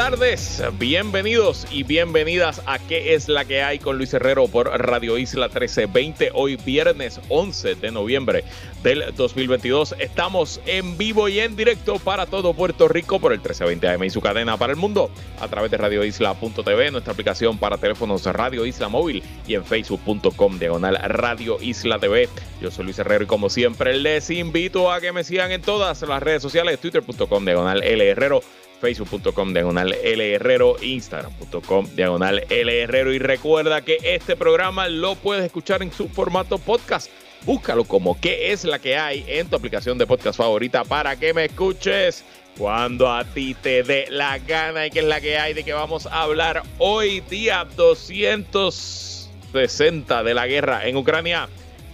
tardes, 0.00 0.62
bienvenidos 0.78 1.66
y 1.70 1.82
bienvenidas 1.82 2.62
a 2.64 2.78
¿Qué 2.78 3.12
es 3.12 3.28
la 3.28 3.44
que 3.44 3.62
hay 3.62 3.78
con 3.78 3.98
Luis 3.98 4.14
Herrero 4.14 4.48
por 4.48 4.66
Radio 4.66 5.18
Isla 5.18 5.48
1320? 5.48 6.30
Hoy 6.32 6.56
viernes 6.56 7.20
11 7.28 7.74
de 7.74 7.90
noviembre 7.90 8.44
del 8.82 9.04
2022. 9.14 9.96
Estamos 9.98 10.62
en 10.64 10.96
vivo 10.96 11.28
y 11.28 11.40
en 11.40 11.54
directo 11.54 11.98
para 11.98 12.24
todo 12.24 12.54
Puerto 12.54 12.88
Rico 12.88 13.20
por 13.20 13.32
el 13.32 13.40
1320 13.40 13.88
AM 13.88 14.04
y 14.04 14.08
su 14.08 14.22
cadena 14.22 14.56
para 14.56 14.72
el 14.72 14.78
mundo 14.78 15.10
a 15.38 15.48
través 15.48 15.70
de 15.70 15.76
radioisla.tv, 15.76 16.92
nuestra 16.92 17.12
aplicación 17.12 17.58
para 17.58 17.76
teléfonos 17.76 18.24
Radio 18.24 18.64
Isla 18.64 18.88
Móvil 18.88 19.22
y 19.46 19.52
en 19.52 19.66
facebook.com 19.66 20.58
diagonal 20.58 20.98
Radio 21.10 21.58
Isla 21.60 21.98
TV. 21.98 22.26
Yo 22.62 22.70
soy 22.70 22.86
Luis 22.86 22.98
Herrero 22.98 23.24
y 23.24 23.26
como 23.26 23.50
siempre 23.50 23.94
les 23.98 24.30
invito 24.30 24.90
a 24.90 24.98
que 25.02 25.12
me 25.12 25.24
sigan 25.24 25.52
en 25.52 25.60
todas 25.60 26.00
las 26.00 26.22
redes 26.22 26.40
sociales, 26.40 26.80
twitter.com 26.80 27.44
diagonal 27.44 27.82
L 27.82 28.08
Herrero 28.08 28.40
facebook.com 28.80 29.52
diagonal 29.52 29.92
L 29.92 30.34
Herrero, 30.34 30.76
instagram.com 30.80 31.86
diagonal 31.94 32.44
L 32.48 32.82
Herrero. 32.82 33.12
Y 33.12 33.18
recuerda 33.18 33.82
que 33.82 33.98
este 34.02 34.36
programa 34.36 34.88
lo 34.88 35.16
puedes 35.16 35.44
escuchar 35.44 35.82
en 35.82 35.92
su 35.92 36.08
formato 36.08 36.56
podcast. 36.58 37.10
Búscalo 37.44 37.84
como 37.84 38.18
qué 38.20 38.52
es 38.52 38.64
la 38.64 38.78
que 38.78 38.96
hay 38.96 39.24
en 39.28 39.48
tu 39.48 39.56
aplicación 39.56 39.98
de 39.98 40.06
podcast 40.06 40.38
favorita 40.38 40.84
para 40.84 41.16
que 41.16 41.32
me 41.32 41.46
escuches 41.46 42.22
cuando 42.58 43.10
a 43.10 43.24
ti 43.24 43.54
te 43.54 43.82
dé 43.82 44.06
la 44.10 44.38
gana. 44.38 44.86
Y 44.86 44.90
qué 44.90 44.98
es 45.00 45.06
la 45.06 45.20
que 45.20 45.38
hay 45.38 45.54
de 45.54 45.64
que 45.64 45.72
vamos 45.72 46.06
a 46.06 46.22
hablar 46.22 46.62
hoy 46.78 47.20
día 47.20 47.66
260 47.76 50.22
de 50.22 50.34
la 50.34 50.46
guerra 50.46 50.86
en 50.86 50.96
Ucrania 50.96 51.48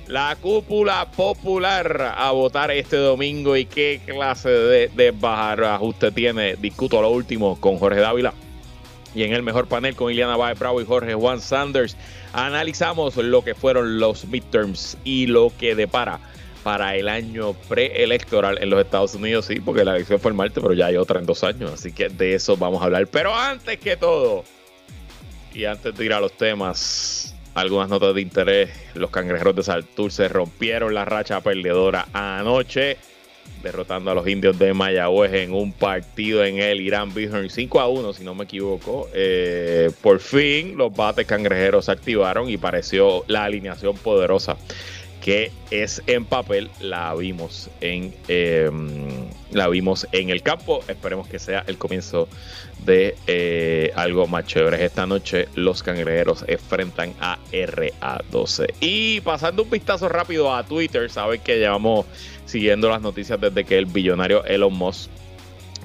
la 0.09 0.37
cúpula 0.41 1.11
popular 1.11 2.15
a 2.17 2.31
votar 2.31 2.71
este 2.71 2.97
domingo 2.97 3.57
y 3.57 3.67
qué 3.67 4.01
clase 4.05 4.49
de, 4.49 4.89
de 4.89 5.15
ajuste 5.67 6.13
tiene. 6.13 6.57
Discuto 6.57 7.01
lo 7.03 7.11
último 7.11 7.61
con 7.61 7.79
Jorge 7.79 8.01
Dávila. 8.01 8.33
Y 9.15 9.25
en 9.25 9.33
el 9.33 9.43
mejor 9.43 9.67
panel 9.67 9.97
con 9.97 10.13
Iliana 10.13 10.37
Baez 10.37 10.59
Bravo 10.59 10.81
y 10.81 10.85
Jorge 10.85 11.15
Juan 11.15 11.41
Sanders, 11.41 11.97
analizamos 12.33 13.17
lo 13.17 13.43
que 13.43 13.55
fueron 13.55 13.99
los 13.99 14.27
midterms 14.27 14.99
y 15.05 15.27
lo 15.27 15.51
que 15.59 15.75
depara 15.75 16.21
para 16.63 16.97
el 16.97 17.09
año 17.09 17.55
preelectoral 17.69 18.59
en 18.61 18.71
los 18.71 18.85
Estados 18.85 19.15
Unidos. 19.15 19.47
Sí, 19.47 19.61
porque 19.61 19.85
la 19.85 19.95
elección 19.97 20.21
fue 20.21 20.33
el 20.33 20.37
martes, 20.37 20.61
pero 20.61 20.75
ya 20.75 20.87
hay 20.87 20.97
otra 20.97 21.21
en 21.21 21.25
dos 21.25 21.45
años. 21.45 21.73
Así 21.73 21.93
que 21.93 22.09
de 22.09 22.35
eso 22.35 22.57
vamos 22.57 22.83
a 22.83 22.87
hablar. 22.87 23.07
Pero 23.07 23.35
antes 23.35 23.79
que 23.79 23.97
todo, 23.97 24.45
y 25.55 25.65
antes 25.65 25.97
de 25.97 26.05
ir 26.05 26.13
a 26.13 26.21
los 26.21 26.33
temas, 26.33 27.36
algunas 27.57 27.89
notas 27.89 28.15
de 28.15 28.21
interés. 28.21 28.71
Los 28.95 29.11
cangrejeros 29.11 29.57
de 29.57 29.63
Salturce 29.63 30.29
rompieron 30.29 30.93
la 30.93 31.07
racha 31.07 31.41
perdedora 31.41 32.07
anoche, 32.13 32.99
derrotando 33.63 34.11
a 34.11 34.15
los 34.15 34.29
indios 34.29 34.59
de 34.59 34.75
Mayagüez 34.75 35.33
en 35.33 35.55
un 35.55 35.73
partido 35.73 36.45
en 36.45 36.59
el 36.59 36.83
Irán 36.83 37.15
Bighorn 37.15 37.49
5 37.49 37.81
a 37.81 37.89
1, 37.89 38.13
si 38.13 38.25
no 38.25 38.35
me 38.35 38.45
equivoco. 38.45 39.09
Eh, 39.15 39.91
por 40.03 40.21
fin 40.21 40.77
los 40.77 40.95
bates 40.95 41.27
cangrejeros 41.27 41.87
se 41.87 41.93
activaron 41.93 42.51
y 42.51 42.59
pareció 42.59 43.25
la 43.27 43.45
alineación 43.45 43.97
poderosa 43.97 44.59
que 45.27 45.51
es 45.73 46.05
en 46.07 46.25
papel, 46.25 46.71
la 46.79 47.13
vimos 47.17 47.69
en 47.81 48.15
em, 48.29 49.27
la 49.51 49.67
vimos 49.67 50.07
en 50.13 50.31
el 50.31 50.41
campo. 50.41 50.85
Esperemos 50.87 51.27
que 51.27 51.41
sea 51.41 51.65
el 51.67 51.79
comienzo 51.79 52.29
de 52.85 53.17
eh, 53.27 53.91
algo 53.97 54.29
más 54.29 54.47
chévere. 54.47 54.85
Esta 54.85 55.05
noche 55.05 55.49
los 55.57 55.83
cangrejeros 55.83 56.45
enfrentan 56.47 57.13
a 57.19 57.41
RA12. 57.51 58.73
Y 58.79 59.21
pasando 59.23 59.65
un 59.65 59.71
vistazo 59.71 60.09
rápido 60.09 60.55
a 60.55 60.63
Twitter, 60.63 61.11
saben 61.11 61.41
que 61.41 61.59
llevamos 61.59 62.07
siguiendo 62.45 62.89
las 62.89 63.03
noticias 63.03 63.41
desde 63.41 63.65
que 63.65 63.79
el 63.79 63.87
billonario 63.87 64.45
Elon 64.45 64.75
Musk 64.75 65.11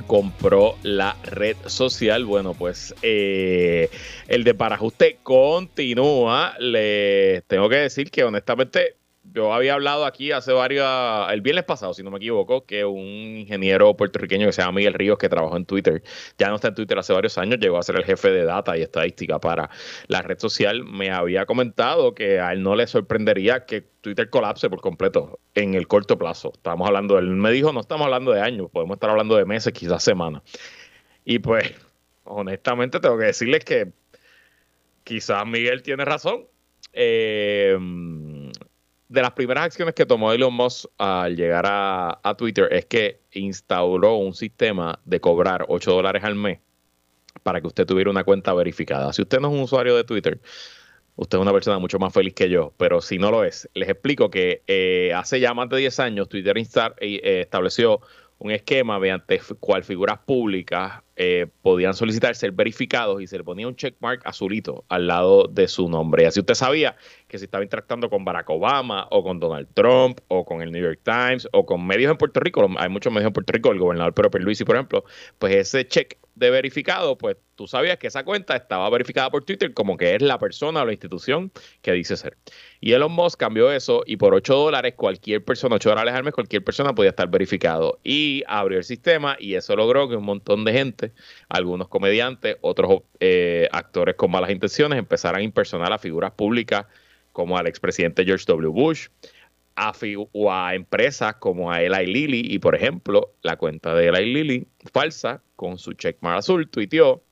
compró 0.06 0.76
la 0.84 1.16
red 1.24 1.58
social. 1.66 2.26
Bueno, 2.26 2.54
pues 2.54 2.94
eh, 3.02 3.90
el 4.28 4.44
de 4.44 4.54
parajuste 4.54 5.18
continúa. 5.24 6.54
Les 6.60 7.44
tengo 7.46 7.70
que 7.70 7.78
decir 7.78 8.12
que 8.12 8.24
honestamente 8.24 9.01
yo 9.34 9.53
había 9.53 9.74
hablado 9.74 10.06
aquí 10.06 10.31
hace 10.31 10.52
varios, 10.52 10.86
el 11.31 11.42
viernes 11.42 11.64
pasado, 11.64 11.94
si 11.94 12.03
no 12.03 12.12
me 12.12 12.18
equivoco, 12.18 12.66
que 12.66 12.84
un 12.84 13.06
ingeniero 13.38 13.96
puertorriqueño 13.96 14.47
que 14.47 14.52
se 14.53 14.62
llama 14.62 14.78
Miguel 14.78 14.94
Ríos, 14.94 15.18
que 15.18 15.30
trabajó 15.30 15.56
en 15.56 15.66
Twitter, 15.66 16.03
ya 16.38 16.50
no 16.50 16.56
está 16.56 16.69
en 16.69 16.75
Twitter 16.75 16.97
hace 17.00 17.14
varios 17.14 17.38
años, 17.38 17.59
llegó 17.59 17.78
a 17.78 17.84
ser 17.84 17.96
el 17.96 18.03
jefe 18.03 18.31
de 18.31 18.44
data 18.44 18.78
y 18.78 18.81
estadística 18.81 19.40
para 19.40 19.70
la 20.08 20.22
red 20.22 20.38
social, 20.38 20.84
me 20.84 21.12
había 21.12 21.46
comentado 21.46 22.14
que 22.14 22.40
a 22.40 22.52
él 22.52 22.62
no 22.62 22.75
le 22.75 22.88
sorprendería 22.88 23.66
que 23.66 23.81
Twitter 24.02 24.30
colapse 24.30 24.70
por 24.70 24.81
completo 24.81 25.40
en 25.56 25.75
el 25.75 25.88
corto 25.88 26.18
plazo. 26.18 26.52
Estamos 26.53 26.88
hablando, 26.88 27.18
él 27.18 27.28
me 27.28 27.52
dijo, 27.52 27.72
no 27.72 27.80
estamos 27.80 28.06
hablando 28.06 28.31
de 28.31 28.41
años, 28.41 28.70
podemos 28.72 28.96
estar 28.96 29.09
hablando 29.09 29.36
de 29.36 29.46
meses, 29.46 29.72
quizás 29.72 30.03
semanas. 30.03 30.41
Y 31.24 31.40
pues, 31.40 31.74
honestamente, 32.25 33.00
tengo 33.00 33.18
que 33.18 33.25
decirles 33.25 33.64
que 33.64 33.94
quizás 35.03 35.46
Miguel 35.46 35.84
tiene 35.84 36.03
razón. 36.03 36.47
Eh, 36.94 37.78
de 39.12 39.22
las 39.22 39.32
primeras 39.34 39.66
acciones 39.66 39.94
que 39.94 40.06
tomó 40.06 40.32
Elon 40.32 40.54
Musk 40.54 40.86
al 40.98 41.36
llegar 41.36 41.66
a, 41.68 42.36
Twitter 42.38 42.70
es 42.72 42.86
que 42.86 43.20
instauró 43.34 44.16
un 44.16 44.34
sistema 44.34 45.02
de 45.04 45.20
cobrar 45.20 45.66
8 45.68 45.92
dólares 45.92 46.24
al 46.24 46.36
mes 46.36 46.60
para 47.44 47.60
que 47.60 47.68
usted 47.68 47.86
tuviera 47.86 48.10
una 48.10 48.24
cuenta 48.24 48.54
verificada. 48.54 49.12
Si 49.12 49.22
usted 49.22 49.42
no 49.42 49.50
es 49.50 49.54
un 49.54 49.60
usuario 49.60 49.98
de 49.98 50.06
Twitter, 50.06 50.40
usted 51.18 51.38
es 51.38 51.42
una 51.42 51.52
persona 51.52 51.78
mucho 51.78 52.00
más 52.00 52.14
feliz 52.14 52.34
que 52.34 52.50
yo, 52.50 52.74
pero 52.78 53.02
si 53.02 53.18
no 53.18 53.32
lo 53.32 53.44
es, 53.44 53.70
les 53.74 53.90
explico 53.90 54.32
que 54.32 54.64
eh, 54.68 55.12
hace 55.14 55.42
ya 55.42 55.54
más 55.54 55.68
de 55.68 55.78
10 55.78 56.00
años 56.00 56.30
Twitter 56.30 56.56
eh, 56.58 57.42
estableció 57.42 58.00
un 58.41 58.50
esquema 58.50 58.97
mediante 58.97 59.40
cual 59.59 59.84
figuras 59.84 60.18
públicas 60.25 61.03
eh, 61.16 61.46
podían 61.62 61.94
solicitar 61.94 62.35
ser 62.35 62.52
verificados 62.52 63.22
y 63.22 63.28
se 63.28 63.38
le 63.38 63.44
ponía 63.44 63.68
un 63.68 63.75
checkmark 63.75 64.25
azulito 64.25 64.84
al 64.90 65.06
lado 65.06 65.47
de 65.47 65.68
su 65.68 65.88
nombre. 65.88 66.24
Y 66.24 66.25
así 66.25 66.40
usted 66.40 66.56
sabía 66.56 66.96
que 67.28 67.38
si 67.38 67.46
estaba 67.46 67.63
interactuando 67.63 68.09
con 68.09 68.25
Barack 68.25 68.50
Obama 68.50 69.07
o 69.12 69.24
con 69.24 69.40
Donald 69.40 69.68
Trump 69.75 70.22
o 70.28 70.44
con 70.44 70.63
el 70.63 70.72
New 70.72 70.81
York 70.81 71.02
Times 71.03 71.47
o 71.52 71.68
con 71.68 71.85
medios 71.85 72.09
en 72.09 72.18
Puerto 72.18 72.40
Rico, 72.40 72.68
hay 72.78 72.90
muchos 72.90 73.13
medios 73.13 73.28
en 73.28 73.34
Puerto 73.34 73.53
Rico, 73.53 73.72
el 73.72 73.78
gobernador 73.78 74.16
Pedro 74.16 74.31
Pierluisi, 74.31 74.66
por 74.66 74.75
ejemplo, 74.75 75.03
pues 75.38 75.56
ese 75.56 75.88
check 75.88 76.18
de 76.41 76.50
verificado, 76.50 77.18
pues 77.18 77.38
tú 77.56 77.68
sabías 77.68 77.97
que 77.97 78.07
esa 78.07 78.25
cuenta 78.25 78.56
estaba 78.56 78.90
verificada 78.90 79.29
por 79.29 79.46
Twitter 79.46 79.74
como 79.74 79.96
que 79.96 80.16
es 80.16 80.22
la 80.24 80.40
persona 80.40 80.81
o 80.81 80.85
la 80.85 80.91
institución 80.91 81.52
que 81.84 81.94
dice 81.94 82.18
ser. 82.18 82.35
Y 82.79 82.94
Elon 82.94 83.12
Musk 83.12 83.40
cambió 83.40 83.72
eso 83.72 84.03
y 84.07 84.18
por 84.18 84.34
8 84.34 84.56
dólares 84.56 84.96
cualquier 84.97 85.46
persona, 85.46 85.75
8 85.75 85.90
dólares 85.90 86.13
al 86.16 86.24
mes, 86.24 86.34
cualquier 86.34 86.63
persona 86.63 86.96
podía 86.96 87.12
estar 87.12 87.29
verificado. 87.29 88.00
Y 88.03 88.44
abrió 88.47 88.79
el 88.79 88.84
sistema 88.84 89.38
y 89.40 89.53
eso 89.53 89.75
logró 89.75 90.09
que 90.09 90.16
un 90.16 90.25
montón 90.25 90.66
de 90.66 90.74
gente, 90.74 91.12
algunos 91.47 91.88
comediantes, 91.88 92.58
otros 92.62 93.03
eh, 93.19 93.69
actores 93.72 94.16
con 94.16 94.31
malas 94.31 94.50
intenciones, 94.50 94.97
empezaran 94.97 95.41
a 95.41 95.44
impersonar 95.44 95.94
a 95.94 96.00
figuras 96.00 96.31
públicas 96.31 96.88
como 97.31 97.58
al 97.58 97.68
expresidente 97.68 98.25
George 98.25 98.46
W. 98.47 98.69
Bush, 98.69 99.08
a, 99.81 99.94
o 100.31 100.52
a 100.53 100.75
empresas 100.75 101.36
como 101.36 101.72
a 101.72 101.81
Eli 101.81 102.06
Lilly 102.06 102.53
y 102.53 102.59
por 102.59 102.75
ejemplo 102.75 103.34
la 103.42 103.58
cuenta 103.58 103.96
de 103.96 104.08
Eli 104.09 104.34
Lilly 104.34 104.68
falsa 104.94 105.42
con 105.56 105.80
su 105.80 105.94
checkmark 105.94 106.38
azul 106.38 106.69
tuiteó 106.69 107.24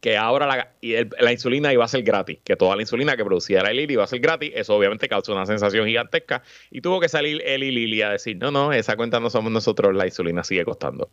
que 0.00 0.16
ahora 0.16 0.46
la, 0.46 0.72
la, 1.20 1.32
insulina 1.32 1.72
iba 1.72 1.84
a 1.84 1.88
ser 1.88 2.02
gratis, 2.02 2.40
que 2.42 2.56
toda 2.56 2.74
la 2.74 2.82
insulina 2.82 3.16
que 3.16 3.24
producía 3.24 3.60
Eli 3.60 3.82
Lilly 3.82 3.92
iba 3.94 4.04
a 4.04 4.08
ser 4.08 4.18
gratis, 4.18 4.52
eso 4.54 4.76
obviamente 4.76 5.08
causó 5.08 5.32
una 5.32 5.46
sensación 5.46 5.86
gigantesca 5.86 6.42
y 6.70 6.80
tuvo 6.80 7.00
que 7.00 7.08
salir 7.08 7.40
Eli 7.46 7.70
Lilly 7.70 8.02
a 8.02 8.10
decir, 8.10 8.36
no, 8.36 8.50
no, 8.50 8.72
esa 8.72 8.96
cuenta 8.96 9.20
no 9.20 9.30
somos 9.30 9.52
nosotros, 9.52 9.94
la 9.94 10.04
insulina 10.04 10.42
sigue 10.42 10.64
costando. 10.64 11.08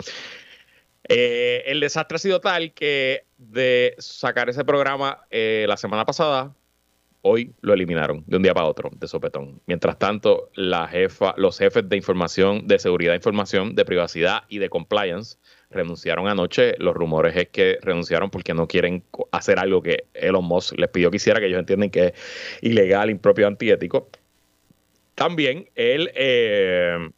Eh, 1.07 1.63
el 1.67 1.79
desastre 1.79 2.15
ha 2.15 2.19
sido 2.19 2.41
tal 2.41 2.73
que 2.73 3.25
de 3.37 3.95
sacar 3.99 4.49
ese 4.49 4.65
programa 4.65 5.21
eh, 5.29 5.65
la 5.69 5.77
semana 5.77 6.03
pasada, 6.03 6.53
hoy 7.21 7.53
lo 7.61 7.73
eliminaron 7.73 8.23
de 8.27 8.37
un 8.37 8.43
día 8.43 8.53
para 8.53 8.67
otro, 8.67 8.89
de 8.95 9.07
sopetón. 9.07 9.61
Mientras 9.65 9.97
tanto, 9.97 10.49
jefa, 10.89 11.33
los 11.37 11.57
jefes 11.57 11.87
de 11.87 11.97
información, 11.97 12.67
de 12.67 12.79
seguridad 12.79 13.11
de 13.11 13.17
información, 13.17 13.75
de 13.75 13.85
privacidad 13.85 14.43
y 14.47 14.59
de 14.59 14.69
compliance 14.69 15.37
renunciaron 15.69 16.27
anoche. 16.27 16.75
Los 16.79 16.95
rumores 16.95 17.35
es 17.35 17.49
que 17.49 17.77
renunciaron 17.81 18.29
porque 18.29 18.53
no 18.53 18.67
quieren 18.67 19.03
hacer 19.31 19.59
algo 19.59 19.81
que 19.81 20.05
Elon 20.13 20.45
Musk 20.45 20.77
les 20.77 20.89
pidió 20.89 21.11
que 21.11 21.17
hiciera, 21.17 21.39
que 21.39 21.47
ellos 21.47 21.59
entienden 21.59 21.89
que 21.89 22.07
es 22.07 22.13
ilegal, 22.61 23.09
impropio, 23.09 23.47
antiético. 23.47 24.09
También 25.15 25.69
él, 25.75 26.11
eh, 26.15 27.09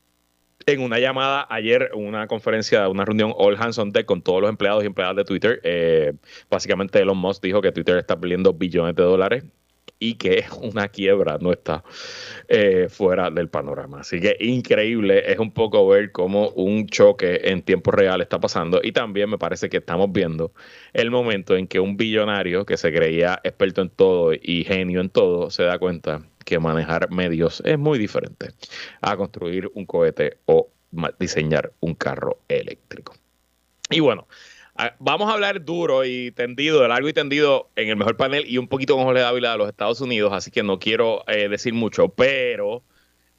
en 0.65 0.81
una 0.81 0.99
llamada 0.99 1.45
ayer, 1.49 1.91
una 1.93 2.25
conferencia, 2.27 2.89
una 2.89 3.05
reunión 3.05 3.33
All 3.37 3.55
Hands 3.59 3.77
on 3.77 3.91
Deck 3.91 4.05
con 4.05 4.21
todos 4.23 4.41
los 4.41 4.49
empleados 4.49 4.83
y 4.83 4.87
empleadas 4.87 5.15
de 5.15 5.23
Twitter, 5.23 5.61
eh, 5.63 6.13
básicamente 6.49 6.99
Elon 6.99 7.17
Musk 7.17 7.43
dijo 7.43 7.61
que 7.61 7.71
Twitter 7.71 7.97
está 7.97 8.19
perdiendo 8.19 8.53
billones 8.53 8.95
de 8.95 9.03
dólares 9.03 9.43
y 10.01 10.15
que 10.15 10.43
una 10.61 10.89
quiebra 10.89 11.37
no 11.39 11.53
está 11.53 11.83
eh, 12.49 12.87
fuera 12.89 13.29
del 13.29 13.47
panorama. 13.47 14.01
Así 14.01 14.19
que 14.19 14.35
increíble 14.39 15.31
es 15.31 15.39
un 15.39 15.51
poco 15.51 15.87
ver 15.87 16.11
cómo 16.11 16.49
un 16.49 16.87
choque 16.87 17.39
en 17.43 17.61
tiempo 17.61 17.91
real 17.91 18.19
está 18.19 18.39
pasando 18.39 18.81
y 18.83 18.91
también 18.91 19.29
me 19.29 19.37
parece 19.37 19.69
que 19.69 19.77
estamos 19.77 20.11
viendo 20.11 20.51
el 20.93 21.11
momento 21.11 21.55
en 21.55 21.67
que 21.67 21.79
un 21.79 21.95
billonario 21.95 22.65
que 22.65 22.77
se 22.77 22.91
creía 22.91 23.39
experto 23.43 23.81
en 23.83 23.89
todo 23.89 24.33
y 24.33 24.63
genio 24.63 25.01
en 25.01 25.09
todo 25.09 25.51
se 25.51 25.63
da 25.63 25.77
cuenta 25.77 26.21
que 26.43 26.57
manejar 26.57 27.11
medios 27.11 27.61
es 27.63 27.77
muy 27.77 27.99
diferente 27.99 28.49
a 29.01 29.15
construir 29.15 29.69
un 29.75 29.85
cohete 29.85 30.37
o 30.45 30.69
diseñar 31.19 31.71
un 31.79 31.93
carro 31.93 32.39
eléctrico. 32.47 33.13
Y 33.91 33.99
bueno, 33.99 34.27
vamos 34.99 35.29
a 35.29 35.33
hablar 35.33 35.63
duro 35.63 36.05
y 36.05 36.31
tendido, 36.31 36.87
largo 36.87 37.07
y 37.09 37.13
tendido 37.13 37.69
en 37.75 37.89
el 37.89 37.95
mejor 37.95 38.17
panel 38.17 38.45
y 38.47 38.57
un 38.57 38.67
poquito 38.67 38.95
con 38.95 39.05
Jorge 39.05 39.21
Dávila 39.21 39.51
de 39.51 39.57
los 39.57 39.69
Estados 39.69 40.01
Unidos, 40.01 40.33
así 40.33 40.51
que 40.51 40.63
no 40.63 40.79
quiero 40.79 41.23
eh, 41.27 41.49
decir 41.49 41.73
mucho, 41.73 42.09
pero 42.09 42.83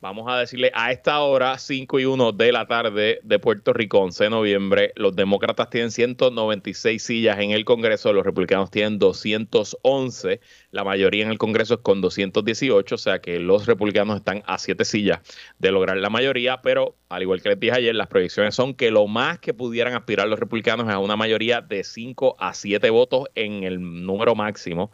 Vamos 0.03 0.27
a 0.29 0.37
decirle 0.37 0.73
a 0.75 0.91
esta 0.91 1.21
hora, 1.21 1.57
5 1.57 2.01
y 2.01 2.07
1 2.07 2.33
de 2.33 2.51
la 2.51 2.67
tarde 2.67 3.21
de 3.23 3.39
Puerto 3.39 3.73
Rico, 3.73 4.01
11 4.01 4.25
de 4.25 4.31
noviembre, 4.31 4.93
los 4.97 5.15
demócratas 5.15 5.71
tienen 5.71 5.93
196 5.93 7.01
sillas 7.01 7.39
en 7.39 7.53
el 7.53 7.65
Congreso, 7.65 8.13
los 8.13 8.27
republicanos 8.27 8.73
tienen 8.73 8.99
211, 8.99 10.41
la 10.73 10.83
mayoría 10.83 11.23
en 11.23 11.31
el 11.31 11.39
Congreso 11.39 11.75
es 11.75 11.81
con 11.83 12.01
218, 12.01 12.97
o 12.97 12.99
sea 12.99 13.21
que 13.21 13.39
los 13.39 13.67
republicanos 13.67 14.17
están 14.17 14.43
a 14.45 14.59
7 14.59 14.85
sillas 14.85 15.21
de 15.61 15.71
lograr 15.71 15.97
la 15.99 16.11
mayoría, 16.11 16.63
pero 16.63 16.97
al 17.09 17.23
igual 17.23 17.41
que 17.41 17.51
les 17.51 17.61
dije 17.61 17.77
ayer, 17.77 17.95
las 17.95 18.09
proyecciones 18.09 18.57
son 18.57 18.75
que 18.75 18.91
lo 18.91 19.07
más 19.07 19.39
que 19.39 19.55
pudieran 19.55 19.95
aspirar 19.95 20.27
los 20.27 20.41
republicanos 20.41 20.89
es 20.89 20.95
a 20.95 20.99
una 20.99 21.15
mayoría 21.15 21.61
de 21.61 21.85
5 21.85 22.35
a 22.41 22.55
7 22.55 22.91
votos 22.91 23.29
en 23.37 23.63
el 23.63 24.05
número 24.05 24.35
máximo 24.35 24.91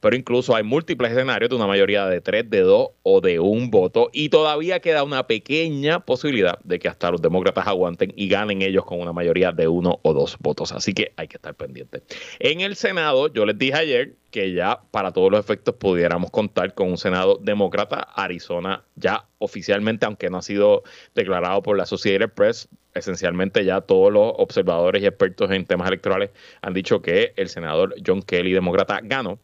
pero 0.00 0.16
incluso 0.16 0.56
hay 0.56 0.62
múltiples 0.62 1.12
escenarios 1.12 1.50
de 1.50 1.56
una 1.56 1.66
mayoría 1.66 2.06
de 2.06 2.20
tres, 2.20 2.48
de 2.48 2.60
dos 2.60 2.88
o 3.02 3.20
de 3.20 3.38
un 3.38 3.70
voto 3.70 4.10
y 4.12 4.30
todavía 4.30 4.80
queda 4.80 5.04
una 5.04 5.26
pequeña 5.26 6.00
posibilidad 6.00 6.58
de 6.64 6.78
que 6.78 6.88
hasta 6.88 7.10
los 7.10 7.22
demócratas 7.22 7.66
aguanten 7.66 8.12
y 8.16 8.28
ganen 8.28 8.62
ellos 8.62 8.84
con 8.84 9.00
una 9.00 9.12
mayoría 9.12 9.52
de 9.52 9.68
uno 9.68 10.00
o 10.02 10.14
dos 10.14 10.36
votos. 10.40 10.72
Así 10.72 10.94
que 10.94 11.12
hay 11.16 11.28
que 11.28 11.36
estar 11.36 11.54
pendiente. 11.54 12.02
En 12.38 12.60
el 12.60 12.76
Senado, 12.76 13.32
yo 13.32 13.44
les 13.44 13.58
dije 13.58 13.74
ayer 13.74 14.14
que 14.30 14.52
ya 14.52 14.80
para 14.90 15.12
todos 15.12 15.30
los 15.30 15.40
efectos 15.40 15.74
pudiéramos 15.74 16.30
contar 16.30 16.74
con 16.74 16.88
un 16.88 16.98
Senado 16.98 17.38
demócrata. 17.40 18.00
Arizona 18.14 18.84
ya 18.96 19.26
oficialmente, 19.38 20.06
aunque 20.06 20.30
no 20.30 20.38
ha 20.38 20.42
sido 20.42 20.82
declarado 21.14 21.62
por 21.62 21.76
la 21.76 21.82
Associated 21.82 22.30
Press, 22.30 22.68
esencialmente 22.94 23.64
ya 23.64 23.80
todos 23.80 24.12
los 24.12 24.32
observadores 24.36 25.02
y 25.02 25.06
expertos 25.06 25.50
en 25.50 25.64
temas 25.64 25.88
electorales 25.88 26.30
han 26.62 26.74
dicho 26.74 27.02
que 27.02 27.32
el 27.36 27.48
senador 27.48 27.94
John 28.04 28.22
Kelly, 28.22 28.52
demócrata, 28.52 29.00
ganó 29.02 29.38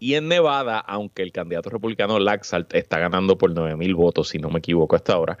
y 0.00 0.14
en 0.14 0.26
Nevada, 0.28 0.80
aunque 0.80 1.22
el 1.22 1.30
candidato 1.30 1.70
republicano 1.70 2.18
Laxalt 2.18 2.74
está 2.74 2.98
ganando 2.98 3.38
por 3.38 3.52
9 3.52 3.76
mil 3.76 3.94
votos, 3.94 4.30
si 4.30 4.38
no 4.38 4.50
me 4.50 4.58
equivoco 4.58 4.96
hasta 4.96 5.12
ahora, 5.12 5.38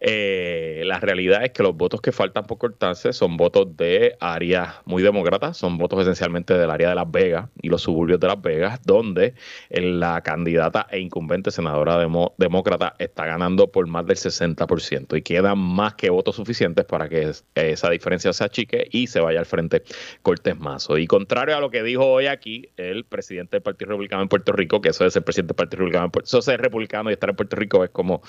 eh, 0.00 0.82
la 0.86 0.98
realidad 0.98 1.44
es 1.44 1.50
que 1.52 1.62
los 1.62 1.76
votos 1.76 2.00
que 2.00 2.10
faltan 2.10 2.46
por 2.46 2.56
cortarse 2.58 3.12
son 3.12 3.36
votos 3.36 3.76
de 3.76 4.16
áreas 4.18 4.76
muy 4.86 5.02
demócratas, 5.02 5.58
son 5.58 5.76
votos 5.76 6.00
esencialmente 6.00 6.54
del 6.54 6.70
área 6.70 6.88
de 6.88 6.94
Las 6.94 7.10
Vegas 7.10 7.50
y 7.60 7.68
los 7.68 7.82
suburbios 7.82 8.18
de 8.18 8.26
Las 8.26 8.40
Vegas, 8.40 8.80
donde 8.84 9.34
la 9.68 10.22
candidata 10.22 10.86
e 10.90 11.00
incumbente 11.00 11.50
senadora 11.50 11.98
demócrata 12.38 12.94
está 12.98 13.26
ganando 13.26 13.70
por 13.70 13.86
más 13.86 14.06
del 14.06 14.16
60% 14.16 15.18
y 15.18 15.22
quedan 15.22 15.58
más 15.58 15.94
que 15.94 16.08
votos 16.08 16.36
suficientes 16.36 16.86
para 16.86 17.08
que 17.08 17.30
esa 17.54 17.90
diferencia 17.90 18.32
se 18.32 18.44
achique 18.44 18.88
y 18.90 19.06
se 19.06 19.20
vaya 19.20 19.40
al 19.40 19.46
frente 19.46 19.82
Cortés 20.22 20.58
Mazo. 20.58 20.96
Y 20.96 21.06
contrario 21.06 21.56
a 21.56 21.60
lo 21.60 21.70
que 21.70 21.82
dijo 21.82 22.06
hoy 22.06 22.26
aquí 22.26 22.70
el 22.78 23.04
presidente 23.04 23.56
del 23.56 23.62
Partido 23.62 23.90
Republicano 23.90 24.22
en 24.22 24.28
Puerto 24.28 24.52
Rico, 24.52 24.80
que 24.80 24.88
eso 24.88 25.04
de 25.04 25.10
ser 25.10 25.22
presidente 25.24 25.52
del 25.52 25.56
Partido 25.56 25.80
Republicano, 25.80 26.10
eso 26.22 26.40
ser 26.40 26.60
republicano 26.60 27.10
y 27.10 27.12
estar 27.12 27.28
en 27.28 27.36
Puerto 27.36 27.56
Rico 27.56 27.84
es 27.84 27.90
como, 27.90 28.22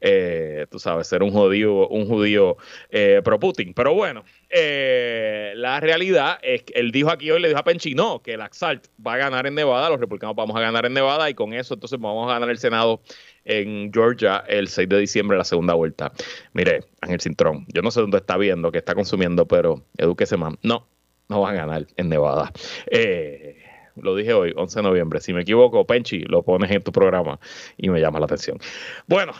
eh, 0.00 0.66
tú 0.70 0.78
sabes, 0.78 1.08
un 1.22 1.30
judío, 1.30 1.88
un 1.88 2.06
judío 2.06 2.56
eh, 2.90 3.20
pro 3.24 3.38
Putin. 3.38 3.74
Pero 3.74 3.94
bueno, 3.94 4.24
eh, 4.50 5.52
la 5.56 5.80
realidad 5.80 6.38
es 6.42 6.62
que 6.62 6.74
él 6.74 6.92
dijo 6.92 7.10
aquí 7.10 7.30
hoy, 7.30 7.40
le 7.40 7.48
dijo 7.48 7.60
a 7.60 7.64
Penchi, 7.64 7.94
no, 7.94 8.22
que 8.22 8.34
el 8.34 8.40
Axalt 8.40 8.86
va 9.04 9.14
a 9.14 9.16
ganar 9.16 9.46
en 9.46 9.54
Nevada, 9.54 9.90
los 9.90 10.00
republicanos 10.00 10.36
vamos 10.36 10.56
a 10.56 10.60
ganar 10.60 10.86
en 10.86 10.94
Nevada 10.94 11.28
y 11.30 11.34
con 11.34 11.52
eso 11.52 11.74
entonces 11.74 11.98
vamos 11.98 12.28
a 12.28 12.34
ganar 12.34 12.50
el 12.50 12.58
Senado 12.58 13.00
en 13.44 13.92
Georgia 13.92 14.44
el 14.48 14.68
6 14.68 14.88
de 14.88 14.98
diciembre, 14.98 15.36
la 15.38 15.44
segunda 15.44 15.74
vuelta. 15.74 16.12
Mire, 16.52 16.84
Ángel 17.00 17.20
Cintrón, 17.20 17.66
yo 17.68 17.82
no 17.82 17.90
sé 17.90 18.00
dónde 18.00 18.18
está 18.18 18.36
viendo, 18.36 18.72
qué 18.72 18.78
está 18.78 18.94
consumiendo, 18.94 19.46
pero 19.46 19.82
edúquese 19.96 20.36
más. 20.36 20.54
No, 20.62 20.86
no 21.28 21.40
va 21.40 21.50
a 21.50 21.54
ganar 21.54 21.86
en 21.96 22.08
Nevada. 22.08 22.52
Eh, 22.90 23.56
lo 23.96 24.14
dije 24.14 24.32
hoy, 24.32 24.52
11 24.54 24.78
de 24.78 24.82
noviembre. 24.82 25.20
Si 25.20 25.32
me 25.32 25.42
equivoco, 25.42 25.86
Penchi, 25.86 26.20
lo 26.20 26.42
pones 26.42 26.70
en 26.70 26.82
tu 26.82 26.92
programa 26.92 27.38
y 27.76 27.88
me 27.88 28.00
llama 28.00 28.18
la 28.18 28.26
atención. 28.26 28.58
Bueno, 29.06 29.32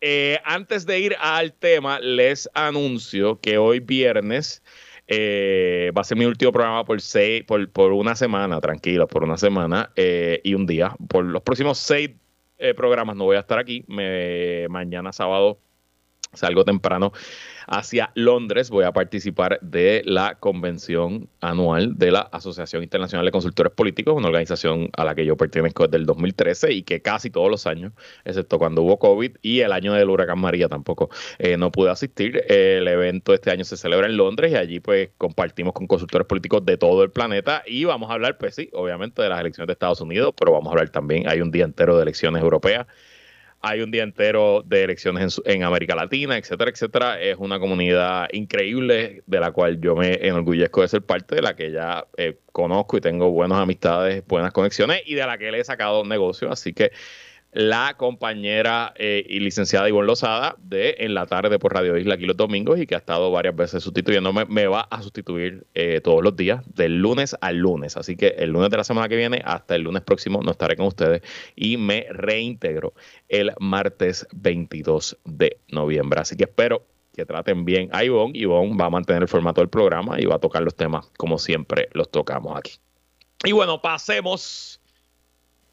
eh, 0.00 0.38
antes 0.44 0.86
de 0.86 0.98
ir 0.98 1.16
al 1.20 1.52
tema, 1.52 2.00
les 2.00 2.48
anuncio 2.54 3.40
que 3.40 3.58
hoy 3.58 3.80
viernes 3.80 4.62
eh, 5.06 5.92
va 5.96 6.02
a 6.02 6.04
ser 6.04 6.16
mi 6.16 6.24
último 6.24 6.52
programa 6.52 6.84
por 6.84 7.00
seis, 7.00 7.44
por, 7.44 7.68
por 7.70 7.92
una 7.92 8.14
semana, 8.14 8.60
tranquilo, 8.60 9.06
por 9.06 9.24
una 9.24 9.36
semana 9.36 9.90
eh, 9.96 10.40
y 10.44 10.54
un 10.54 10.66
día. 10.66 10.94
Por 11.08 11.24
los 11.24 11.42
próximos 11.42 11.78
seis 11.78 12.10
programas 12.76 13.16
no 13.16 13.24
voy 13.24 13.36
a 13.36 13.40
estar 13.40 13.58
aquí. 13.58 13.84
Me, 13.88 14.68
mañana 14.68 15.12
sábado 15.12 15.58
salgo 16.32 16.64
temprano 16.64 17.12
hacia 17.66 18.10
Londres. 18.14 18.70
Voy 18.70 18.84
a 18.84 18.92
participar 18.92 19.58
de 19.62 20.02
la 20.04 20.36
convención 20.36 21.28
anual 21.40 21.96
de 21.98 22.10
la 22.10 22.20
Asociación 22.20 22.82
Internacional 22.82 23.24
de 23.24 23.32
Consultores 23.32 23.72
Políticos, 23.72 24.14
una 24.16 24.28
organización 24.28 24.90
a 24.96 25.04
la 25.04 25.14
que 25.14 25.24
yo 25.24 25.36
pertenezco 25.36 25.84
desde 25.86 25.98
el 25.98 26.06
2013 26.06 26.72
y 26.72 26.82
que 26.82 27.02
casi 27.02 27.30
todos 27.30 27.50
los 27.50 27.66
años, 27.66 27.92
excepto 28.24 28.58
cuando 28.58 28.82
hubo 28.82 28.98
COVID 28.98 29.36
y 29.42 29.60
el 29.60 29.72
año 29.72 29.92
del 29.92 30.10
huracán 30.10 30.40
María 30.40 30.68
tampoco, 30.68 31.10
eh, 31.38 31.56
no 31.56 31.70
pude 31.70 31.90
asistir. 31.90 32.44
El 32.48 32.86
evento 32.88 33.34
este 33.34 33.50
año 33.50 33.64
se 33.64 33.76
celebra 33.76 34.06
en 34.06 34.16
Londres 34.16 34.52
y 34.52 34.56
allí 34.56 34.80
pues 34.80 35.10
compartimos 35.18 35.72
con 35.72 35.86
consultores 35.86 36.26
políticos 36.26 36.64
de 36.64 36.76
todo 36.76 37.02
el 37.02 37.10
planeta 37.10 37.62
y 37.66 37.84
vamos 37.84 38.10
a 38.10 38.14
hablar, 38.14 38.38
pues 38.38 38.54
sí, 38.54 38.68
obviamente 38.72 39.22
de 39.22 39.28
las 39.28 39.40
elecciones 39.40 39.66
de 39.68 39.72
Estados 39.72 40.00
Unidos, 40.00 40.34
pero 40.36 40.52
vamos 40.52 40.68
a 40.68 40.70
hablar 40.70 40.90
también, 40.90 41.28
hay 41.28 41.40
un 41.40 41.50
día 41.50 41.64
entero 41.64 41.96
de 41.96 42.02
elecciones 42.02 42.42
europeas 42.42 42.86
hay 43.62 43.82
un 43.82 43.90
día 43.90 44.02
entero 44.02 44.62
de 44.64 44.84
elecciones 44.84 45.40
en, 45.44 45.62
América 45.62 45.94
Latina, 45.94 46.36
etcétera, 46.38 46.70
etcétera. 46.70 47.20
Es 47.20 47.36
una 47.38 47.58
comunidad 47.58 48.28
increíble 48.32 49.22
de 49.26 49.40
la 49.40 49.52
cual 49.52 49.80
yo 49.80 49.94
me 49.94 50.14
enorgullezco 50.26 50.80
de 50.80 50.88
ser 50.88 51.02
parte, 51.02 51.34
de 51.34 51.42
la 51.42 51.54
que 51.54 51.70
ya 51.70 52.06
eh, 52.16 52.38
conozco 52.52 52.96
y 52.96 53.00
tengo 53.00 53.30
buenas 53.30 53.58
amistades, 53.58 54.26
buenas 54.26 54.52
conexiones 54.52 55.02
y 55.04 55.14
de 55.14 55.26
la 55.26 55.36
que 55.36 55.52
le 55.52 55.60
he 55.60 55.64
sacado 55.64 56.04
negocio. 56.04 56.50
Así 56.50 56.72
que 56.72 56.90
la 57.52 57.94
compañera 57.96 58.92
eh, 58.96 59.24
y 59.28 59.40
licenciada 59.40 59.88
Ivonne 59.88 60.06
Lozada 60.06 60.56
de 60.58 60.96
En 60.98 61.14
la 61.14 61.26
tarde 61.26 61.58
por 61.58 61.74
Radio 61.74 61.96
Isla 61.96 62.14
aquí 62.14 62.24
los 62.24 62.36
domingos 62.36 62.78
y 62.78 62.86
que 62.86 62.94
ha 62.94 62.98
estado 62.98 63.30
varias 63.30 63.56
veces 63.56 63.82
sustituyéndome, 63.82 64.44
me 64.44 64.66
va 64.66 64.82
a 64.82 65.02
sustituir 65.02 65.66
eh, 65.74 66.00
todos 66.02 66.22
los 66.22 66.36
días, 66.36 66.62
del 66.74 66.98
lunes 66.98 67.36
al 67.40 67.56
lunes. 67.56 67.96
Así 67.96 68.16
que 68.16 68.28
el 68.38 68.50
lunes 68.50 68.70
de 68.70 68.76
la 68.76 68.84
semana 68.84 69.08
que 69.08 69.16
viene 69.16 69.42
hasta 69.44 69.74
el 69.74 69.82
lunes 69.82 70.02
próximo 70.02 70.40
no 70.42 70.52
estaré 70.52 70.76
con 70.76 70.86
ustedes 70.86 71.22
y 71.56 71.76
me 71.76 72.06
reintegro 72.10 72.94
el 73.28 73.52
martes 73.58 74.26
22 74.32 75.18
de 75.24 75.58
noviembre. 75.68 76.20
Así 76.20 76.36
que 76.36 76.44
espero 76.44 76.86
que 77.14 77.26
traten 77.26 77.64
bien 77.64 77.88
a 77.92 78.04
Ivonne. 78.04 78.38
Ivonne 78.38 78.76
va 78.76 78.86
a 78.86 78.90
mantener 78.90 79.22
el 79.22 79.28
formato 79.28 79.60
del 79.60 79.68
programa 79.68 80.20
y 80.20 80.26
va 80.26 80.36
a 80.36 80.38
tocar 80.38 80.62
los 80.62 80.76
temas 80.76 81.10
como 81.16 81.38
siempre 81.38 81.88
los 81.92 82.10
tocamos 82.10 82.56
aquí. 82.56 82.72
Y 83.44 83.52
bueno, 83.52 83.80
pasemos 83.80 84.79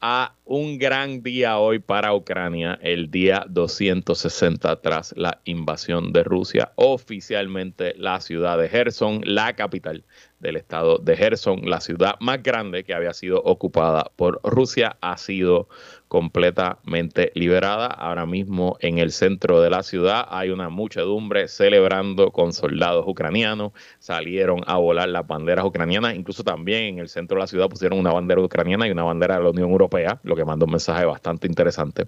a 0.00 0.34
un 0.44 0.78
gran 0.78 1.22
día 1.22 1.58
hoy 1.58 1.78
para 1.78 2.14
Ucrania, 2.14 2.78
el 2.82 3.10
día 3.10 3.44
260 3.48 4.80
tras 4.80 5.14
la 5.16 5.40
invasión 5.44 6.12
de 6.12 6.22
Rusia. 6.22 6.72
Oficialmente 6.76 7.94
la 7.96 8.20
ciudad 8.20 8.58
de 8.58 8.68
Gerson, 8.68 9.22
la 9.24 9.54
capital 9.54 10.04
del 10.40 10.56
estado 10.56 10.98
de 10.98 11.16
Gerson, 11.16 11.62
la 11.68 11.80
ciudad 11.80 12.14
más 12.20 12.42
grande 12.42 12.84
que 12.84 12.94
había 12.94 13.12
sido 13.12 13.42
ocupada 13.42 14.10
por 14.16 14.40
Rusia, 14.42 14.96
ha 15.00 15.16
sido 15.16 15.68
completamente 16.08 17.30
liberada. 17.34 17.86
Ahora 17.86 18.26
mismo 18.26 18.76
en 18.80 18.98
el 18.98 19.12
centro 19.12 19.60
de 19.60 19.70
la 19.70 19.82
ciudad 19.82 20.26
hay 20.30 20.50
una 20.50 20.70
muchedumbre 20.70 21.48
celebrando 21.48 22.32
con 22.32 22.52
soldados 22.52 23.04
ucranianos. 23.06 23.72
Salieron 23.98 24.62
a 24.66 24.78
volar 24.78 25.08
las 25.08 25.26
banderas 25.26 25.64
ucranianas. 25.64 26.14
Incluso 26.14 26.42
también 26.42 26.94
en 26.94 26.98
el 26.98 27.08
centro 27.08 27.36
de 27.36 27.42
la 27.42 27.46
ciudad 27.46 27.68
pusieron 27.68 27.98
una 27.98 28.12
bandera 28.12 28.40
ucraniana 28.40 28.88
y 28.88 28.90
una 28.90 29.04
bandera 29.04 29.36
de 29.36 29.44
la 29.44 29.50
Unión 29.50 29.70
Europea, 29.70 30.18
lo 30.22 30.34
que 30.34 30.44
manda 30.44 30.64
un 30.64 30.72
mensaje 30.72 31.04
bastante 31.04 31.46
interesante 31.46 32.06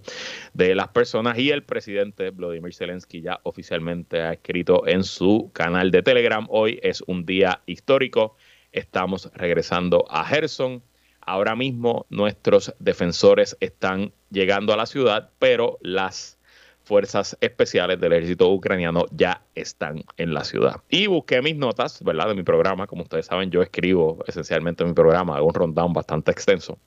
de 0.54 0.74
las 0.74 0.88
personas. 0.88 1.38
Y 1.38 1.50
el 1.50 1.62
presidente 1.62 2.30
Vladimir 2.30 2.74
Zelensky 2.74 3.20
ya 3.20 3.40
oficialmente 3.42 4.22
ha 4.22 4.32
escrito 4.32 4.86
en 4.86 5.04
su 5.04 5.50
canal 5.52 5.90
de 5.90 6.02
Telegram, 6.02 6.46
hoy 6.48 6.80
es 6.82 7.02
un 7.06 7.26
día 7.26 7.60
histórico. 7.66 8.29
Estamos 8.72 9.30
regresando 9.34 10.04
a 10.10 10.24
Gerson 10.24 10.82
Ahora 11.30 11.54
mismo 11.54 12.06
nuestros 12.08 12.74
defensores 12.78 13.56
están 13.60 14.12
llegando 14.30 14.72
a 14.72 14.76
la 14.76 14.86
ciudad, 14.86 15.30
pero 15.38 15.78
las 15.80 16.38
fuerzas 16.82 17.36
especiales 17.40 18.00
del 18.00 18.14
ejército 18.14 18.50
ucraniano 18.50 19.06
ya 19.12 19.42
están 19.54 20.02
en 20.16 20.34
la 20.34 20.44
ciudad. 20.44 20.80
Y 20.88 21.06
busqué 21.06 21.42
mis 21.42 21.56
notas, 21.56 22.02
¿verdad? 22.02 22.28
De 22.28 22.34
mi 22.34 22.42
programa. 22.42 22.86
Como 22.86 23.02
ustedes 23.02 23.26
saben, 23.26 23.50
yo 23.50 23.62
escribo 23.62 24.24
esencialmente 24.26 24.84
mi 24.84 24.92
programa, 24.92 25.36
hago 25.36 25.46
un 25.46 25.54
rundown 25.54 25.92
bastante 25.92 26.32
extenso. 26.32 26.78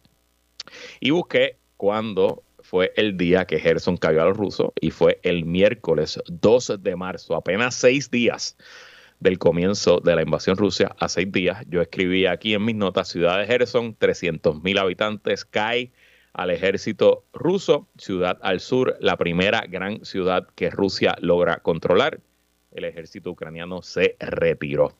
Y 0.99 1.11
busqué 1.11 1.57
cuándo 1.77 2.43
fue 2.59 2.91
el 2.95 3.15
día 3.17 3.45
que 3.45 3.59
Gerson 3.59 3.97
cayó 3.97 4.23
a 4.23 4.25
los 4.25 4.37
rusos 4.37 4.71
y 4.81 4.89
fue 4.89 5.19
el 5.23 5.45
miércoles 5.45 6.19
2 6.27 6.79
de 6.79 6.95
marzo, 6.95 7.35
apenas 7.35 7.75
seis 7.75 8.09
días 8.09 8.57
del 9.23 9.39
comienzo 9.39 10.01
de 10.01 10.15
la 10.15 10.21
invasión 10.21 10.57
rusa, 10.57 10.93
a 10.99 11.07
seis 11.07 11.31
días. 11.31 11.63
Yo 11.69 11.81
escribí 11.81 12.25
aquí 12.25 12.53
en 12.53 12.65
mis 12.65 12.75
notas, 12.75 13.07
ciudad 13.07 13.39
de 13.39 13.45
Gerson, 13.45 13.95
300 13.95 14.61
mil 14.61 14.77
habitantes, 14.77 15.45
cae 15.45 15.93
al 16.33 16.49
ejército 16.49 17.23
ruso, 17.31 17.87
ciudad 17.97 18.37
al 18.41 18.59
sur, 18.59 18.97
la 18.99 19.15
primera 19.15 19.61
gran 19.61 20.03
ciudad 20.03 20.47
que 20.55 20.69
Rusia 20.69 21.15
logra 21.21 21.59
controlar. 21.59 22.19
El 22.71 22.83
ejército 22.83 23.31
ucraniano 23.31 23.81
se 23.81 24.17
retiró. 24.19 24.93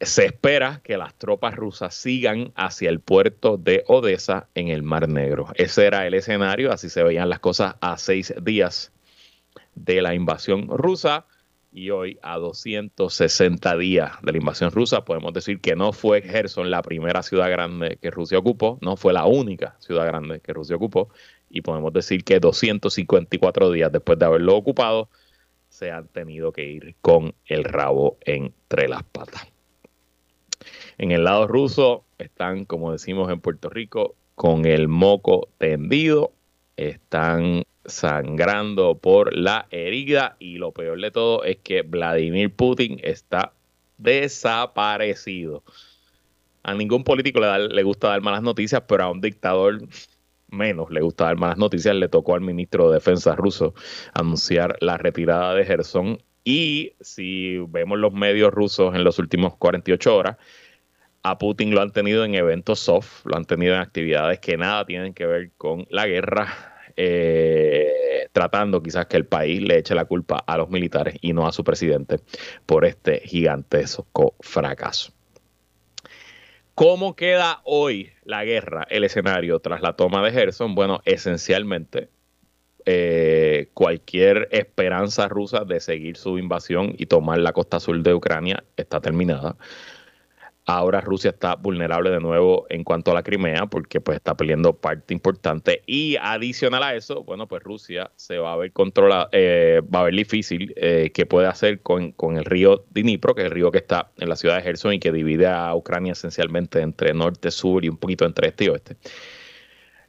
Se 0.00 0.24
espera 0.24 0.80
que 0.82 0.96
las 0.96 1.14
tropas 1.14 1.54
rusas 1.54 1.94
sigan 1.94 2.52
hacia 2.56 2.88
el 2.88 2.98
puerto 2.98 3.58
de 3.58 3.84
Odessa 3.86 4.48
en 4.54 4.68
el 4.68 4.82
Mar 4.82 5.08
Negro. 5.08 5.46
Ese 5.54 5.86
era 5.86 6.04
el 6.06 6.14
escenario, 6.14 6.72
así 6.72 6.88
se 6.88 7.04
veían 7.04 7.28
las 7.28 7.38
cosas 7.38 7.76
a 7.80 7.96
seis 7.96 8.34
días 8.42 8.92
de 9.76 10.02
la 10.02 10.14
invasión 10.14 10.66
rusa 10.68 11.26
y 11.72 11.90
hoy 11.90 12.18
a 12.22 12.36
260 12.38 13.76
días 13.76 14.12
de 14.22 14.32
la 14.32 14.38
invasión 14.38 14.70
rusa 14.72 15.04
podemos 15.04 15.32
decir 15.32 15.60
que 15.60 15.76
no 15.76 15.92
fue 15.92 16.22
Gerson 16.22 16.70
la 16.70 16.82
primera 16.82 17.22
ciudad 17.22 17.48
grande 17.50 17.98
que 18.00 18.10
Rusia 18.10 18.38
ocupó, 18.38 18.78
no 18.80 18.96
fue 18.96 19.12
la 19.12 19.26
única 19.26 19.76
ciudad 19.78 20.06
grande 20.06 20.40
que 20.40 20.52
Rusia 20.52 20.76
ocupó 20.76 21.10
y 21.48 21.62
podemos 21.62 21.92
decir 21.92 22.24
que 22.24 22.40
254 22.40 23.70
días 23.70 23.92
después 23.92 24.18
de 24.18 24.24
haberlo 24.24 24.56
ocupado 24.56 25.08
se 25.68 25.92
han 25.92 26.08
tenido 26.08 26.52
que 26.52 26.64
ir 26.64 26.96
con 27.00 27.34
el 27.46 27.64
rabo 27.64 28.18
entre 28.22 28.88
las 28.88 29.04
patas. 29.04 29.46
En 30.98 31.12
el 31.12 31.24
lado 31.24 31.46
ruso 31.46 32.04
están, 32.18 32.64
como 32.64 32.92
decimos 32.92 33.30
en 33.30 33.40
Puerto 33.40 33.70
Rico, 33.70 34.16
con 34.34 34.66
el 34.66 34.88
moco 34.88 35.48
tendido, 35.58 36.32
están 36.76 37.64
sangrando 37.90 38.96
por 38.96 39.36
la 39.36 39.66
herida 39.70 40.36
y 40.38 40.56
lo 40.56 40.72
peor 40.72 41.00
de 41.00 41.10
todo 41.10 41.44
es 41.44 41.58
que 41.58 41.82
Vladimir 41.82 42.54
Putin 42.54 43.00
está 43.02 43.52
desaparecido. 43.98 45.62
A 46.62 46.74
ningún 46.74 47.04
político 47.04 47.40
le, 47.40 47.68
le, 47.68 47.82
gusta 47.82 48.08
dar 48.08 48.20
malas 48.20 48.42
noticias, 48.42 48.82
pero 48.86 49.04
a 49.04 49.10
un 49.10 49.20
dictador 49.20 49.80
menos 50.48 50.90
le 50.90 51.00
gusta 51.00 51.24
dar 51.24 51.36
malas 51.36 51.58
noticias. 51.58 51.94
Le 51.94 52.08
tocó 52.08 52.34
al 52.34 52.40
ministro 52.40 52.88
de 52.88 52.94
Defensa 52.94 53.34
ruso 53.36 53.74
anunciar 54.14 54.76
la 54.80 54.96
retirada 54.96 55.54
de 55.54 55.64
Gerson. 55.64 56.22
Y 56.44 56.94
si 57.00 57.58
vemos 57.68 57.98
los 57.98 58.12
medios 58.12 58.52
rusos 58.52 58.94
en 58.94 59.04
los 59.04 59.18
últimos 59.18 59.56
48 59.56 60.16
horas, 60.16 60.36
a 61.22 61.38
Putin 61.38 61.74
lo 61.74 61.82
han 61.82 61.92
tenido 61.92 62.24
en 62.24 62.34
eventos 62.34 62.80
soft, 62.80 63.26
lo 63.26 63.36
han 63.36 63.44
tenido 63.44 63.74
en 63.74 63.80
actividades 63.80 64.38
que 64.40 64.56
nada 64.56 64.86
tienen 64.86 65.12
que 65.12 65.26
ver 65.26 65.50
con 65.58 65.86
la 65.90 66.06
guerra, 66.06 66.69
eh, 67.02 68.28
tratando 68.30 68.82
quizás 68.82 69.06
que 69.06 69.16
el 69.16 69.24
país 69.24 69.62
le 69.62 69.78
eche 69.78 69.94
la 69.94 70.04
culpa 70.04 70.44
a 70.46 70.58
los 70.58 70.68
militares 70.68 71.14
y 71.22 71.32
no 71.32 71.46
a 71.46 71.52
su 71.52 71.64
presidente 71.64 72.18
por 72.66 72.84
este 72.84 73.20
gigantesco 73.20 74.34
fracaso. 74.40 75.10
¿Cómo 76.74 77.16
queda 77.16 77.62
hoy 77.64 78.10
la 78.24 78.44
guerra, 78.44 78.86
el 78.90 79.04
escenario 79.04 79.60
tras 79.60 79.80
la 79.80 79.94
toma 79.94 80.22
de 80.22 80.30
Gerson? 80.30 80.74
Bueno, 80.74 81.00
esencialmente 81.06 82.10
eh, 82.84 83.70
cualquier 83.72 84.48
esperanza 84.50 85.26
rusa 85.28 85.64
de 85.64 85.80
seguir 85.80 86.18
su 86.18 86.36
invasión 86.36 86.94
y 86.98 87.06
tomar 87.06 87.38
la 87.38 87.54
costa 87.54 87.80
sur 87.80 88.02
de 88.02 88.12
Ucrania 88.12 88.62
está 88.76 89.00
terminada. 89.00 89.56
Ahora 90.72 91.00
Rusia 91.00 91.30
está 91.30 91.56
vulnerable 91.56 92.10
de 92.10 92.20
nuevo 92.20 92.64
en 92.68 92.84
cuanto 92.84 93.10
a 93.10 93.14
la 93.14 93.24
Crimea 93.24 93.66
porque 93.66 94.00
pues 94.00 94.16
está 94.18 94.36
peleando 94.36 94.72
parte 94.72 95.12
importante 95.12 95.82
y 95.84 96.14
adicional 96.14 96.84
a 96.84 96.94
eso, 96.94 97.24
bueno, 97.24 97.48
pues 97.48 97.60
Rusia 97.64 98.12
se 98.14 98.38
va 98.38 98.52
a 98.52 98.56
ver 98.56 98.70
controlada, 98.70 99.28
eh, 99.32 99.82
va 99.92 100.02
a 100.02 100.04
ver 100.04 100.14
difícil 100.14 100.72
eh, 100.76 101.10
qué 101.12 101.26
puede 101.26 101.48
hacer 101.48 101.80
con, 101.80 102.12
con, 102.12 102.36
el 102.36 102.44
río 102.44 102.84
Dnipro, 102.90 103.34
que 103.34 103.40
es 103.40 103.46
el 103.46 103.50
río 103.50 103.72
que 103.72 103.78
está 103.78 104.12
en 104.18 104.28
la 104.28 104.36
ciudad 104.36 104.58
de 104.58 104.62
Gerson 104.62 104.94
y 104.94 105.00
que 105.00 105.10
divide 105.10 105.48
a 105.48 105.74
Ucrania 105.74 106.12
esencialmente 106.12 106.80
entre 106.80 107.14
norte, 107.14 107.50
sur 107.50 107.84
y 107.84 107.88
un 107.88 107.96
poquito 107.96 108.24
entre 108.24 108.46
este 108.46 108.66
y 108.66 108.68
oeste. 108.68 108.96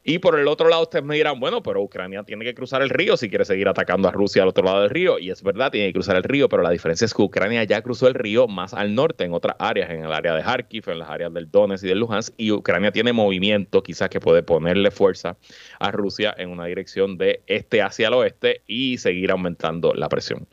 Y 0.03 0.19
por 0.19 0.39
el 0.39 0.47
otro 0.47 0.67
lado, 0.67 0.83
ustedes 0.83 1.05
me 1.05 1.15
dirán, 1.15 1.39
bueno, 1.39 1.61
pero 1.61 1.81
Ucrania 1.81 2.23
tiene 2.23 2.43
que 2.43 2.55
cruzar 2.55 2.81
el 2.81 2.89
río 2.89 3.17
si 3.17 3.29
quiere 3.29 3.45
seguir 3.45 3.67
atacando 3.67 4.07
a 4.07 4.11
Rusia 4.11 4.41
al 4.41 4.49
otro 4.49 4.63
lado 4.63 4.81
del 4.81 4.89
río. 4.89 5.19
Y 5.19 5.29
es 5.29 5.43
verdad, 5.43 5.71
tiene 5.71 5.87
que 5.87 5.93
cruzar 5.93 6.15
el 6.15 6.23
río, 6.23 6.49
pero 6.49 6.63
la 6.63 6.71
diferencia 6.71 7.05
es 7.05 7.13
que 7.13 7.21
Ucrania 7.21 7.63
ya 7.65 7.81
cruzó 7.83 8.07
el 8.07 8.15
río 8.15 8.47
más 8.47 8.73
al 8.73 8.95
norte, 8.95 9.25
en 9.25 9.33
otras 9.33 9.55
áreas, 9.59 9.91
en 9.91 10.03
el 10.03 10.11
área 10.11 10.33
de 10.33 10.41
Kharkiv, 10.41 10.89
en 10.89 10.99
las 10.99 11.09
áreas 11.09 11.31
del 11.33 11.51
Donetsk 11.51 11.83
y 11.83 11.87
del 11.87 11.99
Luhansk. 11.99 12.33
Y 12.37 12.51
Ucrania 12.51 12.91
tiene 12.91 13.13
movimiento, 13.13 13.83
quizás 13.83 14.09
que 14.09 14.19
puede 14.19 14.41
ponerle 14.41 14.89
fuerza 14.89 15.37
a 15.79 15.91
Rusia 15.91 16.33
en 16.35 16.49
una 16.49 16.65
dirección 16.65 17.17
de 17.17 17.43
este 17.45 17.83
hacia 17.83 18.07
el 18.07 18.15
oeste 18.15 18.63
y 18.65 18.97
seguir 18.97 19.29
aumentando 19.29 19.93
la 19.93 20.09
presión. 20.09 20.47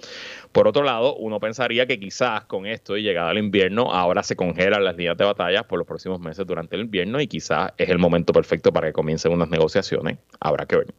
Por 0.52 0.66
otro 0.66 0.82
lado, 0.82 1.14
uno 1.16 1.40
pensaría 1.40 1.86
que 1.86 2.00
quizás 2.00 2.44
con 2.44 2.66
esto 2.66 2.96
y 2.96 3.02
llegada 3.02 3.30
al 3.30 3.38
invierno, 3.38 3.92
ahora 3.92 4.22
se 4.22 4.36
congelan 4.36 4.84
las 4.84 4.96
líneas 4.96 5.16
de 5.16 5.24
batalla 5.24 5.62
por 5.66 5.78
los 5.78 5.86
próximos 5.86 6.20
meses 6.20 6.46
durante 6.46 6.76
el 6.76 6.82
invierno 6.82 7.20
y 7.20 7.26
quizás 7.26 7.72
es 7.76 7.88
el 7.90 7.98
momento 7.98 8.32
perfecto 8.32 8.72
para 8.72 8.88
que 8.88 8.92
comiencen 8.92 9.32
unas 9.32 9.48
negociaciones. 9.48 10.18
Habrá 10.40 10.66
que 10.66 10.76
ver. 10.76 10.94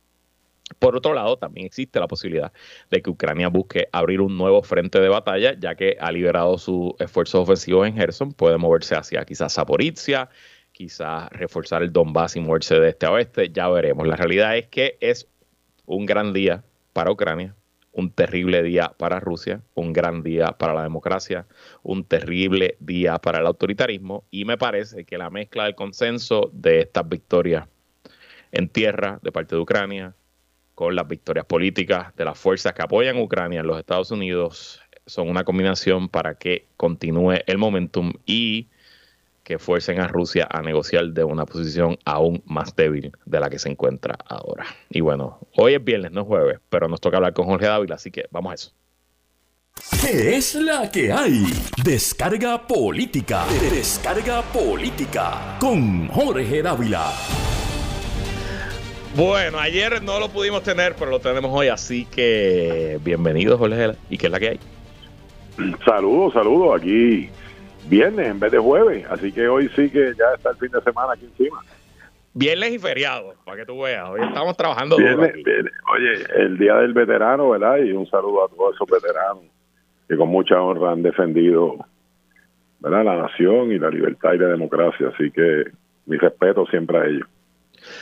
Por 0.77 0.95
otro 0.95 1.13
lado, 1.13 1.37
también 1.37 1.65
existe 1.65 1.99
la 1.99 2.07
posibilidad 2.07 2.53
de 2.91 3.01
que 3.01 3.09
Ucrania 3.09 3.47
busque 3.47 3.89
abrir 3.91 4.21
un 4.21 4.37
nuevo 4.37 4.61
frente 4.61 4.99
de 4.99 5.09
batalla, 5.09 5.55
ya 5.59 5.73
que 5.75 5.97
ha 5.99 6.11
liberado 6.11 6.57
sus 6.59 6.93
esfuerzos 6.99 7.41
ofensivos 7.41 7.87
en 7.87 7.95
Gerson, 7.95 8.33
puede 8.33 8.57
moverse 8.57 8.95
hacia 8.95 9.25
quizás 9.25 9.55
Zaporizhia, 9.55 10.29
quizás 10.71 11.29
reforzar 11.31 11.81
el 11.81 11.91
Donbass 11.91 12.35
y 12.35 12.39
moverse 12.39 12.79
de 12.79 12.89
este 12.89 13.07
a 13.07 13.11
oeste, 13.11 13.49
ya 13.49 13.67
veremos. 13.67 14.07
La 14.07 14.15
realidad 14.15 14.55
es 14.57 14.67
que 14.67 14.97
es 15.01 15.27
un 15.85 16.05
gran 16.05 16.33
día 16.33 16.63
para 16.93 17.11
Ucrania, 17.11 17.55
un 17.99 18.11
terrible 18.11 18.63
día 18.63 18.93
para 18.97 19.19
Rusia, 19.19 19.61
un 19.75 19.93
gran 19.93 20.23
día 20.23 20.47
para 20.57 20.73
la 20.73 20.83
democracia, 20.83 21.45
un 21.83 22.05
terrible 22.05 22.77
día 22.79 23.17
para 23.19 23.39
el 23.39 23.45
autoritarismo 23.45 24.23
y 24.31 24.45
me 24.45 24.57
parece 24.57 25.03
que 25.03 25.17
la 25.17 25.29
mezcla 25.29 25.65
del 25.65 25.75
consenso 25.75 26.49
de 26.53 26.79
estas 26.79 27.07
victorias 27.07 27.67
en 28.51 28.69
tierra 28.69 29.19
de 29.21 29.31
parte 29.31 29.55
de 29.55 29.61
Ucrania 29.61 30.15
con 30.75 30.95
las 30.95 31.07
victorias 31.07 31.45
políticas 31.45 32.15
de 32.15 32.25
las 32.25 32.39
fuerzas 32.39 32.73
que 32.73 32.81
apoyan 32.81 33.17
Ucrania 33.17 33.59
en 33.59 33.67
los 33.67 33.77
Estados 33.77 34.11
Unidos 34.11 34.81
son 35.05 35.27
una 35.29 35.43
combinación 35.43 36.07
para 36.07 36.35
que 36.35 36.67
continúe 36.77 37.41
el 37.45 37.57
momentum 37.57 38.13
y 38.25 38.69
que 39.49 39.57
fuercen 39.57 39.99
a 39.99 40.07
Rusia 40.07 40.47
a 40.47 40.61
negociar 40.61 41.07
de 41.07 41.23
una 41.23 41.43
posición 41.43 41.97
aún 42.05 42.43
más 42.45 42.75
débil 42.75 43.11
de 43.25 43.39
la 43.39 43.49
que 43.49 43.57
se 43.57 43.67
encuentra 43.67 44.15
ahora. 44.27 44.63
Y 44.91 45.01
bueno, 45.01 45.39
hoy 45.57 45.73
es 45.73 45.83
viernes, 45.83 46.11
no 46.11 46.21
es 46.21 46.27
jueves, 46.27 46.59
pero 46.69 46.87
nos 46.87 47.01
toca 47.01 47.17
hablar 47.17 47.33
con 47.33 47.47
Jorge 47.47 47.65
Dávila, 47.65 47.95
así 47.95 48.11
que 48.11 48.25
vamos 48.29 48.51
a 48.51 48.53
eso. 48.53 48.71
¿Qué 50.05 50.35
es 50.35 50.53
la 50.53 50.91
que 50.91 51.11
hay? 51.11 51.45
Descarga 51.83 52.67
política. 52.67 53.45
Descarga 53.71 54.43
política 54.43 55.57
con 55.59 56.09
Jorge 56.09 56.61
Dávila. 56.61 57.11
Bueno, 59.15 59.57
ayer 59.57 60.03
no 60.03 60.19
lo 60.19 60.29
pudimos 60.29 60.61
tener, 60.61 60.93
pero 60.93 61.09
lo 61.09 61.19
tenemos 61.19 61.49
hoy, 61.51 61.69
así 61.69 62.05
que 62.05 62.99
bienvenido, 63.03 63.57
Jorge. 63.57 63.93
¿Y 64.11 64.17
qué 64.19 64.27
es 64.27 64.31
la 64.31 64.39
que 64.39 64.49
hay? 64.49 64.59
Saludos, 65.83 66.33
saludos. 66.33 66.79
Aquí 66.79 67.31
viernes 67.89 68.27
en 68.27 68.39
vez 68.39 68.51
de 68.51 68.59
jueves, 68.59 69.05
así 69.09 69.31
que 69.31 69.47
hoy 69.47 69.69
sí 69.75 69.89
que 69.89 70.13
ya 70.17 70.35
está 70.35 70.51
el 70.51 70.57
fin 70.57 70.71
de 70.71 70.81
semana 70.81 71.13
aquí 71.13 71.25
encima. 71.25 71.59
Viernes 72.33 72.71
y 72.71 72.79
feriado, 72.79 73.33
para 73.43 73.57
que 73.57 73.65
tú 73.65 73.81
veas. 73.81 74.07
Hoy 74.09 74.21
estamos 74.21 74.55
trabajando 74.55 74.97
viernes, 74.97 75.33
Oye, 75.35 76.25
el 76.35 76.57
Día 76.57 76.75
del 76.75 76.93
Veterano, 76.93 77.49
¿verdad? 77.49 77.77
Y 77.77 77.91
un 77.91 78.07
saludo 78.07 78.45
a 78.45 78.49
todos 78.49 78.75
esos 78.75 78.87
veteranos 78.89 79.43
que 80.07 80.15
con 80.15 80.29
mucha 80.29 80.61
honra 80.61 80.91
han 80.91 81.03
defendido 81.03 81.77
¿verdad? 82.79 83.03
la 83.03 83.15
nación 83.17 83.71
y 83.71 83.79
la 83.79 83.89
libertad 83.89 84.33
y 84.33 84.37
la 84.37 84.47
democracia. 84.47 85.09
Así 85.13 85.31
que 85.31 85.65
mi 86.05 86.17
respeto 86.17 86.65
siempre 86.67 86.97
a 86.97 87.05
ellos. 87.05 87.27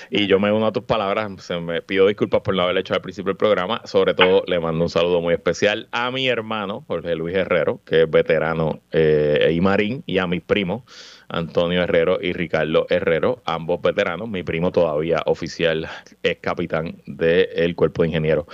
Y 0.10 0.28
yo 0.28 0.40
me 0.40 0.52
uno 0.52 0.68
a 0.68 0.72
tus 0.72 0.84
palabras, 0.84 1.44
se 1.44 1.60
me 1.60 1.82
pido 1.82 2.08
disculpas 2.08 2.42
por 2.42 2.56
no 2.56 2.64
haberle 2.64 2.82
hecho 2.82 2.94
al 2.94 3.02
principio 3.02 3.32
del 3.32 3.38
programa. 3.38 3.82
Sobre 3.86 4.14
todo 4.14 4.44
le 4.48 4.60
mando 4.60 4.84
un 4.84 4.90
saludo 4.90 5.22
muy 5.22 5.34
especial 5.34 5.88
a 5.92 6.12
mi 6.12 6.28
hermano, 6.28 6.84
Jorge 6.88 7.16
Luis 7.16 7.36
Herrero, 7.36 7.82
que 7.86 8.04
es 8.04 8.10
veterano 8.10 8.82
eh, 8.92 9.52
y 9.54 9.62
marín, 9.62 10.04
y 10.06 10.18
a 10.18 10.28
mis 10.28 10.42
primos, 10.42 10.84
Antonio 11.30 11.84
Herrero 11.84 12.20
y 12.22 12.34
Ricardo 12.34 12.88
Herrero, 12.90 13.42
ambos 13.46 13.82
veteranos. 13.82 14.30
Mi 14.30 14.44
primo 14.44 14.72
todavía 14.72 15.22
oficial 15.26 15.88
es 16.24 16.38
capitán 16.38 17.02
del 17.06 17.76
cuerpo 17.76 18.04
de 18.04 18.10
ingenieros 18.10 18.46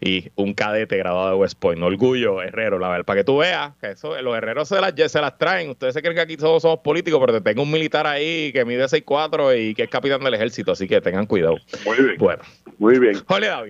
y 0.00 0.30
un 0.36 0.54
cadete 0.54 0.96
graduado 0.96 1.30
de 1.30 1.36
West 1.36 1.58
Point. 1.58 1.82
Orgullo, 1.82 2.42
Herrero, 2.42 2.78
la 2.78 2.88
verdad, 2.88 3.04
para 3.04 3.20
que 3.20 3.24
tú 3.24 3.38
veas 3.38 3.74
que 3.80 3.90
eso, 3.90 4.20
los 4.20 4.36
herreros 4.36 4.68
se 4.68 4.80
las, 4.80 4.94
se 4.94 5.20
las 5.20 5.38
traen. 5.38 5.70
Ustedes 5.70 5.94
se 5.94 6.02
creen 6.02 6.16
que 6.16 6.22
aquí 6.22 6.36
todos 6.36 6.62
somos 6.62 6.80
políticos, 6.80 7.20
pero 7.20 7.32
te 7.32 7.40
tengo 7.40 7.62
un 7.62 7.70
militar 7.70 8.06
ahí 8.06 8.52
que 8.52 8.64
mide 8.64 8.84
6'4 8.84 9.58
y 9.58 9.74
que 9.74 9.84
es 9.84 9.90
capitán 9.90 10.22
del 10.22 10.34
ejército, 10.34 10.72
así 10.72 10.86
que 10.86 11.00
tengan 11.00 11.26
cuidado. 11.26 11.56
Muy 11.84 11.96
bien. 11.96 12.16
Bueno. 12.18 12.42
Muy 12.78 12.98
bien. 12.98 13.16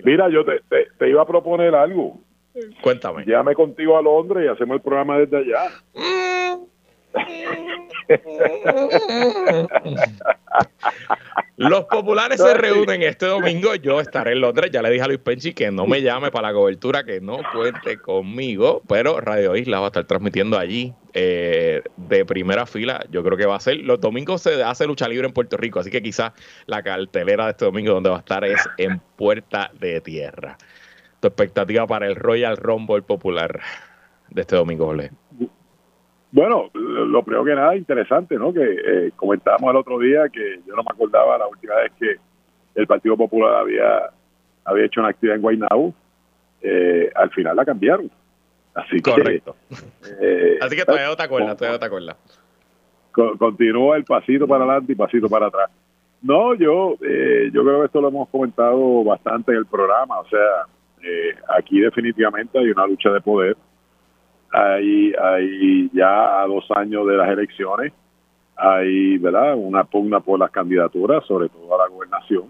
Mira, 0.03 0.29
yo 0.29 0.43
te, 0.43 0.61
te, 0.97 1.09
iba 1.09 1.21
a 1.21 1.25
proponer 1.25 1.73
algo. 1.75 2.19
Cuéntame. 2.81 3.23
Llame 3.25 3.53
contigo 3.53 3.97
a 3.97 4.01
Londres 4.01 4.45
y 4.45 4.49
hacemos 4.49 4.75
el 4.75 4.81
programa 4.81 5.19
desde 5.19 5.37
allá. 5.37 5.71
Los 11.57 11.85
populares 11.85 12.39
se 12.39 12.53
reúnen 12.53 13.01
este 13.01 13.25
domingo. 13.25 13.73
Yo 13.73 13.99
estaré 13.99 14.33
en 14.33 14.41
Londres. 14.41 14.69
Ya 14.71 14.83
le 14.83 14.91
dije 14.91 15.03
a 15.03 15.07
Luis 15.07 15.19
Penchi 15.19 15.53
que 15.53 15.71
no 15.71 15.87
me 15.87 16.03
llame 16.03 16.29
para 16.29 16.49
la 16.49 16.53
cobertura, 16.53 17.03
que 17.03 17.19
no 17.19 17.39
cuente 17.51 17.97
conmigo. 17.97 18.83
Pero 18.87 19.19
Radio 19.19 19.55
Isla 19.55 19.79
va 19.79 19.85
a 19.85 19.87
estar 19.87 20.05
transmitiendo 20.05 20.59
allí 20.59 20.93
eh, 21.15 21.81
de 21.95 22.25
primera 22.25 22.67
fila. 22.67 23.03
Yo 23.09 23.23
creo 23.23 23.37
que 23.37 23.47
va 23.47 23.55
a 23.55 23.59
ser. 23.59 23.77
Los 23.77 23.99
domingos 23.99 24.43
se 24.43 24.61
hace 24.63 24.85
lucha 24.85 25.07
libre 25.07 25.25
en 25.25 25.33
Puerto 25.33 25.57
Rico. 25.57 25.79
Así 25.79 25.89
que 25.89 26.03
quizás 26.03 26.33
la 26.67 26.83
cartelera 26.83 27.45
de 27.45 27.51
este 27.51 27.65
domingo 27.65 27.91
donde 27.91 28.11
va 28.11 28.17
a 28.17 28.19
estar 28.19 28.45
es 28.45 28.61
en 28.77 28.99
Puerta 29.15 29.71
de 29.79 29.99
Tierra. 29.99 30.59
Tu 31.21 31.27
expectativa 31.27 31.87
para 31.87 32.05
el 32.05 32.15
Royal 32.15 32.57
Rumble 32.57 33.01
popular 33.01 33.61
de 34.29 34.41
este 34.41 34.55
domingo, 34.55 34.85
Jorge. 34.85 35.09
Bueno, 36.37 36.69
lo 36.75 37.23
primero 37.23 37.43
que 37.43 37.55
nada, 37.55 37.75
interesante, 37.75 38.35
¿no? 38.35 38.53
Que 38.53 38.61
eh, 38.61 39.11
comentábamos 39.15 39.71
el 39.71 39.77
otro 39.77 39.97
día 39.97 40.29
que 40.31 40.59
yo 40.67 40.75
no 40.75 40.83
me 40.83 40.91
acordaba 40.93 41.35
la 41.35 41.47
última 41.47 41.73
vez 41.77 41.91
que 41.99 42.15
el 42.75 42.85
Partido 42.85 43.17
Popular 43.17 43.55
había, 43.55 44.11
había 44.63 44.85
hecho 44.85 44.99
una 44.99 45.09
actividad 45.09 45.37
en 45.37 45.41
Guaynabo. 45.41 45.95
Eh, 46.61 47.09
al 47.15 47.31
final 47.31 47.55
la 47.55 47.65
cambiaron. 47.65 48.11
Así 48.75 49.01
Correcto. 49.01 49.55
Eh, 50.21 50.59
Así 50.61 50.75
que 50.75 50.85
todavía 50.85 51.07
no 51.07 51.15
te 51.15 51.23
acuerdas, 51.23 51.57
todavía 51.57 51.73
no 51.73 51.79
te 51.79 51.85
acuerdas. 51.87 52.17
Continúa 53.39 53.97
el 53.97 54.03
pasito 54.03 54.47
para 54.47 54.63
adelante 54.63 54.91
y 54.91 54.95
pasito 54.95 55.27
para 55.27 55.47
atrás. 55.47 55.71
No, 56.21 56.53
yo, 56.53 56.97
eh, 57.01 57.49
yo 57.51 57.63
creo 57.63 57.79
que 57.79 57.85
esto 57.87 57.99
lo 57.99 58.09
hemos 58.09 58.29
comentado 58.29 59.03
bastante 59.03 59.53
en 59.53 59.57
el 59.57 59.65
programa. 59.65 60.19
O 60.19 60.29
sea, 60.29 60.67
eh, 61.01 61.33
aquí 61.57 61.79
definitivamente 61.79 62.59
hay 62.59 62.69
una 62.69 62.85
lucha 62.85 63.09
de 63.09 63.21
poder 63.21 63.57
hay, 64.51 65.13
hay 65.13 65.89
ya 65.93 66.41
a 66.41 66.47
dos 66.47 66.65
años 66.71 67.05
de 67.07 67.17
las 67.17 67.29
elecciones, 67.29 67.93
hay 68.55 69.17
¿verdad? 69.17 69.55
una 69.55 69.83
pugna 69.83 70.19
por 70.19 70.39
las 70.39 70.51
candidaturas, 70.51 71.25
sobre 71.25 71.49
todo 71.49 71.75
a 71.75 71.83
la 71.83 71.89
gobernación. 71.89 72.45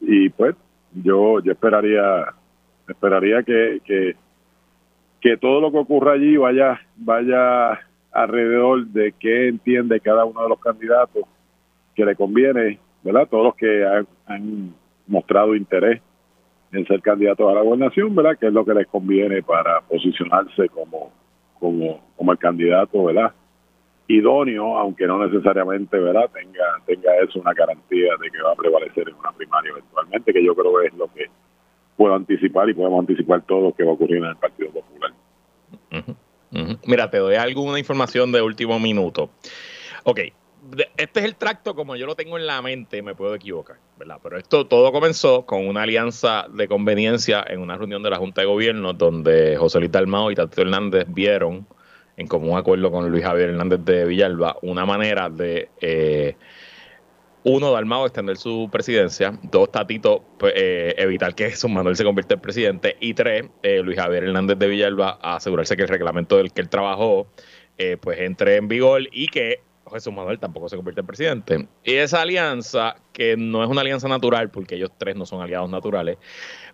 Y 0.00 0.30
pues 0.30 0.56
yo, 0.92 1.40
yo 1.40 1.52
esperaría, 1.52 2.32
esperaría 2.88 3.42
que, 3.42 3.80
que, 3.84 4.16
que 5.20 5.36
todo 5.36 5.60
lo 5.60 5.70
que 5.70 5.78
ocurra 5.78 6.12
allí 6.12 6.36
vaya, 6.36 6.80
vaya 6.96 7.80
alrededor 8.12 8.86
de 8.86 9.12
qué 9.18 9.48
entiende 9.48 10.00
cada 10.00 10.24
uno 10.24 10.42
de 10.42 10.48
los 10.48 10.60
candidatos 10.60 11.24
que 11.94 12.04
le 12.04 12.16
conviene, 12.16 12.78
¿verdad? 13.02 13.28
Todos 13.28 13.44
los 13.44 13.54
que 13.56 13.84
han, 13.84 14.06
han 14.26 14.74
mostrado 15.06 15.54
interés 15.54 16.00
en 16.72 16.86
ser 16.86 17.00
candidatos 17.00 17.50
a 17.50 17.54
la 17.54 17.62
gobernación, 17.62 18.14
¿verdad? 18.14 18.38
Que 18.38 18.46
es 18.46 18.52
lo 18.52 18.64
que 18.64 18.74
les 18.74 18.86
conviene 18.86 19.42
para 19.42 19.80
posicionarse 19.82 20.68
como, 20.68 21.12
como, 21.58 22.00
como 22.16 22.32
el 22.32 22.38
candidato, 22.38 23.04
¿verdad? 23.04 23.32
idóneo, 24.10 24.76
aunque 24.76 25.06
no 25.06 25.24
necesariamente, 25.24 25.96
¿verdad? 25.98 26.28
Tenga 26.32 26.64
tenga 26.86 27.16
eso 27.22 27.40
una 27.40 27.52
garantía 27.52 28.12
de 28.20 28.30
que 28.30 28.42
va 28.42 28.52
a 28.52 28.56
prevalecer 28.56 29.08
en 29.08 29.14
una 29.14 29.32
primaria 29.32 29.70
eventualmente, 29.70 30.32
que 30.32 30.44
yo 30.44 30.54
creo 30.54 30.72
que 30.80 30.86
es 30.88 30.94
lo 30.94 31.06
que 31.12 31.26
puedo 31.96 32.14
anticipar 32.14 32.68
y 32.68 32.74
podemos 32.74 33.00
anticipar 33.00 33.42
todo 33.42 33.72
que 33.72 33.84
va 33.84 33.90
a 33.90 33.94
ocurrir 33.94 34.18
en 34.18 34.24
el 34.24 34.36
Partido 34.36 34.70
Popular. 34.70 35.12
Mira, 36.86 37.10
te 37.10 37.18
doy 37.18 37.36
alguna 37.36 37.78
información 37.78 38.32
de 38.32 38.42
último 38.42 38.80
minuto. 38.80 39.30
Ok, 40.04 40.20
este 40.96 41.20
es 41.20 41.26
el 41.26 41.36
tracto 41.36 41.74
como 41.74 41.94
yo 41.96 42.06
lo 42.06 42.16
tengo 42.16 42.36
en 42.36 42.46
la 42.46 42.60
mente, 42.62 43.02
me 43.02 43.14
puedo 43.14 43.34
equivocar, 43.34 43.76
¿verdad? 44.00 44.18
Pero 44.22 44.38
esto 44.38 44.66
todo 44.66 44.90
comenzó 44.92 45.44
con 45.44 45.68
una 45.68 45.82
alianza 45.82 46.46
de 46.50 46.66
conveniencia 46.66 47.44
en 47.46 47.60
una 47.60 47.76
reunión 47.76 48.02
de 48.02 48.08
la 48.08 48.16
Junta 48.16 48.40
de 48.40 48.46
Gobierno 48.46 48.94
donde 48.94 49.56
José 49.58 49.78
Luis 49.78 49.92
Dalmao 49.92 50.30
y 50.30 50.34
Tato 50.34 50.62
Hernández 50.62 51.04
vieron, 51.08 51.66
en 52.16 52.26
común 52.26 52.56
acuerdo 52.58 52.90
con 52.90 53.10
Luis 53.10 53.22
Javier 53.22 53.50
Hernández 53.50 53.80
de 53.84 54.06
Villalba, 54.06 54.56
una 54.62 54.86
manera 54.86 55.28
de, 55.28 55.68
eh, 55.82 56.34
uno, 57.44 57.72
Dalmao 57.72 58.06
extender 58.06 58.38
su 58.38 58.70
presidencia, 58.72 59.38
dos, 59.42 59.70
Tatito 59.70 60.24
pues, 60.38 60.54
eh, 60.56 60.94
evitar 60.96 61.34
que 61.34 61.50
Jesús 61.50 61.70
Manuel 61.70 61.94
se 61.94 62.04
convierta 62.04 62.34
en 62.34 62.40
presidente, 62.40 62.96
y 63.00 63.12
tres, 63.12 63.50
eh, 63.62 63.82
Luis 63.82 63.98
Javier 63.98 64.24
Hernández 64.24 64.58
de 64.58 64.66
Villalba 64.66 65.18
asegurarse 65.20 65.76
que 65.76 65.82
el 65.82 65.88
reglamento 65.88 66.38
del 66.38 66.52
que 66.52 66.62
él 66.62 66.70
trabajó 66.70 67.26
pues 68.02 68.20
entre 68.20 68.56
en 68.56 68.68
vigor 68.68 69.08
y 69.10 69.28
que 69.28 69.62
Jesús 69.90 70.12
Manuel 70.12 70.38
tampoco 70.38 70.68
se 70.68 70.76
convierte 70.76 71.00
en 71.00 71.06
presidente. 71.06 71.68
Y 71.84 71.94
esa 71.94 72.22
alianza, 72.22 72.96
que 73.12 73.36
no 73.36 73.62
es 73.62 73.70
una 73.70 73.80
alianza 73.80 74.08
natural, 74.08 74.50
porque 74.50 74.76
ellos 74.76 74.90
tres 74.96 75.16
no 75.16 75.26
son 75.26 75.42
aliados 75.42 75.70
naturales, 75.70 76.18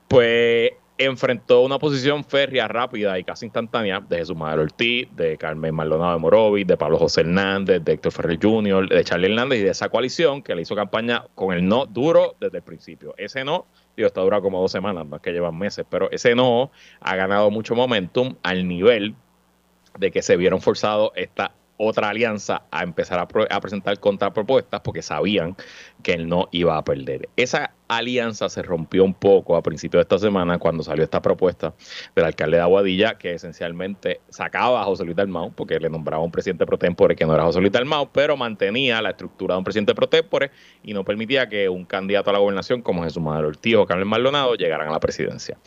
pues 0.09 0.73
enfrentó 0.99 1.61
una 1.61 1.79
posición 1.79 2.25
férrea, 2.25 2.69
rápida 2.69 3.19
y 3.19 3.25
casi 3.25 3.47
instantánea 3.47 4.01
de 4.01 4.19
Jesús 4.19 4.37
Manuel 4.37 4.61
Ortiz, 4.61 5.09
de 5.15 5.37
Carmen 5.37 5.75
Maldonado 5.75 6.15
de 6.15 6.19
Morovis, 6.19 6.67
de 6.67 6.77
Pablo 6.77 6.99
José 6.99 7.21
Hernández, 7.21 7.85
de 7.85 7.93
Héctor 7.93 8.13
Ferrer 8.13 8.39
Jr., 8.41 8.89
de 8.89 9.05
Charlie 9.05 9.27
Hernández 9.27 9.61
y 9.61 9.63
de 9.65 9.71
esa 9.71 9.89
coalición 9.89 10.43
que 10.43 10.55
le 10.55 10.63
hizo 10.63 10.75
campaña 10.75 11.25
con 11.35 11.55
el 11.55 11.67
no 11.67 11.87
duro 11.87 12.37
desde 12.41 12.59
el 12.59 12.65
principio. 12.65 13.15
Ese 13.19 13.45
no, 13.45 13.67
digo, 13.97 14.07
está 14.07 14.23
dura 14.23 14.41
como 14.41 14.61
dos 14.61 14.73
semanas, 14.73 15.07
más 15.07 15.21
que 15.21 15.33
llevan 15.33 15.59
meses, 15.59 15.85
pero 15.89 16.11
ese 16.11 16.35
no 16.35 16.71
ha 17.01 17.17
ganado 17.17 17.51
mucho 17.51 17.75
momentum 17.75 18.37
al 18.43 18.67
nivel 18.67 19.15
de 19.99 20.11
que 20.11 20.23
se 20.23 20.37
vieron 20.37 20.61
forzados 20.61 21.11
esta 21.15 21.53
otra 21.77 22.09
alianza 22.09 22.63
a 22.71 22.83
empezar 22.83 23.19
a, 23.19 23.61
presentar 23.61 23.99
contrapropuestas 23.99 24.81
porque 24.81 25.03
sabían 25.03 25.57
que 26.03 26.13
él 26.13 26.29
no 26.29 26.49
iba 26.53 26.77
a 26.77 26.85
perder. 26.85 27.29
Esa 27.37 27.73
alianza 27.89 28.49
se 28.49 28.63
rompió 28.63 29.05
un 29.05 29.15
poco 29.15 29.57
a 29.57 29.63
principios 29.63 30.01
de 30.01 30.03
esta 30.03 30.19
semana 30.19 30.59
cuando 30.59 30.83
salió 30.83 31.05
esta 31.05 31.23
propuesta 31.23 31.75
del 32.15 32.25
alcalde 32.25 32.57
de 32.57 32.63
Aguadilla 32.63 33.17
que 33.17 33.35
esencialmente 33.35 34.21
sacaba 34.29 34.81
a 34.81 34.85
José 34.85 35.05
Luis 35.05 35.17
Dalmau 35.17 35.53
porque 35.53 35.79
le 35.79 35.89
nombraba 35.89 36.23
un 36.23 36.33
presidente 36.33 36.67
pro 36.67 36.79
tempore 36.79 37.15
que 37.15 37.25
no 37.25 37.35
era 37.35 37.45
José 37.45 37.61
Luis 37.61 37.73
Dalmau, 37.73 38.11
pero 38.13 38.37
mantenía 38.37 39.01
la 39.03 39.11
estructura 39.11 39.55
de 39.55 39.59
un 39.59 39.65
presidente 39.65 39.95
pro 39.95 40.09
tempore 40.09 40.51
y 40.83 40.95
no 40.95 41.05
permitía 41.05 41.49
que 41.49 41.69
un 41.69 41.85
candidato 41.85 42.31
a 42.31 42.33
la 42.33 42.39
gobernación 42.39 42.83
como 42.83 43.05
Jesús 43.05 43.23
Manuel 43.23 43.47
Ortiz 43.47 43.77
o 43.77 43.87
Carmen 43.87 44.09
Maldonado 44.09 44.55
llegaran 44.55 44.89
a 44.89 44.93
la 44.93 45.01
presidencia. 45.01 45.59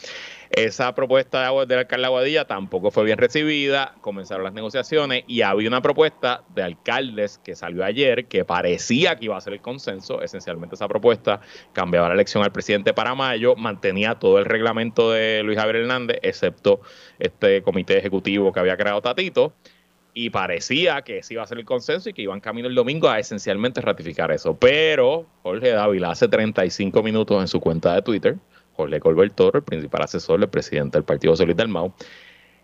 Esa 0.51 0.95
propuesta 0.95 1.47
de 1.47 1.65
del 1.67 1.79
alcalde 1.79 2.07
Aguadilla 2.07 2.45
tampoco 2.45 2.89
fue 2.89 3.03
bien 3.03 3.19
recibida, 3.19 3.93
comenzaron 4.01 4.43
las 4.43 4.53
negociaciones 4.53 5.23
y 5.27 5.41
había 5.43 5.67
una 5.67 5.81
propuesta 5.81 6.43
de 6.55 6.63
alcaldes 6.63 7.38
que 7.38 7.55
salió 7.55 7.85
ayer 7.85 8.25
que 8.25 8.45
parecía 8.45 9.15
que 9.15 9.25
iba 9.25 9.38
a 9.38 9.41
ser 9.41 9.53
el 9.53 9.62
consenso. 9.62 10.23
Esencialmente 10.23 10.73
esa 10.73 10.88
propuesta 10.88 11.39
cambiaba 11.71 12.07
la 12.07 12.15
elección 12.15 12.43
al 12.43 12.51
presidente 12.51 12.93
para 12.93 13.13
mayo, 13.13 13.55
mantenía 13.55 14.15
todo 14.15 14.39
el 14.39 14.45
reglamento 14.45 15.12
de 15.12 15.43
Luis 15.43 15.57
Javier 15.57 15.77
Hernández, 15.77 16.17
excepto 16.23 16.81
este 17.19 17.62
comité 17.62 17.99
ejecutivo 17.99 18.51
que 18.51 18.59
había 18.59 18.75
creado 18.75 19.01
Tatito 19.01 19.53
y 20.15 20.31
parecía 20.31 21.03
que 21.03 21.19
ese 21.19 21.35
iba 21.35 21.43
a 21.43 21.47
ser 21.47 21.59
el 21.59 21.65
consenso 21.65 22.09
y 22.09 22.13
que 22.13 22.23
iban 22.23 22.39
camino 22.39 22.67
el 22.67 22.73
domingo 22.73 23.07
a 23.07 23.19
esencialmente 23.19 23.81
ratificar 23.81 24.31
eso. 24.31 24.57
Pero 24.57 25.27
Jorge 25.43 25.69
Dávila 25.69 26.09
hace 26.09 26.27
35 26.27 27.03
minutos 27.03 27.39
en 27.39 27.47
su 27.47 27.59
cuenta 27.59 27.93
de 27.93 28.01
Twitter 28.01 28.35
Jorge 28.79 29.01
Colbert 29.01 29.35
Toro, 29.35 29.59
el 29.59 29.65
principal 29.65 30.03
asesor 30.03 30.39
del 30.39 30.47
presidente 30.47 30.97
del 30.97 31.03
Partido 31.03 31.35
Solid 31.35 31.53
del 31.53 31.67
Mau, 31.67 31.93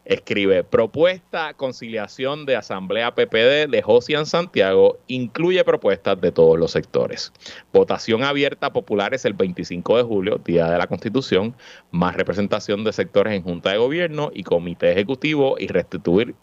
escribe, 0.06 0.63
propuesta 0.63 1.54
conciliación 1.56 2.45
de 2.45 2.56
Asamblea 2.56 3.13
PPD 3.15 3.69
de 3.69 3.82
Josian 3.84 4.25
Santiago 4.25 4.97
incluye 5.08 5.62
propuestas 5.65 6.21
de 6.21 6.32
todos 6.32 6.58
los 6.58 6.71
sectores. 6.71 7.34
Votación 7.73 8.23
abierta 8.23 8.71
populares 8.71 9.25
el 9.25 9.34
25 9.34 9.97
de 9.97 10.04
julio, 10.04 10.38
Día 10.45 10.69
de 10.69 10.78
la 10.78 10.88
Constitución, 10.88 11.54
más 11.91 12.15
representación 12.15 12.86
de 12.86 12.93
sectores 12.93 13.34
en 13.34 13.43
Junta 13.43 13.71
de 13.71 13.78
Gobierno 13.78 14.32
y 14.34 14.43
Comité 14.43 14.93
Ejecutivo 14.93 15.58
y 15.60 15.67
restituir 15.67 16.34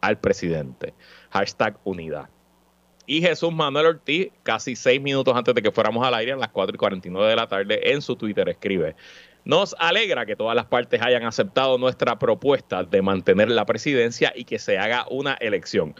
al 0.00 0.18
presidente. 0.18 0.94
Hashtag 1.30 1.76
unidad. 1.84 2.30
Y 3.10 3.22
Jesús 3.22 3.50
Manuel 3.50 3.86
Ortiz, 3.86 4.28
casi 4.42 4.76
seis 4.76 5.00
minutos 5.00 5.34
antes 5.34 5.54
de 5.54 5.62
que 5.62 5.72
fuéramos 5.72 6.06
al 6.06 6.12
aire, 6.12 6.32
a 6.32 6.36
las 6.36 6.50
4 6.50 6.74
y 6.74 6.78
49 6.78 7.30
de 7.30 7.36
la 7.36 7.48
tarde, 7.48 7.90
en 7.90 8.02
su 8.02 8.16
Twitter 8.16 8.46
escribe, 8.50 8.94
nos 9.46 9.74
alegra 9.78 10.26
que 10.26 10.36
todas 10.36 10.54
las 10.54 10.66
partes 10.66 11.00
hayan 11.00 11.24
aceptado 11.24 11.78
nuestra 11.78 12.18
propuesta 12.18 12.84
de 12.84 13.00
mantener 13.00 13.50
la 13.50 13.64
presidencia 13.64 14.30
y 14.36 14.44
que 14.44 14.58
se 14.58 14.76
haga 14.76 15.06
una 15.08 15.32
elección. 15.40 15.94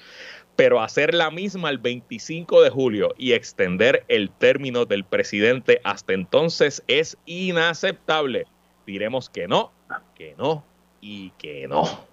Pero 0.55 0.83
hacer 0.83 1.15
la 1.15 1.31
misma 1.31 1.71
el 1.71 1.79
25 1.79 2.61
de 2.61 2.69
julio 2.69 3.15
y 3.17 3.33
extender 3.33 4.05
el 4.09 4.29
término 4.29 4.85
del 4.85 5.05
presidente 5.05 5.81
hasta 5.85 6.13
entonces 6.13 6.83
es 6.89 7.17
inaceptable. 7.25 8.45
Diremos 8.87 9.31
que 9.31 9.49
no, 9.49 9.73
que 10.15 10.35
no 10.37 10.63
y 11.01 11.31
que 11.39 11.67
no. 11.69 12.08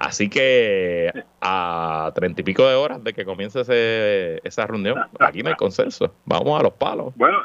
Así 0.00 0.30
que 0.30 1.12
a 1.42 2.10
treinta 2.14 2.40
y 2.40 2.44
pico 2.44 2.66
de 2.66 2.74
horas 2.74 3.04
de 3.04 3.12
que 3.12 3.26
comience 3.26 3.60
esa 4.42 4.66
reunión, 4.66 4.98
aquí 5.18 5.42
no 5.42 5.50
hay 5.50 5.56
consenso. 5.56 6.14
Vamos 6.24 6.58
a 6.58 6.62
los 6.62 6.72
palos. 6.72 7.12
Bueno, 7.16 7.36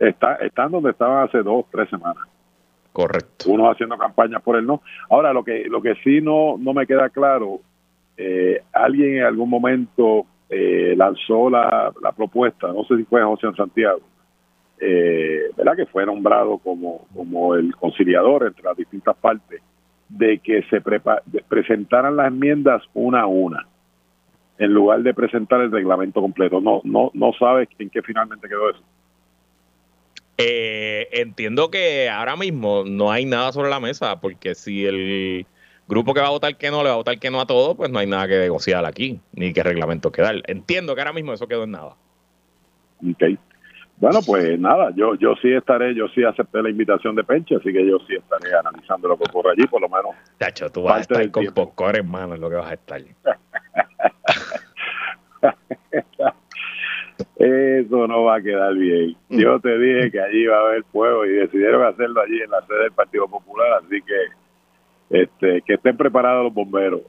está, 0.00 0.34
están 0.36 0.72
donde 0.72 0.90
estaban 0.90 1.28
hace 1.28 1.38
dos, 1.38 1.66
tres 1.70 1.88
semanas. 1.88 2.24
Correcto. 2.92 3.48
Uno 3.48 3.70
haciendo 3.70 3.96
campaña 3.96 4.40
por 4.40 4.56
el 4.56 4.66
no. 4.66 4.82
Ahora, 5.08 5.32
lo 5.32 5.44
que, 5.44 5.66
lo 5.68 5.80
que 5.80 5.94
sí 6.02 6.20
no, 6.20 6.56
no 6.58 6.74
me 6.74 6.84
queda 6.84 7.10
claro, 7.10 7.60
eh, 8.16 8.60
alguien 8.72 9.18
en 9.18 9.24
algún 9.24 9.48
momento 9.48 10.26
eh, 10.50 10.94
lanzó 10.96 11.48
la, 11.48 11.92
la, 12.02 12.10
propuesta, 12.10 12.72
no 12.72 12.82
sé 12.84 12.96
si 12.96 13.04
fue 13.04 13.22
José 13.22 13.46
Santiago, 13.56 14.00
eh, 14.80 15.42
¿verdad? 15.56 15.76
Que 15.76 15.86
fue 15.86 16.04
nombrado 16.04 16.58
como, 16.58 17.06
como 17.14 17.54
el 17.54 17.74
conciliador 17.76 18.48
entre 18.48 18.64
las 18.64 18.76
distintas 18.76 19.16
partes 19.16 19.62
de 20.08 20.38
que 20.38 20.62
se 20.64 20.80
presentaran 21.48 22.16
las 22.16 22.28
enmiendas 22.28 22.82
una 22.94 23.22
a 23.22 23.26
una 23.26 23.66
en 24.58 24.72
lugar 24.72 25.02
de 25.02 25.14
presentar 25.14 25.60
el 25.60 25.72
reglamento 25.72 26.20
completo. 26.20 26.60
No, 26.60 26.80
no, 26.84 27.10
no 27.14 27.32
sabes 27.38 27.68
en 27.78 27.90
qué 27.90 28.02
finalmente 28.02 28.48
quedó 28.48 28.70
eso. 28.70 28.80
Eh, 30.36 31.08
entiendo 31.12 31.70
que 31.70 32.08
ahora 32.08 32.36
mismo 32.36 32.84
no 32.84 33.10
hay 33.10 33.24
nada 33.24 33.52
sobre 33.52 33.70
la 33.70 33.80
mesa, 33.80 34.20
porque 34.20 34.54
si 34.54 34.84
el 34.84 35.46
grupo 35.86 36.14
que 36.14 36.20
va 36.20 36.28
a 36.28 36.30
votar 36.30 36.56
que 36.56 36.70
no 36.70 36.82
le 36.82 36.88
va 36.88 36.94
a 36.94 36.98
votar 36.98 37.18
que 37.18 37.30
no 37.30 37.40
a 37.40 37.46
todo, 37.46 37.76
pues 37.76 37.90
no 37.90 37.98
hay 37.98 38.06
nada 38.06 38.26
que 38.26 38.38
negociar 38.38 38.84
aquí, 38.84 39.20
ni 39.32 39.52
qué 39.52 39.62
reglamento 39.62 40.10
que 40.10 40.22
dar. 40.22 40.42
Entiendo 40.46 40.94
que 40.94 41.00
ahora 41.00 41.12
mismo 41.12 41.32
eso 41.32 41.46
quedó 41.46 41.64
en 41.64 41.72
nada. 41.72 41.96
Ok. 43.08 43.38
Bueno, 43.96 44.20
pues 44.26 44.58
nada, 44.58 44.90
yo 44.96 45.14
yo 45.14 45.34
sí 45.40 45.52
estaré, 45.52 45.94
yo 45.94 46.08
sí 46.08 46.24
acepté 46.24 46.62
la 46.62 46.70
invitación 46.70 47.14
de 47.14 47.22
Penche, 47.24 47.56
así 47.56 47.72
que 47.72 47.86
yo 47.86 47.98
sí 48.06 48.14
estaré 48.16 48.54
analizando 48.54 49.08
lo 49.08 49.16
que 49.16 49.24
ocurre 49.28 49.52
allí, 49.52 49.66
por 49.66 49.80
lo 49.80 49.88
menos. 49.88 50.14
Tacho, 50.36 50.68
tú 50.70 50.82
vas 50.82 50.96
a 50.96 51.00
estar 51.00 51.30
con 51.30 51.46
popcorn, 51.46 51.96
hermano, 51.96 52.34
es 52.34 52.40
lo 52.40 52.50
que 52.50 52.56
vas 52.56 52.70
a 52.70 52.74
estar. 52.74 53.00
Eso 57.36 58.06
no 58.06 58.24
va 58.24 58.36
a 58.36 58.42
quedar 58.42 58.74
bien. 58.74 59.16
Yo 59.28 59.60
te 59.60 59.78
dije 59.78 60.10
que 60.10 60.20
allí 60.20 60.42
iba 60.42 60.56
a 60.56 60.60
haber 60.60 60.84
fuego 60.84 61.24
y 61.26 61.30
decidieron 61.30 61.84
hacerlo 61.84 62.20
allí 62.22 62.40
en 62.40 62.50
la 62.50 62.64
sede 62.66 62.84
del 62.84 62.92
Partido 62.92 63.28
Popular, 63.28 63.82
así 63.84 64.00
que 64.02 65.20
este, 65.22 65.62
que 65.62 65.74
estén 65.74 65.96
preparados 65.96 66.44
los 66.44 66.54
bomberos. 66.54 67.02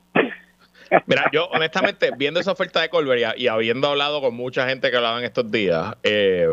Mira, 1.05 1.29
yo 1.31 1.47
honestamente, 1.47 2.11
viendo 2.17 2.39
esa 2.39 2.51
oferta 2.51 2.81
de 2.81 2.89
Colbert 2.89 3.37
y, 3.37 3.47
habiendo 3.47 3.87
hablado 3.87 4.21
con 4.21 4.35
mucha 4.35 4.67
gente 4.67 4.91
que 4.91 4.97
hablaba 4.97 5.19
en 5.19 5.25
estos 5.25 5.49
días, 5.51 5.95
eh, 6.03 6.47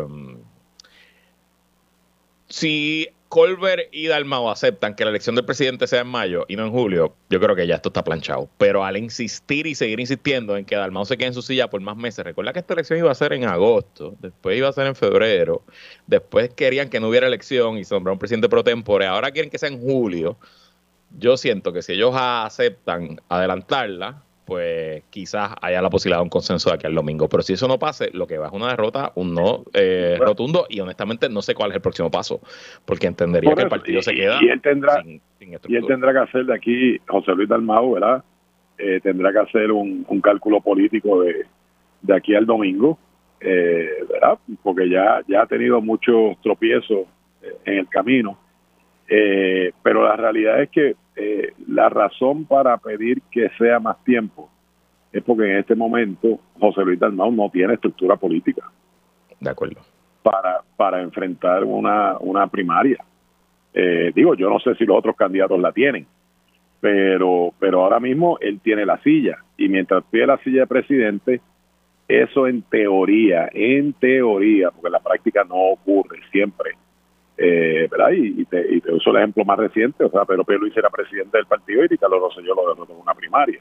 si 2.47 3.09
Colbert 3.33 3.89
y 3.91 4.05
Dalmau 4.05 4.47
aceptan 4.47 4.93
que 4.93 5.03
la 5.03 5.09
elección 5.09 5.33
del 5.33 5.43
presidente 5.43 5.87
sea 5.87 6.01
en 6.01 6.07
mayo 6.07 6.45
y 6.47 6.55
no 6.55 6.65
en 6.65 6.71
julio, 6.71 7.15
yo 7.31 7.39
creo 7.39 7.55
que 7.55 7.65
ya 7.65 7.73
esto 7.73 7.89
está 7.89 8.03
planchado. 8.03 8.47
Pero 8.59 8.85
al 8.85 8.95
insistir 8.95 9.65
y 9.65 9.73
seguir 9.73 9.99
insistiendo 9.99 10.55
en 10.55 10.63
que 10.63 10.75
Dalmau 10.75 11.03
se 11.03 11.17
quede 11.17 11.29
en 11.29 11.33
su 11.33 11.41
silla 11.41 11.67
por 11.67 11.81
más 11.81 11.97
meses, 11.97 12.23
recuerda 12.23 12.53
que 12.53 12.59
esta 12.59 12.75
elección 12.75 12.99
iba 12.99 13.09
a 13.09 13.15
ser 13.15 13.33
en 13.33 13.45
agosto, 13.45 14.15
después 14.19 14.55
iba 14.55 14.69
a 14.69 14.71
ser 14.71 14.85
en 14.85 14.93
febrero, 14.93 15.63
después 16.05 16.53
querían 16.53 16.89
que 16.89 16.99
no 16.99 17.09
hubiera 17.09 17.25
elección 17.25 17.79
y 17.79 17.85
se 17.85 17.95
un 17.95 18.19
presidente 18.19 18.47
pro 18.49 18.63
tempore, 18.63 19.07
ahora 19.07 19.31
quieren 19.31 19.49
que 19.49 19.57
sea 19.57 19.69
en 19.69 19.81
julio. 19.81 20.37
Yo 21.17 21.37
siento 21.37 21.73
que 21.73 21.81
si 21.81 21.93
ellos 21.93 22.13
aceptan 22.15 23.21
adelantarla, 23.29 24.23
pues 24.45 25.03
quizás 25.09 25.51
haya 25.61 25.81
la 25.81 25.89
posibilidad 25.89 26.19
de 26.19 26.23
un 26.23 26.29
consenso 26.29 26.69
de 26.69 26.75
aquí 26.75 26.87
al 26.87 26.95
domingo. 26.95 27.29
Pero 27.29 27.43
si 27.43 27.53
eso 27.53 27.67
no 27.67 27.79
pase, 27.79 28.09
lo 28.13 28.27
que 28.27 28.37
va 28.37 28.47
es 28.47 28.53
una 28.53 28.69
derrota, 28.69 29.11
un 29.15 29.33
no 29.33 29.63
eh, 29.73 30.17
rotundo, 30.19 30.65
y 30.69 30.79
honestamente 30.79 31.29
no 31.29 31.41
sé 31.41 31.55
cuál 31.55 31.71
es 31.71 31.75
el 31.75 31.81
próximo 31.81 32.11
paso, 32.11 32.41
porque 32.85 33.07
entendería 33.07 33.53
que 33.55 33.63
el 33.63 33.69
partido 33.69 34.01
se 34.01 34.13
queda 34.13 34.39
y 34.41 34.49
él 34.49 34.61
tendrá, 34.61 35.01
sin, 35.01 35.21
Y 35.67 35.75
él 35.75 35.85
tendrá 35.87 36.13
que 36.13 36.19
hacer 36.19 36.45
de 36.45 36.55
aquí, 36.55 36.99
José 37.07 37.33
Luis 37.33 37.49
Dalmau, 37.49 37.93
¿verdad? 37.93 38.23
Eh, 38.77 38.99
tendrá 39.01 39.31
que 39.31 39.39
hacer 39.39 39.71
un, 39.71 40.03
cálculo 40.21 40.61
político 40.61 41.21
de, 41.21 41.45
de 42.01 42.15
aquí 42.15 42.35
al 42.35 42.45
domingo, 42.45 42.97
eh, 43.39 43.89
¿verdad? 44.09 44.37
Porque 44.61 44.89
ya, 44.89 45.21
ya 45.27 45.43
ha 45.43 45.45
tenido 45.45 45.81
muchos 45.81 46.37
tropiezos 46.41 47.05
en 47.65 47.77
el 47.77 47.87
camino. 47.87 48.37
Pero 49.07 50.03
la 50.03 50.15
realidad 50.15 50.61
es 50.61 50.69
que 50.69 50.95
eh, 51.15 51.53
la 51.67 51.89
razón 51.89 52.45
para 52.45 52.77
pedir 52.77 53.21
que 53.29 53.49
sea 53.57 53.79
más 53.79 54.03
tiempo 54.03 54.49
es 55.11 55.23
porque 55.23 55.43
en 55.43 55.57
este 55.57 55.75
momento 55.75 56.39
José 56.59 56.81
Luis 56.83 56.99
Dalmau 56.99 57.31
no 57.31 57.49
tiene 57.49 57.75
estructura 57.75 58.15
política. 58.15 58.63
De 59.39 59.49
acuerdo. 59.49 59.81
Para, 60.23 60.61
para 60.75 61.01
enfrentar 61.01 61.63
una, 61.63 62.17
una 62.19 62.47
primaria. 62.47 62.97
Eh, 63.73 64.11
digo, 64.15 64.33
yo 64.35 64.49
no 64.49 64.59
sé 64.59 64.73
si 64.75 64.85
los 64.85 64.97
otros 64.97 65.15
candidatos 65.15 65.59
la 65.59 65.71
tienen, 65.71 66.07
pero, 66.79 67.53
pero 67.59 67.83
ahora 67.83 67.99
mismo 67.99 68.37
él 68.39 68.59
tiene 68.61 68.85
la 68.85 68.97
silla 69.03 69.37
y 69.57 69.69
mientras 69.69 70.03
pide 70.09 70.25
la 70.25 70.37
silla 70.39 70.61
de 70.61 70.67
presidente, 70.67 71.41
eso 72.07 72.47
en 72.47 72.63
teoría, 72.63 73.49
en 73.53 73.93
teoría, 73.93 74.71
porque 74.71 74.87
en 74.87 74.93
la 74.93 74.99
práctica 74.99 75.43
no 75.43 75.55
ocurre 75.55 76.19
siempre, 76.31 76.71
eh, 77.37 77.87
¿verdad? 77.89 78.11
Y, 78.11 78.45
te, 78.45 78.81
uso 78.91 79.09
el 79.09 79.17
ejemplo 79.17 79.43
más 79.45 79.57
reciente, 79.57 80.03
o 80.03 80.09
sea, 80.09 80.25
Pedro 80.25 80.45
Luis 80.59 80.75
era 80.77 80.89
presidente 80.89 81.37
del 81.37 81.47
partido 81.47 81.83
y 81.83 81.87
Ricardo 81.87 82.19
Rosselló 82.19 82.53
lo 82.53 82.69
derrotó 82.69 82.93
en 82.93 82.99
una 82.99 83.15
primaria. 83.15 83.59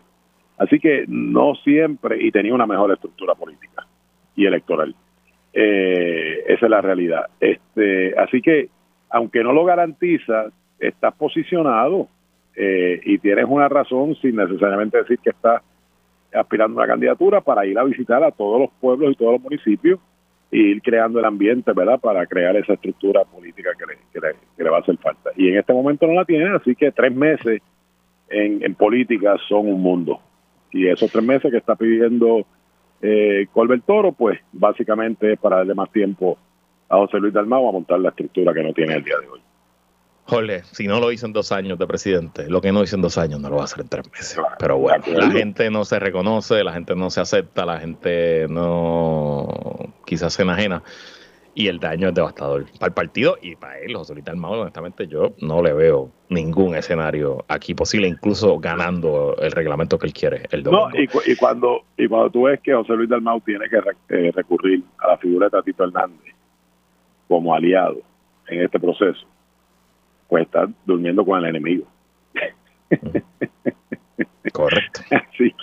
Así 0.59 0.79
que 0.79 1.05
no 1.09 1.55
siempre, 1.57 2.23
y 2.23 2.31
tenía 2.31 2.55
una 2.55 2.67
mejor 2.67 2.93
estructura 2.93 3.35
política 3.35 3.87
y 4.37 4.47
electoral. 4.47 4.95
Eh, 5.53 6.45
esa 6.47 6.67
es 6.67 6.71
la 6.71 6.81
realidad. 6.81 7.27
Este, 7.41 8.15
así 8.19 8.41
que, 8.43 8.69
aunque 9.11 9.43
no 9.43 9.53
lo 9.53 9.65
garantiza, 9.65 10.47
estás 10.79 11.15
posicionado 11.15 12.09
eh, 12.55 13.01
y 13.05 13.19
tienes 13.19 13.47
una 13.49 13.69
razón 13.69 14.15
sin 14.17 14.37
necesariamente 14.37 14.99
decir 14.99 15.19
que 15.19 15.31
estás 15.31 15.63
aspirando 16.35 16.81
a 16.81 16.85
una 16.85 16.93
candidatura 16.93 17.41
para 17.41 17.67
ir 17.67 17.79
a 17.79 17.85
visitar 17.85 18.23
a 18.23 18.31
todos 18.31 18.61
los 18.61 18.71
pueblos 18.81 19.13
y 19.13 19.17
todos 19.17 19.33
los 19.33 19.43
municipios 19.43 19.99
y 20.53 20.61
ir 20.61 20.83
creando 20.83 21.19
el 21.19 21.25
ambiente, 21.25 21.73
¿verdad?, 21.73 21.99
para 21.99 22.27
crear 22.27 22.55
esa 22.57 22.75
estructura 22.75 23.25
política 23.25 23.71
que 23.77 24.63
le, 24.63 24.71
va 24.71 24.77
a 24.77 24.81
hacer 24.81 24.99
falta. 24.99 25.31
Y 25.35 25.49
en 25.49 25.59
este 25.59 25.73
momento 25.73 26.07
no 26.07 26.13
la 26.13 26.27
tiene, 26.27 26.55
así 26.55 26.77
que 26.77 26.93
tres 26.93 27.13
meses 27.13 27.63
en, 28.29 28.63
en 28.63 28.75
política 28.75 29.37
son 29.49 29.67
un 29.67 29.81
mundo. 29.81 30.21
Y 30.71 30.87
esos 30.87 31.11
tres 31.11 31.25
meses 31.25 31.51
que 31.51 31.57
está 31.57 31.75
pidiendo 31.75 32.47
eh, 33.01 33.47
Colbert 33.53 33.85
Toro, 33.85 34.13
pues 34.13 34.39
básicamente 34.53 35.33
es 35.33 35.39
para 35.39 35.57
darle 35.57 35.75
más 35.75 35.91
tiempo 35.91 36.39
a 36.89 36.99
José 36.99 37.19
Luis 37.19 37.33
Dalmau 37.33 37.69
a 37.69 37.73
montar 37.73 37.99
la 37.99 38.11
estructura 38.11 38.53
que 38.53 38.63
no 38.63 38.75
tiene 38.75 38.95
el 38.95 39.05
día 39.05 39.17
de 39.21 39.29
hoy. 39.29 39.41
Jorge, 40.25 40.63
si 40.71 40.87
no 40.87 41.01
lo 41.01 41.11
hizo 41.11 41.27
en 41.27 41.33
dos 41.33 41.53
años 41.53 41.79
de 41.79 41.87
presidente, 41.87 42.49
lo 42.49 42.61
que 42.61 42.73
no 42.73 42.83
hizo 42.83 42.97
en 42.97 43.03
dos 43.03 43.19
años 43.19 43.41
no 43.41 43.51
lo 43.51 43.57
va 43.57 43.63
a 43.63 43.65
hacer 43.65 43.81
en 43.81 43.89
tres 43.89 44.11
meses. 44.11 44.41
Pero 44.59 44.79
bueno, 44.79 45.05
la 45.09 45.31
gente 45.31 45.71
no 45.71 45.85
se 45.85 45.99
reconoce, 45.99 46.63
la 46.63 46.73
gente 46.73 46.95
no 46.95 47.11
se 47.11 47.21
acepta, 47.21 47.67
la 47.67 47.81
gente 47.81 48.47
no 48.49 49.49
quizás 50.05 50.35
se 50.35 50.43
enajena 50.43 50.83
y 51.55 51.69
el 51.69 51.79
daño 51.79 52.09
es 52.09 52.15
devastador 52.15 52.65
para 52.79 52.87
el 52.87 52.93
partido 52.95 53.37
y 53.41 53.57
para 53.57 53.79
él, 53.79 53.95
José 53.95 54.15
Luis 54.15 54.25
Dalmau, 54.25 54.53
honestamente 54.53 55.07
yo 55.07 55.35
no 55.41 55.63
le 55.63 55.73
veo 55.73 56.11
ningún 56.29 56.75
escenario 56.75 57.45
aquí 57.49 57.75
posible, 57.75 58.09
incluso 58.09 58.59
ganando 58.59 59.37
el 59.39 59.53
reglamento 59.53 59.99
que 59.99 60.07
él 60.07 60.13
quiere 60.15 60.47
el 60.51 60.63
domingo. 60.63 60.89
No, 60.89 60.99
y, 60.99 61.37
cuando, 61.37 61.83
y 61.97 62.09
cuando 62.09 62.31
tú 62.31 62.43
ves 62.45 62.61
que 62.61 62.73
José 62.73 62.95
Luis 62.95 63.09
Dalmau 63.09 63.41
tiene 63.41 63.67
que 63.69 63.81
eh, 64.09 64.33
recurrir 64.35 64.83
a 64.99 65.09
la 65.09 65.19
figura 65.19 65.47
de 65.47 65.51
Tatito 65.51 65.85
Hernández 65.85 66.35
como 67.29 67.55
aliado 67.55 67.99
en 68.49 68.63
este 68.63 68.81
proceso, 68.81 69.27
pues 70.33 70.47
estar 70.47 70.67
durmiendo 70.87 71.27
con 71.27 71.39
el 71.41 71.45
enemigo. 71.45 71.85
Correcto. 74.53 75.03
Así 75.11 75.55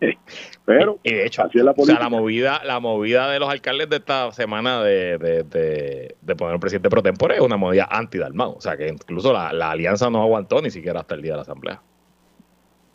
que, 0.00 0.18
pero 0.64 0.98
y 1.04 1.14
de 1.14 1.26
hecho, 1.26 1.44
así 1.44 1.58
es 1.58 1.64
la. 1.64 1.74
O 1.76 1.84
sea, 1.84 2.00
la 2.00 2.08
movida, 2.08 2.60
la 2.64 2.80
movida 2.80 3.30
de 3.30 3.38
los 3.38 3.48
alcaldes 3.48 3.88
de 3.88 3.96
esta 3.96 4.32
semana 4.32 4.82
de, 4.82 5.16
de, 5.18 6.36
poner 6.36 6.54
un 6.54 6.60
presidente 6.60 6.90
pro 6.90 7.02
tempore 7.02 7.36
es 7.36 7.40
una 7.40 7.56
movida 7.56 7.86
anti-Dalmau. 7.88 8.56
O 8.56 8.60
sea, 8.60 8.76
que 8.76 8.88
incluso 8.88 9.32
la, 9.32 9.48
alianza 9.48 10.10
no 10.10 10.22
aguantó 10.22 10.60
ni 10.60 10.70
siquiera 10.70 11.00
hasta 11.00 11.14
el 11.14 11.22
día 11.22 11.32
de 11.32 11.36
la 11.36 11.42
asamblea. 11.42 11.80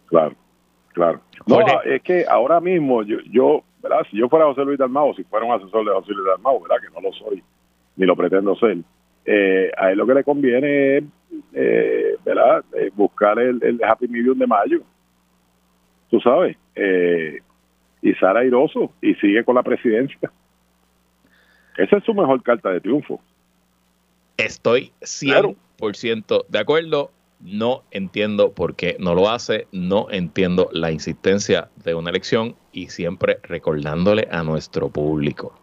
Claro, 0.08 0.36
claro. 0.92 1.22
No, 1.46 1.60
es 1.86 2.02
que 2.02 2.26
ahora 2.28 2.60
mismo 2.60 3.04
yo, 3.04 3.20
yo, 3.32 3.64
¿verdad? 3.82 4.06
Si 4.12 4.18
yo 4.18 4.28
fuera 4.28 4.46
José 4.46 4.66
Luis 4.66 4.80
Dalmau, 4.80 5.14
si 5.16 5.24
fuera 5.24 5.46
un 5.46 5.54
asesor 5.54 5.86
de 5.86 5.94
José 5.94 6.12
Luis 6.12 6.28
Dalmau, 6.28 6.62
¿verdad? 6.62 6.78
Que 6.82 6.94
no 6.94 7.02
lo 7.02 7.14
soy, 7.14 7.42
ni 7.96 8.06
lo 8.06 8.18
pretendo 8.18 8.54
ser 8.58 8.78
eh, 9.26 9.72
a 9.78 9.92
él 9.92 9.98
lo 9.98 10.06
que 10.06 10.14
le 10.14 10.24
conviene 10.24 10.98
es 10.98 11.04
eh, 11.54 12.18
¿verdad? 12.26 12.64
Eh, 12.74 12.92
buscar 12.96 13.40
el, 13.40 13.80
happy 13.84 14.08
medium 14.08 14.38
de 14.38 14.48
mayo. 14.48 14.82
Tú 16.10 16.20
sabes, 16.20 16.58
eh, 16.76 17.40
y 18.02 18.14
Sara 18.16 18.42
airoso 18.42 18.94
y 19.02 19.16
sigue 19.16 19.44
con 19.44 19.56
la 19.56 19.64
presidencia. 19.64 20.32
Esa 21.78 21.98
es 21.98 22.04
su 22.04 22.14
mejor 22.14 22.42
carta 22.44 22.70
de 22.70 22.82
triunfo. 22.82 23.20
Estoy 24.38 24.92
100% 25.02 26.46
de 26.48 26.60
acuerdo. 26.60 27.12
No 27.40 27.84
entiendo 27.92 28.54
por 28.54 28.76
qué 28.76 28.96
no 29.00 29.16
lo 29.16 29.30
hace. 29.30 29.68
No 29.72 30.08
entiendo 30.12 30.70
la 30.72 30.92
insistencia 30.92 31.70
de 31.84 31.94
una 31.94 32.10
elección 32.10 32.56
y 32.72 32.88
siempre 32.88 33.40
recordándole 33.44 34.28
a 34.32 34.44
nuestro 34.44 34.90
público 34.90 35.63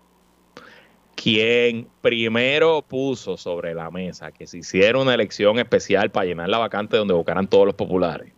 quien 1.22 1.86
primero 2.00 2.80
puso 2.80 3.36
sobre 3.36 3.74
la 3.74 3.90
mesa 3.90 4.32
que 4.32 4.46
se 4.46 4.58
hiciera 4.58 4.98
una 4.98 5.12
elección 5.12 5.58
especial 5.58 6.10
para 6.10 6.24
llenar 6.24 6.48
la 6.48 6.56
vacante 6.56 6.96
donde 6.96 7.12
buscaran 7.12 7.46
todos 7.46 7.66
los 7.66 7.74
populares 7.74 8.32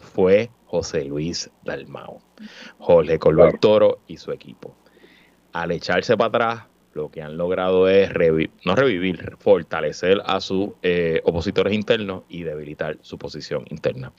fue 0.00 0.50
José 0.64 1.04
Luis 1.04 1.48
Dalmao, 1.62 2.20
Jorge 2.78 3.20
Colbert 3.20 3.60
Toro 3.60 4.00
y 4.08 4.16
su 4.16 4.32
equipo. 4.32 4.74
Al 5.52 5.70
echarse 5.70 6.16
para 6.16 6.28
atrás, 6.28 6.66
lo 6.94 7.10
que 7.10 7.22
han 7.22 7.36
logrado 7.36 7.88
es 7.88 8.10
no 8.64 8.74
revivir, 8.74 9.36
fortalecer 9.38 10.20
a 10.26 10.40
sus 10.40 10.70
eh, 10.82 11.20
opositores 11.24 11.74
internos 11.74 12.24
y 12.28 12.42
debilitar 12.42 12.98
su 13.02 13.18
posición 13.18 13.66
interna. 13.68 14.12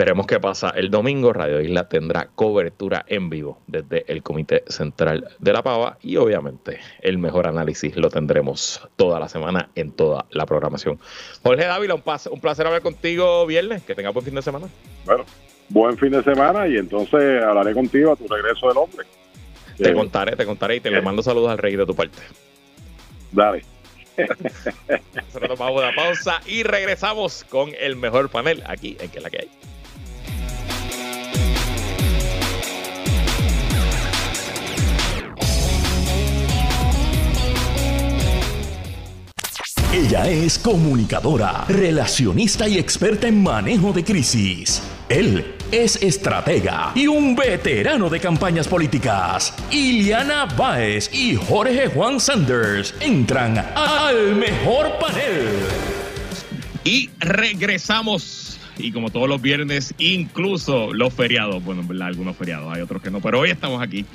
Veremos 0.00 0.26
qué 0.26 0.40
pasa 0.40 0.70
el 0.70 0.90
domingo. 0.90 1.30
Radio 1.34 1.60
Isla 1.60 1.86
tendrá 1.90 2.30
cobertura 2.34 3.04
en 3.06 3.28
vivo 3.28 3.58
desde 3.66 4.10
el 4.10 4.22
Comité 4.22 4.64
Central 4.66 5.28
de 5.38 5.52
la 5.52 5.62
Pava 5.62 5.98
y 6.00 6.16
obviamente 6.16 6.80
el 7.02 7.18
mejor 7.18 7.46
análisis 7.46 7.94
lo 7.96 8.08
tendremos 8.08 8.80
toda 8.96 9.20
la 9.20 9.28
semana 9.28 9.68
en 9.74 9.92
toda 9.92 10.24
la 10.30 10.46
programación. 10.46 10.98
Jorge 11.42 11.66
Dávila, 11.66 11.96
un, 11.96 12.02
un 12.30 12.40
placer 12.40 12.66
hablar 12.66 12.80
contigo 12.80 13.44
viernes. 13.44 13.82
Que 13.82 13.94
tenga 13.94 14.08
buen 14.08 14.24
fin 14.24 14.34
de 14.34 14.40
semana. 14.40 14.68
Bueno, 15.04 15.26
buen 15.68 15.98
fin 15.98 16.12
de 16.12 16.22
semana 16.22 16.66
y 16.66 16.78
entonces 16.78 17.44
hablaré 17.44 17.74
contigo 17.74 18.12
a 18.12 18.16
tu 18.16 18.26
regreso 18.26 18.68
del 18.68 18.78
hombre. 18.78 19.06
Te 19.76 19.92
contaré, 19.92 20.34
te 20.34 20.46
contaré 20.46 20.76
y 20.76 20.80
te 20.80 20.90
le 20.90 21.02
mando 21.02 21.22
saludos 21.22 21.50
al 21.50 21.58
rey 21.58 21.76
de 21.76 21.84
tu 21.84 21.94
parte. 21.94 22.16
Dale. 23.32 23.64
Nosotros 24.16 25.58
tomamos 25.58 25.82
una 25.82 25.94
pausa 25.94 26.40
y 26.46 26.62
regresamos 26.62 27.44
con 27.50 27.72
el 27.78 27.96
mejor 27.96 28.30
panel 28.30 28.62
aquí 28.66 28.96
en 28.98 29.10
que 29.10 29.20
la 29.20 29.28
que 29.28 29.40
hay. 29.40 29.50
Ella 39.92 40.30
es 40.30 40.56
comunicadora, 40.56 41.64
relacionista 41.68 42.68
y 42.68 42.78
experta 42.78 43.26
en 43.26 43.42
manejo 43.42 43.92
de 43.92 44.04
crisis. 44.04 44.80
Él 45.08 45.56
es 45.72 46.00
estratega 46.00 46.92
y 46.94 47.08
un 47.08 47.34
veterano 47.34 48.08
de 48.08 48.20
campañas 48.20 48.68
políticas. 48.68 49.52
Iliana 49.72 50.44
Báez 50.44 51.12
y 51.12 51.34
Jorge 51.34 51.88
Juan 51.88 52.20
Sanders 52.20 52.94
entran 53.00 53.58
al 53.58 54.36
mejor 54.36 54.96
panel. 55.00 55.58
Y 56.84 57.10
regresamos. 57.18 58.60
Y 58.78 58.92
como 58.92 59.10
todos 59.10 59.28
los 59.28 59.42
viernes, 59.42 59.92
incluso 59.98 60.94
los 60.94 61.12
feriados. 61.12 61.64
Bueno, 61.64 61.82
algunos 62.04 62.36
feriados, 62.36 62.72
hay 62.72 62.80
otros 62.80 63.02
que 63.02 63.10
no, 63.10 63.20
pero 63.20 63.40
hoy 63.40 63.50
estamos 63.50 63.82
aquí 63.82 64.06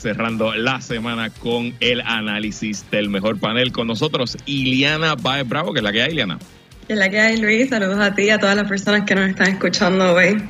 cerrando 0.00 0.54
la 0.54 0.80
semana 0.80 1.30
con 1.30 1.74
el 1.80 2.00
análisis 2.00 2.90
del 2.90 3.10
mejor 3.10 3.38
panel 3.38 3.70
con 3.70 3.86
nosotros, 3.86 4.36
Iliana 4.46 5.14
Baez 5.14 5.46
Bravo, 5.46 5.72
que 5.72 5.80
es 5.80 5.84
la 5.84 5.92
que 5.92 6.02
hay, 6.02 6.12
Iliana. 6.12 6.38
Que 6.86 6.94
es 6.94 6.98
la 6.98 7.10
que 7.10 7.20
hay, 7.20 7.36
Luis. 7.36 7.68
Saludos 7.68 7.98
a 7.98 8.14
ti 8.14 8.22
y 8.22 8.30
a 8.30 8.38
todas 8.38 8.56
las 8.56 8.66
personas 8.66 9.02
que 9.02 9.14
nos 9.14 9.28
están 9.28 9.48
escuchando 9.48 10.14
hoy. 10.14 10.42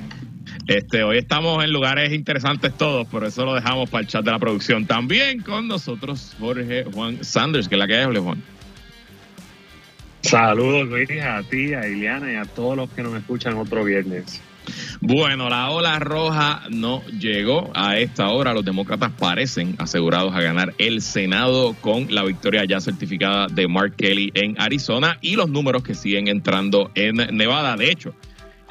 Este, 0.66 1.02
hoy 1.02 1.18
estamos 1.18 1.62
en 1.64 1.72
lugares 1.72 2.12
interesantes 2.12 2.72
todos, 2.76 3.06
por 3.08 3.24
eso 3.24 3.44
lo 3.44 3.54
dejamos 3.54 3.90
para 3.90 4.02
el 4.02 4.06
chat 4.06 4.24
de 4.24 4.30
la 4.30 4.38
producción. 4.38 4.86
También 4.86 5.40
con 5.40 5.66
nosotros 5.66 6.36
Jorge 6.38 6.84
Juan 6.84 7.24
Sanders, 7.24 7.68
que 7.68 7.74
es 7.74 7.78
la 7.78 7.88
que 7.88 7.96
hay, 7.96 8.04
Jorge 8.04 8.20
Juan. 8.20 8.42
Saludos 10.22 10.88
Luis, 10.88 11.10
a 11.22 11.42
ti, 11.42 11.74
a 11.74 11.88
Iliana 11.88 12.32
y 12.32 12.36
a 12.36 12.44
todos 12.44 12.76
los 12.76 12.90
que 12.90 13.02
nos 13.02 13.14
escuchan 13.14 13.56
otro 13.56 13.82
viernes. 13.84 14.40
Bueno, 15.00 15.48
la 15.48 15.70
ola 15.70 15.98
roja 15.98 16.62
no 16.70 17.02
llegó 17.06 17.70
a 17.74 17.98
esta 17.98 18.28
hora. 18.28 18.52
Los 18.52 18.64
demócratas 18.64 19.10
parecen 19.18 19.74
asegurados 19.78 20.34
a 20.34 20.40
ganar 20.40 20.74
el 20.78 21.00
Senado 21.00 21.74
con 21.80 22.14
la 22.14 22.22
victoria 22.24 22.64
ya 22.64 22.80
certificada 22.80 23.46
de 23.46 23.66
Mark 23.66 23.96
Kelly 23.96 24.30
en 24.34 24.60
Arizona 24.60 25.18
y 25.20 25.36
los 25.36 25.48
números 25.48 25.82
que 25.82 25.94
siguen 25.94 26.28
entrando 26.28 26.90
en 26.94 27.16
Nevada. 27.36 27.76
De 27.76 27.90
hecho, 27.90 28.14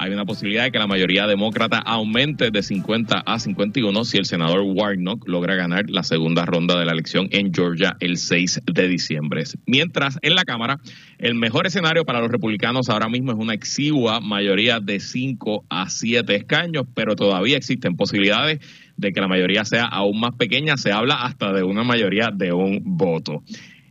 hay 0.00 0.12
una 0.14 0.24
posibilidad 0.24 0.64
de 0.64 0.72
que 0.72 0.78
la 0.78 0.86
mayoría 0.86 1.26
demócrata 1.26 1.76
aumente 1.76 2.50
de 2.50 2.62
50 2.62 3.18
a 3.18 3.38
51 3.38 4.04
si 4.06 4.16
el 4.16 4.24
senador 4.24 4.62
Warnock 4.62 5.28
logra 5.28 5.56
ganar 5.56 5.90
la 5.90 6.02
segunda 6.04 6.46
ronda 6.46 6.78
de 6.78 6.86
la 6.86 6.92
elección 6.92 7.28
en 7.32 7.52
Georgia 7.52 7.98
el 8.00 8.16
6 8.16 8.62
de 8.64 8.88
diciembre. 8.88 9.44
Mientras 9.66 10.18
en 10.22 10.36
la 10.36 10.44
Cámara, 10.44 10.80
el 11.18 11.34
mejor 11.34 11.66
escenario 11.66 12.06
para 12.06 12.20
los 12.20 12.30
republicanos 12.30 12.88
ahora 12.88 13.10
mismo 13.10 13.32
es 13.32 13.38
una 13.38 13.52
exigua 13.52 14.20
mayoría 14.20 14.80
de 14.80 15.00
5 15.00 15.66
a 15.68 15.90
7 15.90 16.34
escaños, 16.34 16.86
pero 16.94 17.14
todavía 17.14 17.58
existen 17.58 17.94
posibilidades 17.94 18.60
de 18.96 19.12
que 19.12 19.20
la 19.20 19.28
mayoría 19.28 19.66
sea 19.66 19.84
aún 19.84 20.18
más 20.18 20.34
pequeña. 20.34 20.78
Se 20.78 20.92
habla 20.92 21.24
hasta 21.24 21.52
de 21.52 21.62
una 21.62 21.84
mayoría 21.84 22.30
de 22.34 22.54
un 22.54 22.80
voto. 22.84 23.42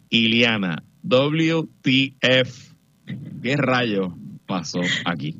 Iliana, 0.09 0.81
WTF, 1.03 2.73
¿qué 3.43 3.55
rayo 3.57 4.17
pasó 4.47 4.81
aquí? 5.05 5.35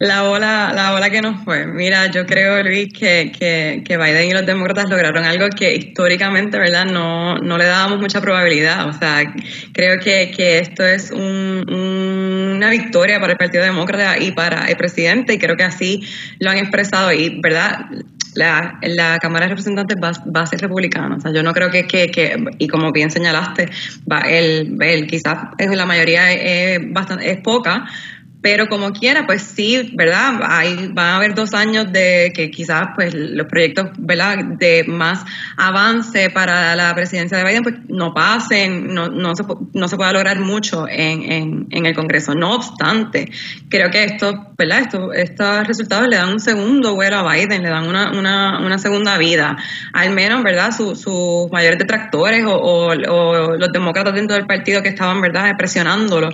La 0.00 0.24
ola, 0.28 0.72
la 0.74 0.92
ola 0.92 1.08
que 1.08 1.22
nos 1.22 1.44
fue. 1.44 1.68
Mira, 1.68 2.10
yo 2.10 2.26
creo, 2.26 2.64
Luis, 2.64 2.92
que, 2.92 3.30
que, 3.30 3.96
Biden 3.96 4.28
y 4.28 4.32
los 4.32 4.44
demócratas 4.44 4.90
lograron 4.90 5.24
algo 5.24 5.48
que 5.50 5.76
históricamente, 5.76 6.58
¿verdad? 6.58 6.84
No, 6.84 7.38
no 7.38 7.56
le 7.56 7.64
dábamos 7.66 8.00
mucha 8.00 8.20
probabilidad. 8.20 8.88
O 8.88 8.92
sea, 8.92 9.32
creo 9.72 10.00
que, 10.00 10.32
que 10.36 10.58
esto 10.58 10.84
es 10.84 11.12
una 11.12 12.70
victoria 12.70 13.20
para 13.20 13.34
el 13.34 13.38
Partido 13.38 13.62
Demócrata 13.62 14.18
y 14.18 14.32
para 14.32 14.66
el 14.66 14.76
presidente, 14.76 15.34
y 15.34 15.38
creo 15.38 15.56
que 15.56 15.62
así 15.62 16.02
lo 16.40 16.50
han 16.50 16.58
expresado. 16.58 17.12
Y, 17.12 17.40
¿verdad? 17.40 17.86
La, 18.34 18.80
la, 18.82 19.20
Cámara 19.20 19.44
de 19.44 19.50
Representantes 19.50 19.96
va, 20.02 20.10
va, 20.36 20.42
a 20.42 20.46
ser 20.46 20.60
republicana. 20.60 21.14
O 21.14 21.20
sea, 21.20 21.32
yo 21.32 21.44
no 21.44 21.52
creo 21.52 21.70
que, 21.70 21.86
que, 21.86 22.10
que 22.10 22.36
y 22.58 22.66
como 22.66 22.90
bien 22.90 23.12
señalaste, 23.12 23.70
va, 24.10 24.22
el, 24.22 24.76
el, 24.80 25.06
quizás 25.06 25.50
la 25.56 25.86
mayoría 25.86 26.32
es, 26.32 26.80
bastante, 26.92 27.30
es 27.30 27.40
poca, 27.42 27.86
pero 28.44 28.68
como 28.68 28.92
quiera, 28.92 29.24
pues 29.24 29.40
sí, 29.40 29.92
¿verdad? 29.94 30.38
Hay, 30.46 30.90
van 30.92 31.06
a 31.06 31.16
haber 31.16 31.34
dos 31.34 31.54
años 31.54 31.90
de 31.90 32.30
que 32.36 32.50
quizás 32.50 32.88
pues 32.94 33.14
los 33.14 33.46
proyectos, 33.46 33.88
¿verdad? 33.96 34.36
De 34.58 34.84
más 34.86 35.24
avance 35.56 36.28
para 36.28 36.76
la 36.76 36.94
presidencia 36.94 37.38
de 37.38 37.44
Biden 37.44 37.62
pues 37.62 37.76
no 37.88 38.12
pasen, 38.12 38.92
no, 38.92 39.08
no, 39.08 39.34
se, 39.34 39.44
no 39.72 39.88
se 39.88 39.96
pueda 39.96 40.12
lograr 40.12 40.40
mucho 40.40 40.86
en, 40.86 41.66
en, 41.70 41.86
el 41.86 41.94
Congreso. 41.94 42.34
No 42.34 42.56
obstante, 42.56 43.30
creo 43.70 43.90
que 43.90 44.04
esto, 44.04 44.52
¿verdad? 44.58 44.80
Esto, 44.80 45.14
estos 45.14 45.66
resultados 45.66 46.06
le 46.06 46.16
dan 46.16 46.28
un 46.28 46.40
segundo 46.40 46.94
vuelo 46.94 47.16
a 47.16 47.32
Biden, 47.32 47.62
le 47.62 47.70
dan 47.70 47.88
una, 47.88 48.10
una, 48.10 48.58
una 48.58 48.76
segunda 48.76 49.16
vida. 49.16 49.56
Al 49.94 50.10
menos, 50.10 50.42
¿verdad? 50.42 50.70
sus 50.70 51.50
mayores 51.50 51.78
detractores 51.78 52.44
o, 52.44 52.58
o, 52.58 53.56
los 53.56 53.72
demócratas 53.72 54.12
dentro 54.12 54.36
del 54.36 54.44
partido 54.44 54.82
que 54.82 54.90
estaban, 54.90 55.22
¿verdad? 55.22 55.50
Presionándolo 55.56 56.28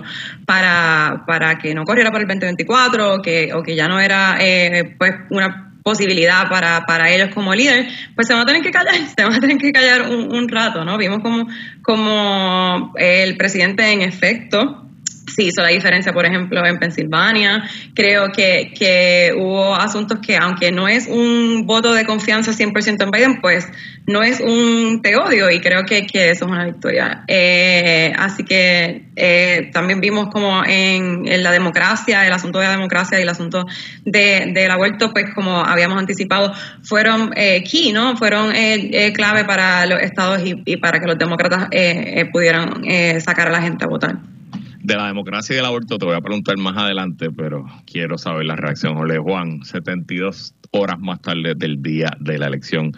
para, 0.45 1.23
para 1.25 1.57
que 1.57 1.73
no 1.73 1.85
corriera 1.85 2.00
era 2.01 2.11
para 2.11 2.23
el 2.23 2.27
2024 2.27 3.15
o 3.15 3.21
que, 3.21 3.53
o 3.53 3.63
que 3.63 3.75
ya 3.75 3.87
no 3.87 3.99
era 3.99 4.37
eh, 4.39 4.95
pues 4.97 5.13
una 5.29 5.73
posibilidad 5.83 6.47
para, 6.49 6.85
para 6.85 7.09
ellos 7.09 7.29
como 7.33 7.55
líder, 7.55 7.87
pues 8.15 8.27
se 8.27 8.33
van 8.33 8.43
a 8.43 8.45
tener 8.45 8.61
que 8.61 8.71
callar, 8.71 8.95
se 9.15 9.23
van 9.23 9.33
a 9.33 9.39
tener 9.39 9.57
que 9.57 9.71
callar 9.71 10.09
un, 10.09 10.33
un 10.33 10.47
rato, 10.47 10.85
¿no? 10.85 10.97
Vimos 10.97 11.19
como, 11.21 11.47
como 11.81 12.93
el 12.97 13.37
presidente 13.37 13.91
en 13.91 14.01
efecto 14.01 14.90
sí 15.35 15.47
hizo 15.47 15.61
la 15.61 15.69
diferencia, 15.69 16.13
por 16.13 16.25
ejemplo, 16.25 16.65
en 16.65 16.77
Pensilvania. 16.79 17.63
Creo 17.93 18.31
que, 18.31 18.73
que 18.77 19.31
hubo 19.35 19.75
asuntos 19.75 20.19
que, 20.19 20.37
aunque 20.37 20.71
no 20.71 20.87
es 20.87 21.07
un 21.07 21.65
voto 21.65 21.93
de 21.93 22.05
confianza 22.05 22.51
100% 22.51 23.03
en 23.03 23.11
Biden, 23.11 23.41
pues 23.41 23.67
no 24.07 24.23
es 24.23 24.39
un 24.39 25.01
te 25.01 25.15
odio 25.15 25.49
y 25.49 25.59
creo 25.59 25.83
que, 25.83 26.05
que 26.05 26.31
eso 26.31 26.45
es 26.45 26.51
una 26.51 26.65
victoria. 26.65 27.23
Eh, 27.27 28.13
así 28.17 28.43
que 28.43 29.05
eh, 29.15 29.69
también 29.73 30.01
vimos 30.01 30.29
como 30.29 30.63
en, 30.65 31.23
la 31.43 31.51
democracia, 31.51 32.25
el 32.25 32.33
asunto 32.33 32.59
de 32.59 32.65
la 32.65 32.71
democracia 32.71 33.19
y 33.19 33.23
el 33.23 33.29
asunto 33.29 33.65
de, 34.05 34.51
del 34.53 34.71
aborto, 34.71 35.11
pues 35.13 35.33
como 35.33 35.63
habíamos 35.63 35.99
anticipado, 35.99 36.53
fueron 36.83 37.31
eh, 37.35 37.63
key, 37.63 37.91
¿no? 37.93 38.17
Fueron 38.17 38.53
clave 39.13 39.45
para 39.45 39.85
los 39.85 40.01
estados 40.01 40.41
y, 40.43 40.61
y, 40.65 40.77
para 40.77 40.99
que 40.99 41.07
los 41.07 41.17
demócratas 41.17 41.69
pudieran 42.31 42.83
sacar 43.21 43.47
a 43.47 43.51
la 43.51 43.61
gente 43.61 43.85
a 43.85 43.87
votar 43.87 44.30
de 44.83 44.95
la 44.95 45.07
democracia 45.07 45.53
y 45.53 45.57
del 45.57 45.65
aborto 45.65 45.97
te 45.97 46.05
voy 46.05 46.15
a 46.15 46.21
preguntar 46.21 46.57
más 46.57 46.77
adelante, 46.77 47.29
pero 47.31 47.65
quiero 47.85 48.17
saber 48.17 48.45
la 48.45 48.55
reacción. 48.55 48.95
Jorge 48.95 49.17
Juan, 49.17 49.63
72 49.63 50.55
horas 50.71 50.99
más 50.99 51.21
tarde 51.21 51.53
del 51.55 51.81
día 51.81 52.11
de 52.19 52.37
la 52.37 52.47
elección, 52.47 52.91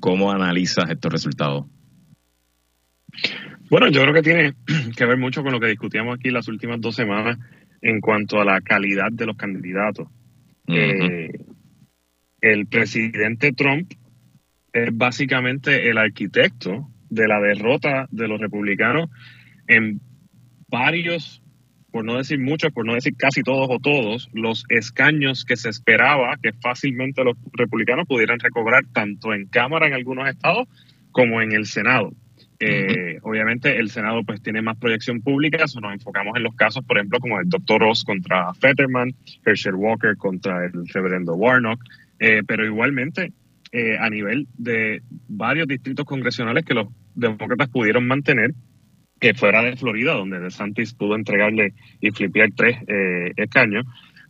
¿cómo 0.00 0.32
analizas 0.32 0.90
estos 0.90 1.12
resultados? 1.12 1.66
Bueno, 3.70 3.88
yo 3.88 4.02
creo 4.02 4.14
que 4.14 4.22
tiene 4.22 4.54
que 4.96 5.04
ver 5.04 5.18
mucho 5.18 5.42
con 5.42 5.52
lo 5.52 5.60
que 5.60 5.66
discutíamos 5.66 6.18
aquí 6.18 6.30
las 6.30 6.48
últimas 6.48 6.80
dos 6.80 6.94
semanas 6.94 7.38
en 7.82 8.00
cuanto 8.00 8.40
a 8.40 8.44
la 8.44 8.60
calidad 8.60 9.10
de 9.12 9.26
los 9.26 9.36
candidatos. 9.36 10.08
Eh, 10.66 11.30
el 12.40 12.66
presidente 12.66 13.52
Trump 13.52 13.92
es 14.72 14.90
básicamente 14.92 15.88
el 15.88 15.98
arquitecto 15.98 16.88
de 17.08 17.26
la 17.26 17.40
derrota 17.40 18.06
de 18.10 18.28
los 18.28 18.40
republicanos 18.40 19.08
en 19.66 20.00
varios, 20.68 21.42
por 21.90 22.04
no 22.04 22.16
decir 22.16 22.38
muchos, 22.38 22.72
por 22.72 22.86
no 22.86 22.94
decir 22.94 23.14
casi 23.16 23.42
todos 23.42 23.68
o 23.70 23.78
todos, 23.78 24.28
los 24.32 24.64
escaños 24.68 25.44
que 25.44 25.56
se 25.56 25.68
esperaba 25.68 26.36
que 26.42 26.52
fácilmente 26.52 27.24
los 27.24 27.36
republicanos 27.52 28.06
pudieran 28.06 28.38
recobrar 28.38 28.84
tanto 28.92 29.32
en 29.34 29.46
Cámara 29.46 29.86
en 29.86 29.94
algunos 29.94 30.28
estados 30.28 30.68
como 31.10 31.40
en 31.40 31.52
el 31.52 31.66
Senado. 31.66 32.12
Eh, 32.60 33.20
obviamente 33.22 33.78
el 33.78 33.88
Senado 33.88 34.24
pues 34.24 34.42
tiene 34.42 34.62
más 34.62 34.76
proyección 34.76 35.20
pública, 35.20 35.64
eso 35.64 35.80
nos 35.80 35.92
enfocamos 35.92 36.36
en 36.36 36.42
los 36.42 36.56
casos, 36.56 36.84
por 36.84 36.98
ejemplo, 36.98 37.20
como 37.20 37.38
el 37.38 37.48
doctor 37.48 37.80
Ross 37.80 38.02
contra 38.04 38.52
Fetterman, 38.54 39.14
Herschel 39.46 39.76
Walker 39.76 40.16
contra 40.16 40.66
el 40.66 40.88
reverendo 40.88 41.34
Warnock, 41.34 41.80
eh, 42.18 42.42
pero 42.46 42.64
igualmente 42.64 43.32
eh, 43.70 43.96
a 43.98 44.10
nivel 44.10 44.48
de 44.56 45.02
varios 45.28 45.68
distritos 45.68 46.04
congresionales 46.04 46.64
que 46.64 46.74
los 46.74 46.88
demócratas 47.14 47.68
pudieron 47.68 48.06
mantener, 48.06 48.54
que 49.20 49.34
fuera 49.34 49.62
de 49.62 49.76
Florida, 49.76 50.14
donde 50.14 50.40
DeSantis 50.40 50.94
pudo 50.94 51.16
entregarle 51.16 51.72
y 52.00 52.10
flipear 52.10 52.50
tres 52.56 52.78
eh, 52.86 53.32
escaños, 53.36 53.84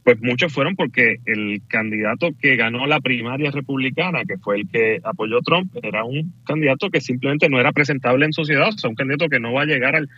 pues 0.08 0.22
muchos 0.22 0.52
fueron 0.52 0.74
porque 0.74 1.18
el 1.26 1.60
candidato 1.68 2.30
que 2.40 2.56
ganó 2.56 2.86
la 2.86 3.00
primaria 3.00 3.50
republicana, 3.50 4.22
que 4.26 4.38
fue 4.38 4.56
el 4.56 4.68
que 4.68 5.00
apoyó 5.04 5.40
Trump, 5.42 5.70
era 5.82 6.04
un 6.04 6.32
candidato 6.46 6.88
que 6.88 7.02
simplemente 7.02 7.50
no 7.50 7.60
era 7.60 7.72
presentable 7.72 8.24
en 8.24 8.32
sociedad, 8.32 8.68
o 8.68 8.78
sea, 8.78 8.88
un 8.88 8.96
candidato 8.96 9.28
que 9.28 9.38
no 9.38 9.52
va 9.52 9.62
a 9.62 9.66
llegar 9.66 9.96
al, 9.96 10.08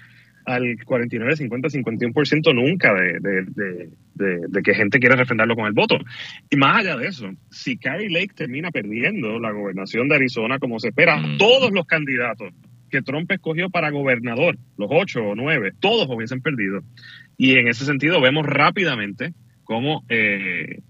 al 0.44 0.76
49, 0.84 1.36
50, 1.36 1.68
51% 1.68 2.54
nunca 2.54 2.94
de, 2.94 3.18
de, 3.18 3.88
de, 4.14 4.40
de, 4.48 4.62
que 4.62 4.74
gente 4.74 5.00
quiera 5.00 5.16
refrendarlo 5.16 5.56
con 5.56 5.66
el 5.66 5.72
voto. 5.72 5.98
Y 6.48 6.56
más 6.56 6.78
allá 6.78 6.96
de 6.96 7.08
eso, 7.08 7.28
si 7.50 7.76
Carrie 7.76 8.10
Lake 8.10 8.34
termina 8.34 8.70
perdiendo 8.70 9.40
la 9.40 9.50
gobernación 9.50 10.08
de 10.08 10.14
Arizona 10.14 10.58
como 10.60 10.78
se 10.78 10.88
espera, 10.90 11.16
mm. 11.16 11.38
todos 11.38 11.72
los 11.72 11.86
candidatos 11.86 12.52
que 12.90 13.02
Trump 13.02 13.30
escogió 13.30 13.70
para 13.70 13.90
gobernador, 13.90 14.58
los 14.76 14.88
ocho 14.90 15.22
o 15.22 15.34
nueve, 15.34 15.72
todos 15.80 16.08
hubiesen 16.10 16.42
perdido. 16.42 16.82
Y 17.36 17.56
en 17.56 17.68
ese 17.68 17.84
sentido 17.84 18.20
vemos 18.20 18.46
rápidamente 18.46 19.32
cómo 19.64 20.04
eh, 20.08 20.80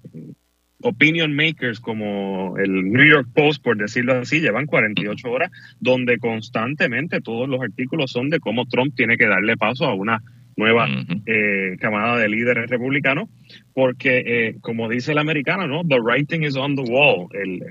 opinion 0.83 1.35
makers 1.35 1.81
como 1.81 2.57
el 2.59 2.93
New 2.93 3.07
York 3.07 3.29
Post, 3.35 3.63
por 3.63 3.77
decirlo 3.77 4.15
así, 4.15 4.41
llevan 4.41 4.67
48 4.67 5.31
horas 5.31 5.51
donde 5.79 6.19
constantemente 6.19 7.21
todos 7.21 7.49
los 7.49 7.61
artículos 7.61 8.11
son 8.11 8.31
de 8.31 8.41
cómo 8.41 8.67
Trump 8.67 8.95
tiene 8.97 9.17
que 9.17 9.27
darle 9.27 9.57
paso 9.57 9.87
a 9.87 9.95
una 9.95 10.23
nueva 10.57 10.89
eh, 11.27 11.77
camada 11.81 12.19
de 12.19 12.29
líderes 12.29 12.69
republicanos, 12.69 13.29
porque 13.73 14.23
eh, 14.27 14.57
como 14.61 14.89
dice 14.89 15.13
el 15.13 15.19
americano, 15.19 15.67
¿no? 15.67 15.83
The 15.87 16.01
writing 16.01 16.45
is 16.45 16.57
on 16.57 16.77
the 16.77 16.83
wall. 16.83 17.29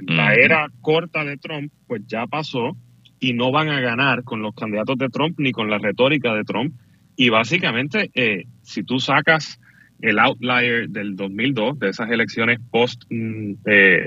La 0.07 0.33
era 0.33 0.67
corta 0.81 1.23
de 1.23 1.37
Trump, 1.37 1.71
pues 1.87 2.01
ya 2.07 2.25
pasó 2.25 2.75
y 3.19 3.33
no 3.33 3.51
van 3.51 3.69
a 3.69 3.79
ganar 3.79 4.23
con 4.23 4.41
los 4.41 4.53
candidatos 4.55 4.97
de 4.97 5.09
Trump 5.09 5.35
ni 5.39 5.51
con 5.51 5.69
la 5.69 5.77
retórica 5.77 6.33
de 6.33 6.43
Trump. 6.43 6.73
Y 7.15 7.29
básicamente, 7.29 8.11
eh, 8.13 8.45
si 8.61 8.83
tú 8.83 8.99
sacas 8.99 9.59
el 10.01 10.19
outlier 10.19 10.87
del 10.89 11.15
2002, 11.15 11.79
de 11.79 11.89
esas 11.89 12.09
elecciones 12.09 12.59
post 12.71 13.03
mm, 13.09 13.55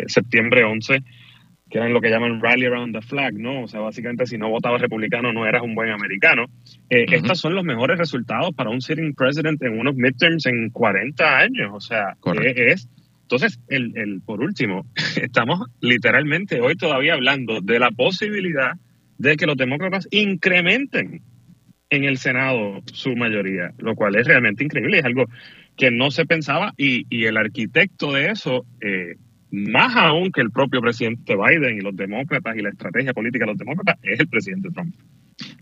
septiembre 0.06 0.64
11, 0.64 1.02
que 1.72 1.78
eran 1.78 1.94
lo 1.94 2.02
que 2.02 2.10
llaman 2.10 2.40
rally 2.42 2.66
around 2.66 2.94
the 2.94 3.00
flag, 3.00 3.32
¿no? 3.34 3.62
O 3.62 3.66
sea, 3.66 3.80
básicamente 3.80 4.26
si 4.26 4.36
no 4.36 4.50
votabas 4.50 4.82
republicano 4.82 5.32
no 5.32 5.46
eras 5.46 5.62
un 5.62 5.74
buen 5.74 5.90
americano. 5.90 6.44
Eh, 6.90 7.06
Estos 7.10 7.40
son 7.40 7.54
los 7.54 7.64
mejores 7.64 7.98
resultados 7.98 8.54
para 8.54 8.68
un 8.68 8.82
sitting 8.82 9.14
president 9.14 9.60
en 9.62 9.78
unos 9.78 9.94
midterms 9.94 10.44
en 10.44 10.68
40 10.68 11.38
años, 11.38 11.70
o 11.72 11.80
sea, 11.80 12.14
es... 12.54 12.88
Entonces, 13.22 13.58
el, 13.68 13.96
el, 13.96 14.20
por 14.20 14.42
último, 14.42 14.84
estamos 15.16 15.66
literalmente 15.80 16.60
hoy 16.60 16.74
todavía 16.74 17.14
hablando 17.14 17.62
de 17.62 17.78
la 17.78 17.90
posibilidad 17.90 18.72
de 19.22 19.36
que 19.36 19.46
los 19.46 19.56
demócratas 19.56 20.08
incrementen 20.10 21.22
en 21.90 22.04
el 22.04 22.18
Senado 22.18 22.82
su 22.92 23.14
mayoría, 23.14 23.72
lo 23.78 23.94
cual 23.94 24.16
es 24.16 24.26
realmente 24.26 24.64
increíble, 24.64 24.98
es 24.98 25.04
algo 25.04 25.26
que 25.76 25.92
no 25.92 26.10
se 26.10 26.26
pensaba 26.26 26.74
y, 26.76 27.24
el 27.24 27.36
arquitecto 27.36 28.12
de 28.12 28.30
eso 28.30 28.66
eh, 28.80 29.14
más 29.52 29.94
aún 29.94 30.32
que 30.32 30.40
el 30.40 30.50
propio 30.50 30.80
presidente 30.80 31.36
Biden 31.36 31.78
y 31.78 31.82
los 31.82 31.94
demócratas 31.94 32.56
y 32.56 32.62
la 32.62 32.70
estrategia 32.70 33.12
política 33.12 33.44
de 33.44 33.52
los 33.52 33.58
demócratas, 33.58 33.96
es 34.02 34.18
el 34.18 34.26
presidente 34.26 34.70
Trump. 34.70 34.92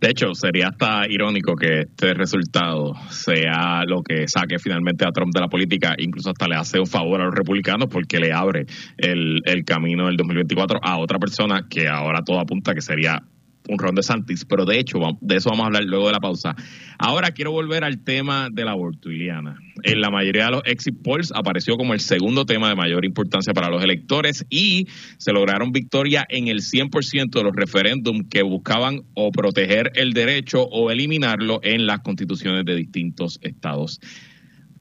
De 0.00 0.08
hecho, 0.08 0.34
sería 0.34 0.68
hasta 0.68 1.06
irónico 1.06 1.54
que 1.54 1.80
este 1.80 2.14
resultado 2.14 2.94
sea 3.10 3.84
lo 3.86 4.02
que 4.02 4.26
saque 4.26 4.58
finalmente 4.58 5.06
a 5.06 5.12
Trump 5.12 5.34
de 5.34 5.40
la 5.40 5.48
política, 5.48 5.94
incluso 5.98 6.30
hasta 6.30 6.48
le 6.48 6.56
hace 6.56 6.80
un 6.80 6.86
favor 6.86 7.20
a 7.20 7.26
los 7.26 7.34
republicanos 7.34 7.88
porque 7.90 8.18
le 8.18 8.32
abre 8.32 8.64
el 8.96 9.64
camino 9.66 10.06
del 10.06 10.16
2024 10.16 10.80
a 10.82 10.98
otra 10.98 11.18
persona 11.18 11.66
que 11.68 11.88
ahora 11.88 12.22
todo 12.24 12.40
apunta 12.40 12.74
que 12.74 12.80
sería 12.80 13.22
un 13.70 13.78
Ron 13.78 13.94
de 13.94 14.02
Santis, 14.02 14.44
pero 14.44 14.64
de 14.64 14.78
hecho, 14.78 14.98
de 15.20 15.36
eso 15.36 15.50
vamos 15.50 15.64
a 15.64 15.66
hablar 15.66 15.84
luego 15.84 16.06
de 16.06 16.12
la 16.12 16.20
pausa. 16.20 16.56
Ahora 16.98 17.30
quiero 17.30 17.52
volver 17.52 17.84
al 17.84 18.02
tema 18.02 18.48
del 18.50 18.68
aborto, 18.68 19.10
Iliana. 19.10 19.56
En 19.82 20.00
la 20.00 20.10
mayoría 20.10 20.46
de 20.46 20.50
los 20.50 20.62
exit 20.66 21.00
polls 21.02 21.32
apareció 21.34 21.76
como 21.76 21.94
el 21.94 22.00
segundo 22.00 22.44
tema 22.44 22.68
de 22.68 22.74
mayor 22.74 23.04
importancia 23.04 23.54
para 23.54 23.70
los 23.70 23.82
electores 23.82 24.44
y 24.50 24.88
se 25.18 25.32
lograron 25.32 25.72
victoria 25.72 26.26
en 26.28 26.48
el 26.48 26.60
100% 26.60 27.30
de 27.30 27.42
los 27.42 27.54
referéndums 27.54 28.26
que 28.28 28.42
buscaban 28.42 29.02
o 29.14 29.30
proteger 29.30 29.92
el 29.94 30.12
derecho 30.12 30.62
o 30.62 30.90
eliminarlo 30.90 31.60
en 31.62 31.86
las 31.86 32.00
constituciones 32.00 32.64
de 32.64 32.74
distintos 32.74 33.38
estados. 33.42 34.00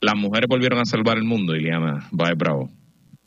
Las 0.00 0.16
mujeres 0.16 0.48
volvieron 0.48 0.80
a 0.80 0.84
salvar 0.84 1.18
el 1.18 1.24
mundo, 1.24 1.54
Iliana. 1.54 2.08
Bye, 2.10 2.34
bravo. 2.34 2.70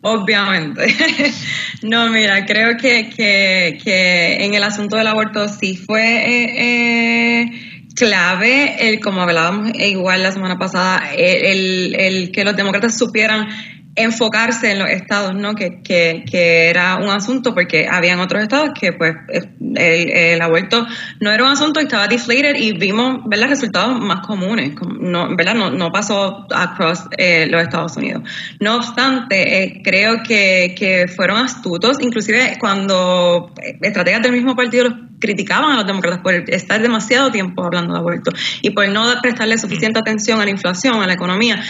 Obviamente. 0.06 0.86
no, 1.82 2.10
mira, 2.10 2.46
creo 2.46 2.76
que, 2.76 3.10
que, 3.10 4.44
en 4.44 4.54
el 4.54 4.64
asunto 4.64 4.98
del 4.98 5.08
aborto 5.08 5.48
sí 5.48 5.78
fue 5.78 6.04
eh, 6.04 7.42
eh, 7.42 7.86
clave, 7.96 8.90
el 8.90 9.00
como 9.00 9.22
hablábamos 9.22 9.72
igual 9.76 10.22
la 10.22 10.34
semana 10.34 10.60
pasada, 10.60 11.14
el, 11.18 11.96
el 11.98 12.32
que 12.34 12.44
los 12.44 12.56
demócratas 12.58 12.98
supieran 12.98 13.48
enfocarse 13.96 14.72
en 14.72 14.80
los 14.80 14.90
estados, 14.90 15.36
¿no? 15.36 15.54
Que, 15.54 15.82
que, 15.84 16.24
que, 16.30 16.70
era 16.70 16.96
un 16.96 17.10
asunto 17.10 17.54
porque 17.54 17.88
habían 17.88 18.20
otros 18.20 18.42
estados 18.42 18.72
que 18.80 18.92
pues 18.94 19.16
el, 19.30 20.10
el, 20.10 20.42
aborto 20.42 20.88
no 21.20 21.32
era 21.32 21.44
un 21.44 21.52
asunto 21.52 21.80
y 21.80 21.84
estaba 21.84 22.08
deflated 22.08 22.56
y 22.56 22.74
vimos 22.74 23.20
ver 23.26 23.40
los 23.40 23.50
resultados 23.50 24.00
más 24.00 24.26
comunes, 24.26 24.74
no, 25.00 25.36
¿verdad? 25.36 25.54
No, 25.54 25.70
no 25.70 25.92
pasó 25.92 26.48
across 26.52 27.04
eh, 27.18 27.48
los 27.50 27.62
Estados 27.62 27.96
Unidos. 27.98 28.24
No 28.60 28.78
obstante, 28.78 29.64
eh, 29.64 29.82
creo 29.84 30.24
que, 30.24 30.74
que 30.78 31.08
fueron 31.08 31.38
astutos, 31.38 31.98
inclusive 32.02 32.58
cuando 32.60 33.54
estrategas 33.82 34.24
del 34.24 34.32
mismo 34.32 34.56
partido 34.56 34.86
los 34.86 34.94
criticaban 35.24 35.72
a 35.72 35.76
los 35.78 35.88
demócratas 35.88 36.20
por 36.20 36.34
estar 36.34 36.82
demasiado 36.82 37.32
tiempo 37.32 37.64
hablando 37.64 37.94
de 37.94 38.00
aborto 38.00 38.32
y 38.62 38.72
por 38.72 38.90
no 38.90 39.06
prestarle 39.22 39.58
suficiente 39.58 39.98
atención 39.98 40.42
a 40.42 40.44
la 40.44 40.52
inflación, 40.52 41.02
a 41.02 41.08
la 41.08 41.14
economía 41.14 41.64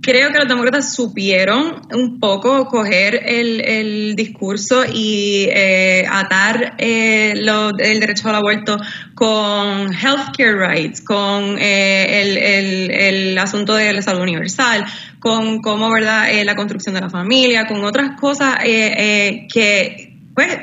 creo 0.00 0.30
que 0.30 0.38
los 0.38 0.48
demócratas 0.48 0.94
supieron 0.94 1.82
un 1.92 2.18
poco 2.20 2.66
coger 2.66 3.20
el, 3.24 3.60
el 3.60 4.16
discurso 4.16 4.84
y 4.92 5.48
eh, 5.50 6.06
atar 6.10 6.74
eh, 6.78 7.32
el 7.32 8.00
derecho 8.00 8.28
al 8.28 8.36
aborto 8.36 8.78
con 9.14 9.92
healthcare 9.92 10.56
rights, 10.56 11.00
con 11.00 11.58
eh, 11.58 12.22
el, 12.22 12.90
el, 12.90 13.38
asunto 13.38 13.74
de 13.74 13.92
la 13.92 14.02
salud 14.02 14.22
universal, 14.22 14.84
con 15.18 15.60
cómo, 15.60 15.90
¿verdad?, 15.90 16.28
la 16.44 16.54
construcción 16.54 16.94
de 16.94 17.00
la 17.00 17.10
familia, 17.10 17.66
con 17.66 17.84
otras 17.84 18.18
cosas 18.20 18.56
que, 18.62 20.16
pues, 20.34 20.58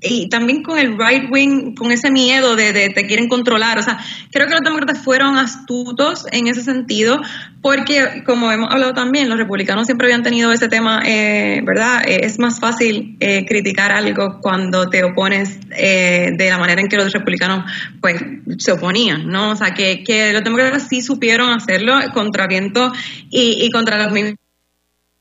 y 0.00 0.28
también 0.28 0.62
con 0.62 0.78
el 0.78 0.98
right 0.98 1.30
wing, 1.30 1.74
con 1.74 1.90
ese 1.90 2.10
miedo 2.10 2.54
de, 2.54 2.72
de 2.72 2.90
te 2.90 3.06
quieren 3.06 3.28
controlar. 3.28 3.78
O 3.78 3.82
sea, 3.82 3.98
creo 4.30 4.46
que 4.46 4.52
los 4.52 4.62
demócratas 4.62 5.02
fueron 5.02 5.38
astutos 5.38 6.26
en 6.32 6.46
ese 6.48 6.62
sentido, 6.62 7.20
porque 7.62 8.22
como 8.24 8.52
hemos 8.52 8.70
hablado 8.70 8.92
también, 8.92 9.28
los 9.28 9.38
republicanos 9.38 9.86
siempre 9.86 10.06
habían 10.06 10.22
tenido 10.22 10.52
ese 10.52 10.68
tema, 10.68 11.02
eh, 11.04 11.62
¿verdad? 11.64 12.02
Eh, 12.06 12.20
es 12.24 12.38
más 12.38 12.60
fácil 12.60 13.16
eh, 13.20 13.46
criticar 13.46 13.90
algo 13.90 14.38
cuando 14.40 14.88
te 14.88 15.02
opones 15.02 15.60
de 15.68 16.46
la 16.48 16.58
manera 16.58 16.80
en 16.80 16.88
que 16.88 16.96
los 16.96 17.12
republicanos 17.12 17.70
pues 18.00 18.22
se 18.58 18.72
oponían, 18.72 19.28
¿no? 19.28 19.50
O 19.50 19.56
sea, 19.56 19.72
que, 19.74 20.04
que 20.04 20.32
los 20.32 20.44
demócratas 20.44 20.88
sí 20.88 21.00
supieron 21.02 21.50
hacerlo 21.50 21.94
contra 22.12 22.46
viento 22.46 22.92
y, 23.30 23.64
y 23.64 23.70
contra 23.70 24.02
los 24.02 24.12
mismos 24.12 24.34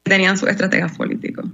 que 0.04 0.10
tenían 0.10 0.38
sus 0.38 0.50
estrategas 0.50 0.96
políticos. 0.98 1.46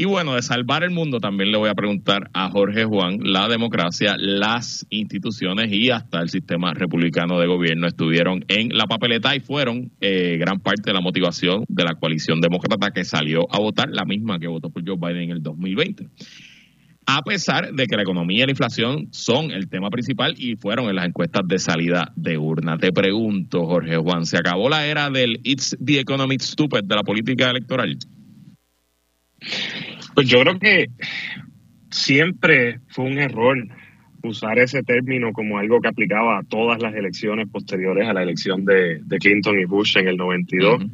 Y 0.00 0.06
bueno, 0.06 0.34
de 0.34 0.40
salvar 0.40 0.82
el 0.82 0.92
mundo 0.92 1.20
también 1.20 1.52
le 1.52 1.58
voy 1.58 1.68
a 1.68 1.74
preguntar 1.74 2.30
a 2.32 2.48
Jorge 2.48 2.86
Juan, 2.86 3.18
la 3.22 3.48
democracia, 3.48 4.14
las 4.16 4.86
instituciones 4.88 5.70
y 5.70 5.90
hasta 5.90 6.22
el 6.22 6.30
sistema 6.30 6.72
republicano 6.72 7.38
de 7.38 7.46
gobierno 7.46 7.86
estuvieron 7.86 8.42
en 8.48 8.70
la 8.70 8.86
papeleta 8.86 9.36
y 9.36 9.40
fueron 9.40 9.92
eh, 10.00 10.38
gran 10.38 10.60
parte 10.60 10.84
de 10.86 10.94
la 10.94 11.02
motivación 11.02 11.66
de 11.68 11.84
la 11.84 11.96
coalición 11.96 12.40
demócrata 12.40 12.92
que 12.92 13.04
salió 13.04 13.40
a 13.50 13.58
votar, 13.58 13.90
la 13.90 14.06
misma 14.06 14.38
que 14.38 14.48
votó 14.48 14.70
por 14.70 14.82
Joe 14.88 14.96
Biden 14.96 15.24
en 15.24 15.30
el 15.32 15.42
2020 15.42 16.08
a 17.04 17.20
pesar 17.22 17.74
de 17.74 17.86
que 17.86 17.96
la 17.96 18.02
economía 18.02 18.44
y 18.44 18.46
la 18.46 18.52
inflación 18.52 19.08
son 19.10 19.50
el 19.50 19.68
tema 19.68 19.90
principal 19.90 20.34
y 20.38 20.56
fueron 20.56 20.88
en 20.88 20.96
las 20.96 21.06
encuestas 21.06 21.42
de 21.46 21.58
salida 21.58 22.12
de 22.14 22.38
urna. 22.38 22.78
Te 22.78 22.92
pregunto, 22.92 23.66
Jorge 23.66 23.96
Juan, 23.96 24.24
¿se 24.26 24.38
acabó 24.38 24.68
la 24.68 24.86
era 24.86 25.10
del 25.10 25.40
It's 25.42 25.76
the 25.84 25.98
Economic 25.98 26.40
Stupid 26.40 26.84
de 26.84 26.94
la 26.94 27.02
política 27.02 27.50
electoral? 27.50 27.98
Pues 30.14 30.28
yo 30.28 30.40
creo 30.40 30.58
que 30.58 30.88
siempre 31.90 32.80
fue 32.88 33.06
un 33.06 33.18
error 33.18 33.56
usar 34.22 34.58
ese 34.58 34.82
término 34.82 35.32
como 35.32 35.58
algo 35.58 35.80
que 35.80 35.88
aplicaba 35.88 36.38
a 36.38 36.42
todas 36.42 36.80
las 36.82 36.94
elecciones 36.94 37.48
posteriores 37.48 38.08
a 38.08 38.12
la 38.12 38.22
elección 38.22 38.64
de, 38.64 39.00
Clinton 39.18 39.58
y 39.58 39.64
Bush 39.64 39.96
en 39.96 40.08
el 40.08 40.16
92. 40.16 40.84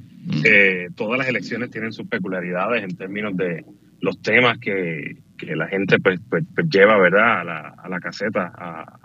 Eh, 0.44 0.88
todas 0.94 1.18
las 1.18 1.28
elecciones 1.28 1.70
tienen 1.70 1.92
sus 1.92 2.06
peculiaridades 2.08 2.82
en 2.82 2.96
términos 2.96 3.36
de 3.36 3.64
los 4.00 4.20
temas 4.20 4.58
que, 4.58 5.16
la 5.40 5.68
gente 5.68 5.98
pues, 5.98 6.20
pues, 6.30 6.44
pues, 6.54 6.66
lleva 6.68 6.98
¿verdad? 6.98 7.40
A, 7.40 7.44
la, 7.44 7.60
a 7.82 7.88
la 7.88 8.00
caseta 8.00 8.52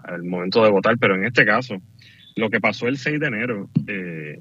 al 0.03 0.23
momento 0.23 0.63
de 0.63 0.71
votar, 0.71 0.97
pero 0.97 1.15
en 1.15 1.25
este 1.25 1.45
caso, 1.45 1.81
lo 2.35 2.49
que 2.49 2.59
pasó 2.59 2.87
el 2.87 2.97
6 2.97 3.19
de 3.19 3.27
enero 3.27 3.69
eh, 3.87 4.39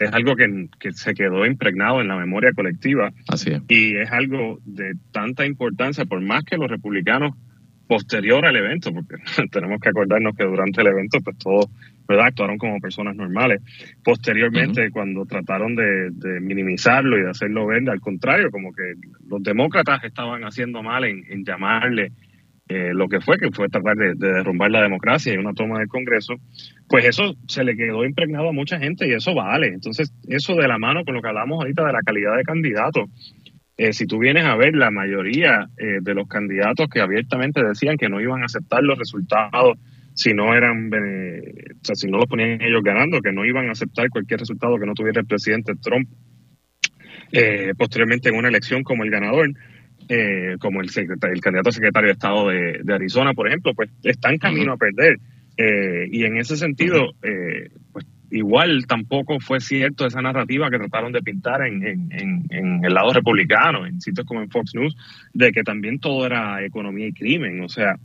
es 0.00 0.12
algo 0.12 0.34
que, 0.34 0.92
se 0.92 1.14
quedó 1.14 1.44
impregnado 1.44 2.00
en 2.00 2.08
la 2.08 2.16
memoria 2.16 2.52
colectiva. 2.52 3.12
Así 3.28 3.50
es. 3.50 3.62
Y 3.68 3.96
es 3.96 4.10
algo 4.10 4.58
de 4.64 4.94
tanta 5.12 5.44
importancia, 5.44 6.06
por 6.06 6.20
más 6.22 6.42
que 6.44 6.56
los 6.56 6.70
republicanos 6.70 7.36
posterior 7.86 8.46
al 8.46 8.56
evento, 8.56 8.92
porque 8.94 9.16
tenemos 9.50 9.78
que 9.80 9.90
acordarnos 9.90 10.34
que 10.34 10.44
durante 10.44 10.80
el 10.80 10.86
evento, 10.86 11.18
pues 11.20 11.36
todos 11.36 11.66
¿verdad? 12.08 12.28
actuaron 12.28 12.56
como 12.56 12.80
personas 12.80 13.14
normales. 13.14 13.60
Posteriormente, 14.02 14.90
cuando 14.90 15.26
trataron 15.26 15.76
de, 15.76 16.40
minimizarlo 16.40 17.18
y 17.18 17.22
de 17.22 17.30
hacerlo 17.30 17.66
ver, 17.66 17.88
al 17.90 18.00
contrario, 18.00 18.50
como 18.50 18.72
que 18.72 18.94
los 19.28 19.42
demócratas 19.42 20.02
estaban 20.04 20.44
haciendo 20.44 20.82
mal 20.82 21.04
en 21.04 21.44
llamarle 21.44 22.12
eh, 22.70 22.92
lo 22.94 23.08
que 23.08 23.20
fue, 23.20 23.36
que 23.36 23.50
fue 23.50 23.68
tratar 23.68 23.96
de, 23.96 24.14
derrumbar 24.14 24.70
la 24.70 24.82
democracia 24.82 25.34
y 25.34 25.36
una 25.36 25.52
toma 25.52 25.80
del 25.80 25.88
Congreso, 25.88 26.36
pues 26.88 27.04
eso 27.04 27.34
se 27.48 27.64
le 27.64 27.76
quedó 27.76 28.04
impregnado 28.04 28.48
a 28.48 28.52
mucha 28.52 28.78
gente 28.78 29.08
y 29.08 29.12
eso 29.12 29.34
vale. 29.34 29.66
Entonces, 29.68 30.14
eso 30.28 30.54
de 30.54 30.68
la 30.68 30.78
mano 30.78 31.04
con 31.04 31.14
lo 31.14 31.20
que 31.20 31.28
hablamos 31.28 31.58
ahorita 31.58 31.84
de 31.84 31.92
la 31.92 32.00
calidad 32.00 32.36
de 32.36 32.44
candidato, 32.44 33.06
eh, 33.76 33.92
si 33.92 34.06
tú 34.06 34.18
vienes 34.18 34.44
a 34.44 34.56
ver 34.56 34.76
la 34.76 34.90
mayoría 34.90 35.68
eh, 35.76 35.98
de 36.00 36.14
los 36.14 36.28
candidatos 36.28 36.88
que 36.88 37.00
abiertamente 37.00 37.62
decían 37.62 37.96
que 37.96 38.08
no 38.08 38.20
iban 38.20 38.42
a 38.42 38.46
aceptar 38.46 38.82
los 38.82 38.98
resultados 38.98 39.76
si 40.14 40.32
no 40.32 40.54
eran, 40.54 40.90
o 40.92 41.84
sea, 41.84 41.94
si 41.94 42.08
no 42.08 42.18
lo 42.18 42.26
ponían 42.26 42.60
ellos 42.60 42.82
ganando, 42.82 43.20
que 43.20 43.32
no 43.32 43.44
iban 43.44 43.68
a 43.68 43.72
aceptar 43.72 44.08
cualquier 44.10 44.40
resultado 44.40 44.78
que 44.78 44.86
no 44.86 44.94
tuviera 44.94 45.20
el 45.20 45.26
presidente 45.26 45.72
Trump 45.80 46.08
eh, 47.32 47.74
posteriormente 47.78 48.28
en 48.28 48.36
una 48.36 48.48
elección 48.48 48.82
como 48.82 49.04
el 49.04 49.10
ganador. 49.10 49.50
Eh, 50.12 50.56
como 50.58 50.80
el, 50.80 50.90
el 50.96 51.40
candidato 51.40 51.68
a 51.68 51.72
secretario 51.72 52.08
de 52.08 52.12
Estado 52.14 52.48
de, 52.48 52.94
Arizona, 52.94 53.32
por 53.32 53.46
ejemplo, 53.46 53.74
pues 53.74 53.90
está 54.02 54.30
en 54.30 54.38
camino 54.38 54.72
a 54.72 54.76
perder. 54.76 55.20
Eh, 55.56 56.08
y 56.10 56.24
en 56.24 56.36
ese 56.36 56.56
sentido, 56.56 57.12
pues 57.92 58.06
igual 58.30 58.86
tampoco 58.86 59.38
fue 59.40 59.60
cierto 59.60 60.06
esa 60.06 60.22
narrativa 60.22 60.70
que 60.70 60.78
trataron 60.78 61.12
de 61.12 61.22
pintar 61.22 61.66
en, 61.66 61.86
en, 61.86 62.46
en, 62.50 62.84
el 62.84 62.94
lado 62.94 63.12
republicano, 63.12 63.86
en 63.86 64.00
sitios 64.00 64.26
como 64.26 64.40
en 64.40 64.50
Fox 64.50 64.74
News, 64.74 64.96
de 65.32 65.52
que 65.52 65.62
también 65.62 65.98
todo 65.98 66.26
era 66.26 66.64
economía 66.64 67.08
y 67.08 67.12
crimen. 67.12 67.62
O 67.62 67.68
sea, 67.68 67.96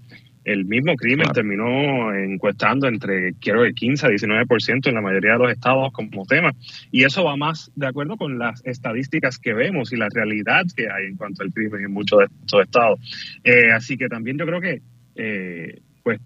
el 0.45 0.65
mismo 0.65 0.95
crimen 0.95 1.27
terminó 1.33 2.13
encuestando 2.13 2.87
entre, 2.87 3.33
quiero 3.41 3.63
que 3.63 3.73
15 3.73 4.05
a 4.05 4.09
19% 4.09 4.87
en 4.87 4.93
la 4.93 5.01
mayoría 5.01 5.33
de 5.33 5.39
los 5.39 5.51
estados 5.51 5.91
como 5.91 6.25
tema. 6.25 6.53
Y 6.91 7.03
eso 7.03 7.23
va 7.23 7.35
más 7.35 7.71
de 7.75 7.87
acuerdo 7.87 8.15
con 8.15 8.37
las 8.37 8.63
estadísticas 8.65 9.39
que 9.39 9.53
vemos 9.53 9.91
y 9.91 9.97
la 9.97 10.07
realidad 10.13 10.63
que 10.75 10.83
hay 10.83 11.07
en 11.07 11.17
cuanto 11.17 11.43
al 11.43 11.51
crimen 11.51 11.83
en 11.83 11.91
muchos 11.91 12.19
de 12.19 12.25
estos 12.25 12.61
estados. 12.61 12.99
Eh, 13.43 13.71
así 13.73 13.97
que 13.97 14.07
también 14.07 14.37
yo 14.37 14.45
creo 14.45 14.61
que, 14.61 14.81
eh, 15.15 15.81
pues, 16.03 16.19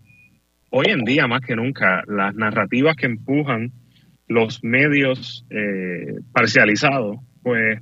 hoy 0.70 0.88
en 0.90 1.06
día 1.06 1.26
más 1.28 1.42
que 1.42 1.56
nunca, 1.56 2.04
las 2.06 2.36
narrativas 2.36 2.98
que 2.98 3.06
empujan 3.06 3.72
los 4.28 4.64
medios 4.64 5.46
eh, 5.50 6.20
parcializados, 6.34 7.20
pues, 7.42 7.80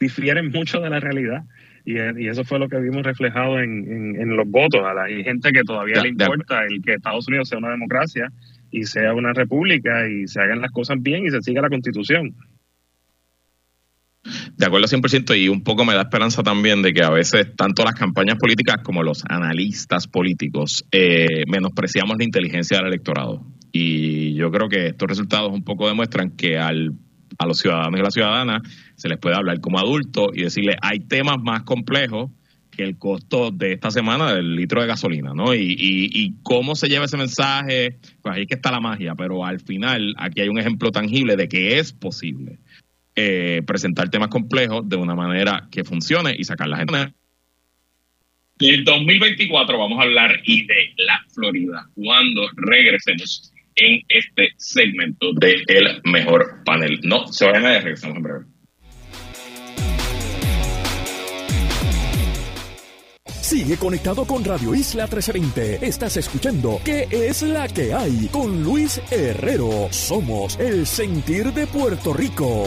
difieren 0.00 0.50
mucho 0.50 0.80
de 0.80 0.90
la 0.90 0.98
realidad. 0.98 1.44
Y, 1.88 2.28
eso 2.28 2.44
fue 2.44 2.58
lo 2.58 2.68
que 2.68 2.78
vimos 2.78 3.02
reflejado 3.02 3.58
en, 3.60 4.36
los 4.36 4.46
votos. 4.46 4.82
A 4.84 4.92
la 4.92 5.08
gente 5.08 5.52
que 5.52 5.62
todavía 5.62 6.02
le 6.02 6.10
importa 6.10 6.60
el 6.68 6.82
que 6.82 6.94
Estados 6.94 7.26
Unidos 7.28 7.48
sea 7.48 7.56
una 7.56 7.70
democracia 7.70 8.30
y 8.70 8.84
sea 8.84 9.14
una 9.14 9.32
república 9.32 10.06
y 10.06 10.26
se 10.26 10.38
hagan 10.42 10.60
las 10.60 10.70
cosas 10.70 10.98
bien 11.00 11.24
y 11.24 11.30
se 11.30 11.40
siga 11.40 11.62
la 11.62 11.70
constitución. 11.70 12.34
De 14.58 14.66
acuerdo 14.66 14.86
100% 14.86 15.40
y 15.40 15.48
un 15.48 15.62
poco 15.62 15.86
me 15.86 15.94
da 15.94 16.02
esperanza 16.02 16.42
también 16.42 16.82
de 16.82 16.92
que 16.92 17.02
a 17.02 17.08
veces 17.10 17.56
tanto 17.56 17.84
las 17.84 17.94
campañas 17.94 18.36
políticas 18.36 18.82
como 18.82 19.02
los 19.02 19.24
analistas 19.26 20.06
políticos 20.06 20.84
eh, 20.92 21.44
menospreciamos 21.46 22.18
la 22.18 22.24
inteligencia 22.24 22.76
del 22.76 22.88
electorado. 22.88 23.46
Y 23.72 24.34
yo 24.34 24.50
creo 24.50 24.68
que 24.68 24.88
estos 24.88 25.08
resultados 25.08 25.50
un 25.52 25.64
poco 25.64 25.88
demuestran 25.88 26.32
que 26.32 26.58
al 26.58 26.92
a 27.36 27.46
los 27.46 27.58
ciudadanos 27.58 27.98
y 27.98 28.00
a 28.00 28.04
las 28.04 28.14
ciudadanas, 28.14 28.62
se 28.96 29.08
les 29.08 29.18
puede 29.18 29.36
hablar 29.36 29.60
como 29.60 29.78
adultos 29.78 30.28
y 30.34 30.42
decirle, 30.42 30.76
hay 30.80 31.00
temas 31.00 31.38
más 31.42 31.62
complejos 31.62 32.30
que 32.78 32.84
el 32.84 32.96
costo 32.96 33.50
de 33.50 33.72
esta 33.72 33.90
semana 33.90 34.32
del 34.32 34.54
litro 34.54 34.80
de 34.80 34.86
gasolina, 34.86 35.32
¿no? 35.34 35.52
Y, 35.52 35.76
y, 35.78 36.34
cómo 36.44 36.76
se 36.76 36.88
lleva 36.88 37.06
ese 37.06 37.16
mensaje, 37.16 37.98
pues 38.22 38.36
ahí 38.36 38.46
que 38.46 38.54
está 38.54 38.70
la 38.70 38.78
magia, 38.78 39.16
pero 39.16 39.44
al 39.44 39.58
final 39.58 40.14
aquí 40.16 40.40
hay 40.42 40.48
un 40.48 40.60
ejemplo 40.60 40.92
tangible 40.92 41.34
de 41.34 41.48
que 41.48 41.80
es 41.80 41.92
posible 41.92 42.58
eh, 43.16 43.62
presentar 43.66 44.10
temas 44.10 44.28
complejos 44.28 44.88
de 44.88 44.94
una 44.94 45.16
manera 45.16 45.66
que 45.72 45.82
funcione 45.82 46.36
y 46.38 46.44
sacar 46.44 46.68
la 46.68 46.76
gente. 46.76 47.14
el 48.60 48.84
2024 48.84 49.76
vamos 49.76 49.98
a 49.98 50.02
hablar 50.02 50.40
y 50.44 50.64
de 50.64 50.92
la 50.98 51.20
Florida 51.34 51.88
cuando 51.96 52.42
regresemos 52.54 53.52
en 53.80 54.02
este 54.08 54.48
segmento 54.56 55.32
de 55.34 55.62
El 55.66 56.00
Mejor 56.04 56.62
Panel. 56.64 56.98
No 57.02 57.26
se 57.28 57.46
vayan 57.46 57.66
a 57.66 57.80
regresamos 57.80 58.16
en 58.16 58.22
breve. 58.22 58.44
Sigue 63.40 63.78
conectado 63.78 64.26
con 64.26 64.44
Radio 64.44 64.74
Isla 64.74 65.04
1320. 65.04 65.86
Estás 65.86 66.18
escuchando 66.18 66.82
¿Qué 66.84 67.08
es 67.10 67.40
la 67.40 67.66
que 67.66 67.94
hay? 67.94 68.28
Con 68.30 68.62
Luis 68.62 69.00
Herrero. 69.10 69.88
Somos 69.90 70.58
el 70.58 70.86
sentir 70.86 71.52
de 71.54 71.66
Puerto 71.66 72.12
Rico. 72.12 72.66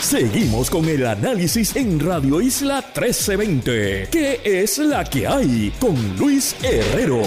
Seguimos 0.00 0.70
con 0.70 0.86
el 0.86 1.06
análisis 1.06 1.76
en 1.76 2.00
Radio 2.00 2.40
Isla 2.40 2.78
1320. 2.80 4.08
¿Qué 4.10 4.40
es 4.44 4.78
la 4.78 5.04
que 5.04 5.24
hay? 5.24 5.72
Con 5.78 6.16
Luis 6.16 6.56
Herrero 6.64 7.22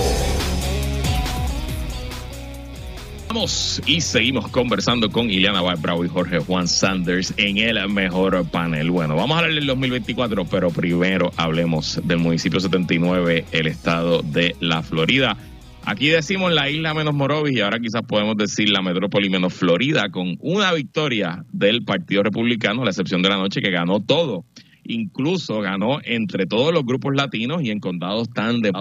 y 3.87 4.01
seguimos 4.01 4.47
conversando 4.49 5.09
con 5.09 5.27
Ileana 5.27 5.61
Bravo 5.75 6.05
y 6.05 6.07
Jorge 6.07 6.37
Juan 6.37 6.67
Sanders 6.67 7.33
en 7.37 7.57
el 7.57 7.89
mejor 7.89 8.47
panel. 8.51 8.91
Bueno, 8.91 9.15
vamos 9.15 9.35
a 9.35 9.39
hablar 9.39 9.55
del 9.55 9.65
2024, 9.65 10.45
pero 10.45 10.69
primero 10.69 11.31
hablemos 11.35 11.99
del 12.03 12.19
municipio 12.19 12.59
79, 12.59 13.45
el 13.51 13.65
estado 13.65 14.21
de 14.21 14.55
la 14.59 14.83
Florida. 14.83 15.35
Aquí 15.83 16.09
decimos 16.09 16.53
la 16.53 16.69
isla 16.69 16.93
menos 16.93 17.15
Morovis 17.15 17.57
y 17.57 17.61
ahora 17.61 17.79
quizás 17.79 18.03
podemos 18.03 18.37
decir 18.37 18.69
la 18.69 18.83
metrópoli 18.83 19.31
menos 19.31 19.55
Florida 19.55 20.09
con 20.11 20.37
una 20.39 20.71
victoria 20.71 21.43
del 21.51 21.83
Partido 21.83 22.21
Republicano, 22.21 22.83
la 22.83 22.91
excepción 22.91 23.23
de 23.23 23.29
la 23.29 23.37
noche 23.37 23.61
que 23.61 23.71
ganó 23.71 23.99
todo. 23.99 24.45
Incluso 24.83 25.59
ganó 25.59 25.99
entre 26.03 26.45
todos 26.45 26.71
los 26.71 26.85
grupos 26.85 27.15
latinos 27.15 27.63
y 27.63 27.71
en 27.71 27.79
condados 27.79 28.29
tan 28.29 28.61
de... 28.61 28.71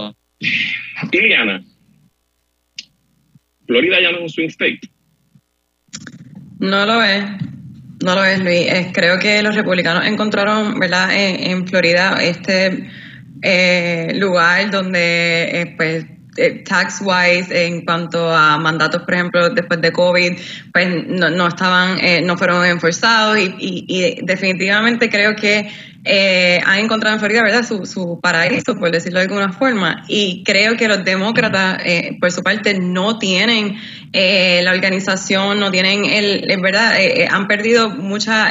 Ileana, 1.11 1.65
Florida 3.73 4.03
ya 4.03 4.11
no 4.11 4.19
es 4.19 4.23
un 4.25 4.29
swing 4.29 4.49
state. 4.49 4.81
No 6.59 6.85
lo 6.85 7.03
es. 7.03 7.25
No 8.05 8.15
lo 8.15 8.23
es, 8.23 8.39
Luis. 8.41 8.67
creo 8.93 9.19
que 9.19 9.43
los 9.43 9.55
republicanos 9.55 10.05
encontraron, 10.05 10.79
¿verdad?, 10.79 11.09
en, 11.13 11.67
Florida 11.67 12.19
este 12.21 12.91
eh, 13.41 14.13
lugar 14.17 14.71
donde, 14.71 15.61
eh, 15.63 15.75
pues, 15.75 16.05
eh, 16.37 16.63
tax 16.65 17.01
wise 17.01 17.67
en 17.67 17.85
cuanto 17.85 18.31
a 18.31 18.59
mandatos 18.59 19.03
por 19.03 19.13
ejemplo 19.13 19.51
después 19.51 19.83
de 19.83 19.93
covid 19.93 20.33
pues 20.73 21.07
no, 21.07 21.47
estaban 21.47 21.99
no 22.25 22.39
fueron 22.39 22.65
enforzados 22.65 23.37
y, 23.39 24.17
definitivamente 24.23 25.11
creo 25.11 25.37
que 25.37 25.71
eh, 26.05 26.61
han 26.65 26.81
encontrado 26.81 27.15
en 27.15 27.21
Florida, 27.21 27.43
¿verdad?, 27.43 27.65
su, 27.65 27.87
su, 27.87 28.21
paraíso, 28.21 28.75
por 28.77 28.91
decirlo 28.91 29.21
de 29.21 29.27
alguna 29.27 29.53
forma. 29.53 30.05
Y 30.09 30.43
creo 30.45 30.77
que 30.77 30.89
los 30.89 31.05
demócratas, 31.05 31.81
eh, 31.85 32.17
por 32.21 32.33
su 32.33 32.43
parte, 32.43 32.79
no 32.79 33.19
tienen 33.19 33.77
eh, 34.13 34.61
la 34.65 34.73
organización, 34.73 35.61
no 35.61 35.71
tienen, 35.71 36.05
el, 36.05 36.51
en 36.51 36.61
verdad, 36.61 37.01
eh, 37.01 37.29
han 37.31 37.47
perdido 37.47 37.91
mucha 37.91 38.51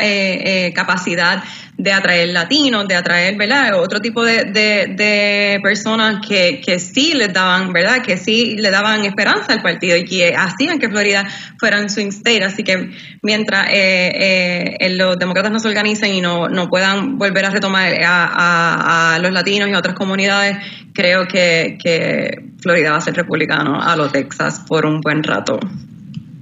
capacidad 0.74 1.44
de 1.82 1.92
atraer 1.92 2.30
latinos, 2.30 2.88
de 2.88 2.96
atraer, 2.96 3.36
¿verdad? 3.38 3.74
Otro 3.80 4.00
tipo 4.00 4.24
de, 4.24 4.46
de, 4.46 5.60
personas 5.64 6.26
que, 6.28 6.62
que, 6.64 6.78
sí 6.78 7.14
les 7.14 7.34
daban, 7.34 7.74
¿verdad? 7.74 8.04
Que 8.04 8.18
sí 8.18 8.56
le 8.58 8.70
daban 8.70 9.04
esperanza 9.04 9.54
al 9.54 9.64
partido 9.64 9.98
y 9.98 10.06
que 10.06 10.36
hacían 10.36 10.78
que 10.78 10.90
Florida 10.90 11.28
fuera 11.60 11.80
un 11.80 11.90
swing 11.90 12.10
state. 12.10 12.44
Así 12.44 12.64
que 12.64 12.92
mientras 13.24 13.68
eh, 13.70 14.78
eh, 14.80 14.90
los 14.92 15.18
demócratas 15.18 15.52
no 15.52 15.60
se 15.60 15.68
organicen 15.68 16.14
y 16.14 16.22
no, 16.22 16.50
no 16.50 16.70
puedan 16.70 17.18
volver 17.18 17.41
a 17.46 17.50
retomar 17.50 17.94
a, 18.04 19.16
a, 19.16 19.20
los 19.20 19.32
latinos 19.32 19.70
y 19.70 19.74
a 19.74 19.80
otras 19.80 19.96
comunidades, 19.96 20.58
creo 20.94 21.28
que, 21.28 21.78
que 21.82 22.52
Florida 22.60 22.92
va 22.92 22.98
a 22.98 23.02
ser 23.02 23.16
republicano 23.16 23.82
a 23.82 23.96
los 23.96 24.12
Texas 24.12 24.66
por 24.68 24.86
un 24.86 25.02
buen 25.02 25.24
rato. 25.24 25.60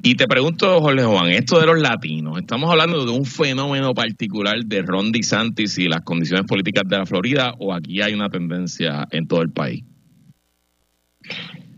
Y 0.01 0.15
te 0.15 0.27
pregunto, 0.27 0.79
Jorge 0.79 1.03
Juan, 1.03 1.29
esto 1.31 1.59
de 1.59 1.65
los 1.65 1.79
latinos, 1.79 2.39
¿estamos 2.39 2.71
hablando 2.71 3.05
de 3.05 3.11
un 3.11 3.25
fenómeno 3.25 3.93
particular 3.93 4.57
de 4.65 4.81
Ron 4.81 5.11
DeSantis 5.11 5.77
y 5.77 5.89
las 5.89 6.01
condiciones 6.01 6.45
políticas 6.45 6.83
de 6.87 6.97
la 6.97 7.05
Florida 7.05 7.53
o 7.59 7.73
aquí 7.73 8.01
hay 8.01 8.13
una 8.13 8.29
tendencia 8.29 9.05
en 9.11 9.27
todo 9.27 9.41
el 9.41 9.51
país? 9.51 9.83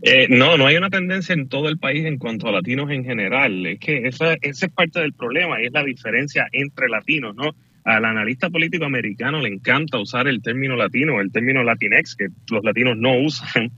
Eh, 0.02 0.26
no, 0.28 0.56
no 0.56 0.66
hay 0.66 0.76
una 0.76 0.90
tendencia 0.90 1.32
en 1.32 1.48
todo 1.48 1.68
el 1.68 1.78
país 1.78 2.04
en 2.04 2.18
cuanto 2.18 2.48
a 2.48 2.52
latinos 2.52 2.90
en 2.90 3.04
general. 3.04 3.66
Es 3.66 3.80
que 3.80 4.06
esa, 4.06 4.34
ese 4.40 4.66
es 4.66 4.72
parte 4.72 5.00
del 5.00 5.12
problema 5.12 5.60
y 5.60 5.66
es 5.66 5.72
la 5.72 5.84
diferencia 5.84 6.46
entre 6.52 6.88
latinos, 6.88 7.34
¿no? 7.34 7.54
Al 7.84 8.04
analista 8.04 8.48
político 8.48 8.84
americano 8.84 9.40
le 9.40 9.48
encanta 9.48 9.98
usar 9.98 10.28
el 10.28 10.40
término 10.40 10.76
latino, 10.76 11.20
el 11.20 11.32
término 11.32 11.64
latinex, 11.64 12.14
que 12.14 12.28
los 12.50 12.62
latinos 12.62 12.96
no 12.96 13.18
usan, 13.18 13.72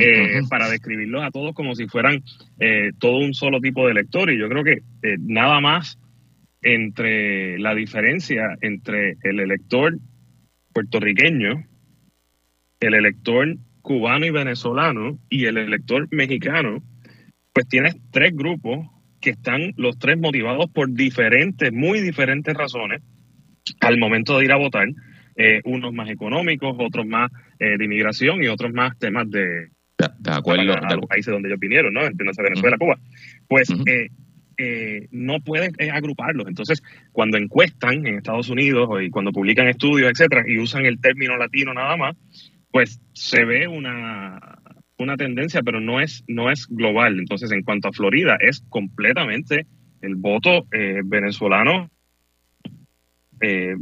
eh, 0.00 0.40
para 0.48 0.68
describirlos 0.68 1.24
a 1.24 1.30
todos 1.30 1.54
como 1.54 1.74
si 1.74 1.88
fueran 1.88 2.22
eh, 2.60 2.92
todo 2.98 3.18
un 3.18 3.34
solo 3.34 3.60
tipo 3.60 3.84
de 3.84 3.92
elector. 3.92 4.30
Y 4.30 4.38
yo 4.38 4.48
creo 4.48 4.62
que 4.62 4.82
eh, 5.02 5.16
nada 5.18 5.60
más 5.60 5.98
entre 6.62 7.58
la 7.58 7.74
diferencia 7.74 8.56
entre 8.60 9.16
el 9.22 9.40
elector 9.40 9.98
puertorriqueño, 10.72 11.64
el 12.80 12.94
elector 12.94 13.56
cubano 13.82 14.26
y 14.26 14.30
venezolano 14.30 15.18
y 15.28 15.46
el 15.46 15.56
elector 15.56 16.06
mexicano, 16.12 16.82
pues 17.52 17.66
tienes 17.68 17.96
tres 18.12 18.34
grupos 18.36 18.86
que 19.20 19.30
están 19.30 19.72
los 19.76 19.98
tres 19.98 20.16
motivados 20.16 20.70
por 20.70 20.92
diferentes, 20.92 21.72
muy 21.72 22.00
diferentes 22.00 22.54
razones 22.54 23.02
al 23.80 23.98
momento 23.98 24.38
de 24.38 24.44
ir 24.44 24.52
a 24.52 24.56
votar, 24.56 24.88
eh, 25.36 25.60
unos 25.64 25.92
más 25.92 26.08
económicos, 26.10 26.76
otros 26.78 27.06
más 27.06 27.30
eh, 27.58 27.76
de 27.78 27.84
inmigración 27.84 28.42
y 28.42 28.48
otros 28.48 28.72
más 28.72 28.98
temas 28.98 29.30
de, 29.30 29.68
de, 29.96 30.30
acuerdo 30.30 30.74
a, 30.74 30.94
los 30.96 31.06
países 31.06 31.32
donde 31.32 31.48
ellos 31.48 31.60
vinieron, 31.60 31.92
¿no? 31.94 32.04
Entiéndase 32.04 32.42
Venezuela, 32.42 32.76
Cuba. 32.78 32.98
Pues 33.46 33.68
eh, 33.86 35.06
no 35.12 35.40
puedes 35.40 35.72
agruparlos. 35.92 36.48
Entonces, 36.48 36.82
cuando 37.12 37.38
encuestan 37.38 38.04
en 38.06 38.16
Estados 38.16 38.48
Unidos 38.48 38.88
y 39.00 39.10
cuando 39.10 39.30
publican 39.30 39.68
estudios, 39.68 40.10
etcétera, 40.10 40.42
y 40.46 40.58
usan 40.58 40.86
el 40.86 41.00
término 41.00 41.36
latino 41.36 41.72
nada 41.72 41.96
más, 41.96 42.16
pues 42.70 43.00
se 43.12 43.44
ve 43.44 43.68
una 43.68 44.58
una 44.98 45.16
tendencia, 45.16 45.62
pero 45.62 45.80
no 45.80 46.00
es, 46.00 46.24
no 46.26 46.50
es 46.50 46.66
global. 46.68 47.18
Entonces, 47.18 47.50
en 47.52 47.62
cuanto 47.62 47.88
a 47.88 47.92
Florida, 47.92 48.36
es 48.40 48.60
completamente 48.68 49.66
el 50.02 50.16
voto 50.16 50.66
eh, 50.72 51.02
venezolano 51.04 51.90
eh, 53.40 53.76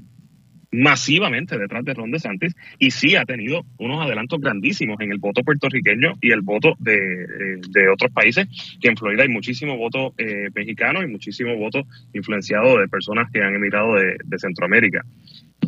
masivamente 0.77 1.59
detrás 1.59 1.85
de 1.85 1.95
Ron 1.95 2.11
DeSantis 2.11 2.55
y 2.79 2.91
sí 2.91 3.17
ha 3.17 3.25
tenido 3.25 3.65
unos 3.79 4.05
adelantos 4.05 4.41
grandísimos 4.41 5.01
en 5.01 5.13
el 5.13 5.19
voto 5.19 5.43
puertorriqueño 5.43 6.15
y 6.21 6.33
el 6.33 6.43
voto 6.43 6.75
de, 6.79 7.59
de 7.69 7.89
otros 7.89 8.13
países, 8.13 8.47
que 8.81 8.89
en 8.89 8.97
Florida 8.97 9.23
hay 9.23 9.29
muchísimo 9.29 9.77
voto 9.77 10.15
eh, 10.19 10.49
mexicano 10.55 11.03
y 11.03 11.07
muchísimo 11.07 11.57
voto 11.57 11.87
influenciado 12.13 12.79
de 12.79 12.89
personas 12.89 13.31
que 13.33 13.43
han 13.43 13.55
emigrado 13.55 13.95
de, 13.95 14.17
de 14.25 14.39
Centroamérica. 14.39 15.05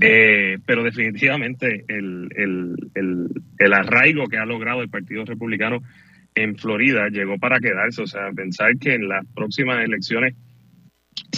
Eh, 0.01 0.59
pero 0.67 0.85
definitivamente 0.85 1.85
el, 1.89 2.29
el, 2.37 2.77
el, 2.95 3.29
el, 3.59 3.73
arraigo 3.73 4.27
que 4.27 4.37
ha 4.37 4.45
logrado 4.45 4.83
el 4.83 4.91
Partido 4.91 5.25
Republicano 5.25 5.83
en 6.35 6.57
Florida 6.57 7.09
llegó 7.09 7.39
para 7.39 7.59
quedarse. 7.59 8.03
O 8.03 8.07
sea, 8.07 8.31
pensar 8.33 8.77
que 8.79 8.95
en 8.95 9.09
las 9.09 9.25
próximas 9.35 9.83
elecciones 9.83 10.35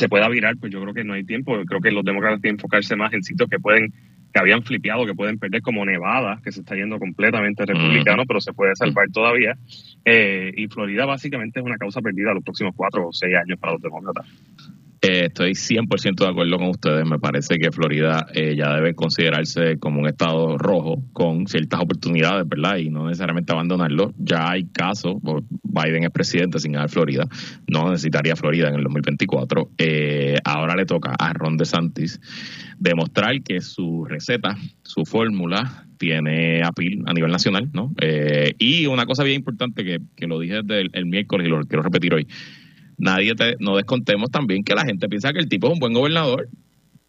se 0.01 0.09
pueda 0.09 0.29
virar, 0.29 0.57
pues 0.57 0.73
yo 0.73 0.81
creo 0.81 0.95
que 0.95 1.05
no 1.05 1.13
hay 1.13 1.25
tiempo. 1.25 1.57
Creo 1.67 1.81
que 1.81 1.91
los 1.91 2.05
demócratas 2.05 2.41
tienen 2.41 2.57
que 2.57 2.63
enfocarse 2.63 2.97
más 2.97 3.13
en 3.13 3.23
sitios 3.23 3.51
que 3.51 3.59
pueden, 3.59 3.93
que 4.33 4.41
habían 4.41 4.63
flipeado, 4.63 5.05
que 5.05 5.15
pueden 5.15 5.39
perder, 5.39 5.61
como 5.61 5.85
Nevada, 5.85 6.41
que 6.43 6.51
se 6.53 6.61
está 6.61 6.75
yendo 6.75 6.99
completamente 6.99 7.67
republicano, 7.67 8.25
pero 8.27 8.41
se 8.41 8.55
puede 8.55 8.75
salvar 8.77 9.09
todavía. 9.13 9.59
Eh, 10.07 10.53
y 10.57 10.69
Florida 10.69 11.05
básicamente 11.05 11.61
es 11.61 11.67
una 11.67 11.77
causa 11.77 12.01
perdida 12.01 12.33
los 12.33 12.43
próximos 12.43 12.75
cuatro 12.75 13.09
o 13.09 13.13
seis 13.13 13.37
años 13.37 13.59
para 13.59 13.75
los 13.75 13.83
demócratas. 13.83 14.27
Eh, 15.03 15.27
estoy 15.29 15.53
100% 15.53 16.25
de 16.25 16.31
acuerdo 16.31 16.59
con 16.59 16.69
ustedes. 16.69 17.07
Me 17.07 17.19
parece 17.19 17.57
que 17.57 17.73
Florida 17.73 18.27
eh, 18.35 18.55
ya 18.55 18.75
debe 18.75 18.95
considerarse 18.95 19.79
como 19.79 20.01
un 20.01 20.07
estado 20.07 20.59
rojo 20.59 21.03
con 21.15 21.47
ciertas 21.47 21.81
oportunidades, 21.81 22.47
¿verdad? 22.47 22.77
Y 22.77 22.91
no 22.91 23.07
necesariamente 23.07 23.53
abandonarlo. 23.53 24.13
Ya 24.19 24.51
hay 24.51 24.67
casos, 24.67 25.17
Biden 25.63 26.05
es 26.05 26.11
presidente 26.11 26.59
sin 26.59 26.73
ganar 26.73 26.91
Florida, 26.91 27.27
no 27.67 27.91
necesitaría 27.91 28.37
Florida 28.37 28.69
en 28.69 28.75
el 28.75 28.85
2024. 28.85 29.71
Eh, 29.79 30.37
ahora 30.45 30.77
le 30.77 30.85
toca 30.85 31.15
a 31.19 31.33
Ron 31.33 31.57
DeSantis 31.57 32.21
demostrar 32.79 33.43
que 33.43 33.63
su 33.63 34.05
receta, 34.05 34.57
su 34.83 35.07
fórmula, 35.07 35.87
tiene 35.97 36.63
apil 36.63 37.05
a 37.07 37.13
nivel 37.13 37.31
nacional, 37.31 37.71
¿no? 37.73 37.93
Eh, 38.01 38.55
y 38.59 38.87
una 38.87 39.07
cosa 39.07 39.23
bien 39.23 39.37
importante 39.37 39.85
que, 39.85 40.01
que 40.17 40.27
lo 40.27 40.39
dije 40.41 40.63
desde 40.63 40.81
el, 40.81 40.91
el 40.93 41.07
miércoles 41.07 41.47
y 41.47 41.51
lo 41.51 41.61
quiero 41.65 41.83
repetir 41.83 42.15
hoy 42.15 42.27
nadie 43.01 43.35
te, 43.35 43.57
no 43.59 43.77
descontemos 43.77 44.31
también 44.31 44.63
que 44.63 44.75
la 44.75 44.85
gente 44.85 45.09
piensa 45.09 45.33
que 45.33 45.41
el 45.41 45.49
tipo 45.49 45.67
es 45.69 45.75
un 45.75 45.81
buen 45.81 45.93
gobernador 45.93 46.49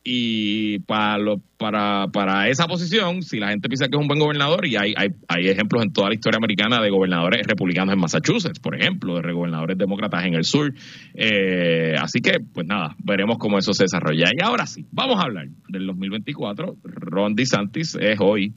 y 0.04 0.80
para 0.80 1.18
para, 1.58 2.08
para 2.08 2.50
esa 2.50 2.66
posición, 2.66 3.22
si 3.22 3.40
la 3.40 3.50
gente 3.50 3.70
piensa 3.70 3.88
que 3.88 3.96
es 3.96 4.02
un 4.02 4.08
buen 4.08 4.20
gobernador, 4.20 4.66
y 4.66 4.76
hay, 4.76 4.96
hay, 4.98 5.10
hay 5.28 5.48
ejemplos 5.48 5.84
en 5.84 5.94
toda 5.94 6.10
la 6.10 6.16
historia 6.16 6.38
americana 6.38 6.82
de 6.82 6.90
gobernadores 6.90 7.46
republicanos 7.46 7.94
en 7.94 8.00
Massachusetts, 8.00 8.60
por 8.60 8.76
ejemplo, 8.76 9.22
de 9.22 9.32
gobernadores 9.32 9.78
demócratas 9.78 10.26
en 10.26 10.34
el 10.34 10.44
sur. 10.44 10.74
Eh, 11.14 11.94
así 12.00 12.20
que, 12.20 12.40
pues 12.40 12.66
nada, 12.66 12.96
veremos 13.04 13.38
cómo 13.38 13.60
eso 13.60 13.74
se 13.74 13.84
desarrolla. 13.84 14.32
Y 14.36 14.44
ahora 14.44 14.66
sí, 14.66 14.88
vamos 14.92 15.20
a 15.20 15.26
hablar 15.26 15.50
del 15.68 15.86
2024. 15.86 16.78
Ron 16.84 17.36
DeSantis 17.36 17.96
es 18.02 18.18
hoy 18.20 18.56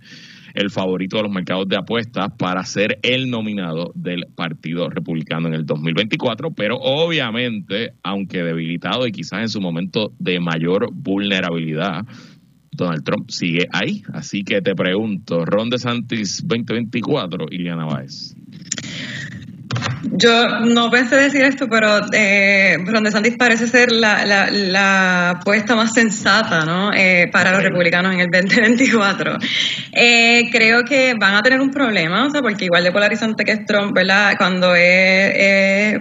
el 0.55 0.71
favorito 0.71 1.17
de 1.17 1.25
los 1.25 1.33
mercados 1.33 1.69
de 1.69 1.77
apuestas 1.77 2.29
para 2.39 2.65
ser 2.65 2.99
el 3.03 3.29
nominado 3.29 3.93
del 3.95 4.27
Partido 4.35 4.89
Republicano 4.89 5.49
en 5.49 5.55
el 5.55 5.67
2024, 5.67 6.53
pero 6.53 6.77
obviamente, 6.77 7.95
aunque 8.03 8.43
debilitado 8.43 9.07
y 9.07 9.13
quizás 9.13 9.41
en 9.43 9.49
su 9.49 9.61
momento 9.61 10.13
de 10.19 10.41
mayor 10.41 10.91
vulnerabilidad, 10.93 12.07
Donald 12.71 13.05
Trump 13.05 13.31
sigue 13.31 13.69
ahí. 13.73 14.03
Así 14.13 14.45
que 14.45 14.61
te 14.61 14.75
pregunto, 14.75 15.45
Ron 15.45 15.71
DeSantis 15.71 16.43
2024, 16.47 17.47
Iliana 17.51 17.85
Báez. 17.85 18.35
Yo 20.17 20.61
no 20.61 20.91
pensé 20.91 21.17
decir 21.17 21.43
esto, 21.43 21.67
pero 21.69 21.99
eh, 22.13 22.77
Ron 22.85 23.03
DeSantis 23.03 23.37
parece 23.37 23.67
ser 23.67 23.91
la, 23.91 24.25
la, 24.25 24.49
la 24.49 25.31
apuesta 25.31 25.75
más 25.75 25.93
sensata 25.93 26.65
¿no? 26.65 26.93
Eh, 26.95 27.29
para 27.33 27.51
los 27.51 27.65
republicanos 27.65 28.15
en 28.15 28.21
el 28.21 28.31
2024. 28.31 29.39
Eh, 29.91 30.45
creo 30.53 30.85
que 30.85 31.15
van 31.19 31.35
a 31.35 31.43
tener 31.43 31.61
un 31.61 31.73
problema, 31.73 32.27
o 32.27 32.31
sea, 32.31 32.43
porque 32.43 32.67
igual 32.67 32.85
de 32.85 32.93
polarizante 32.93 33.45
que 33.45 33.51
es 33.51 33.67
Trump, 33.67 33.93
¿verdad? 33.93 34.37
Cuando 34.39 34.77
es, 34.77 35.99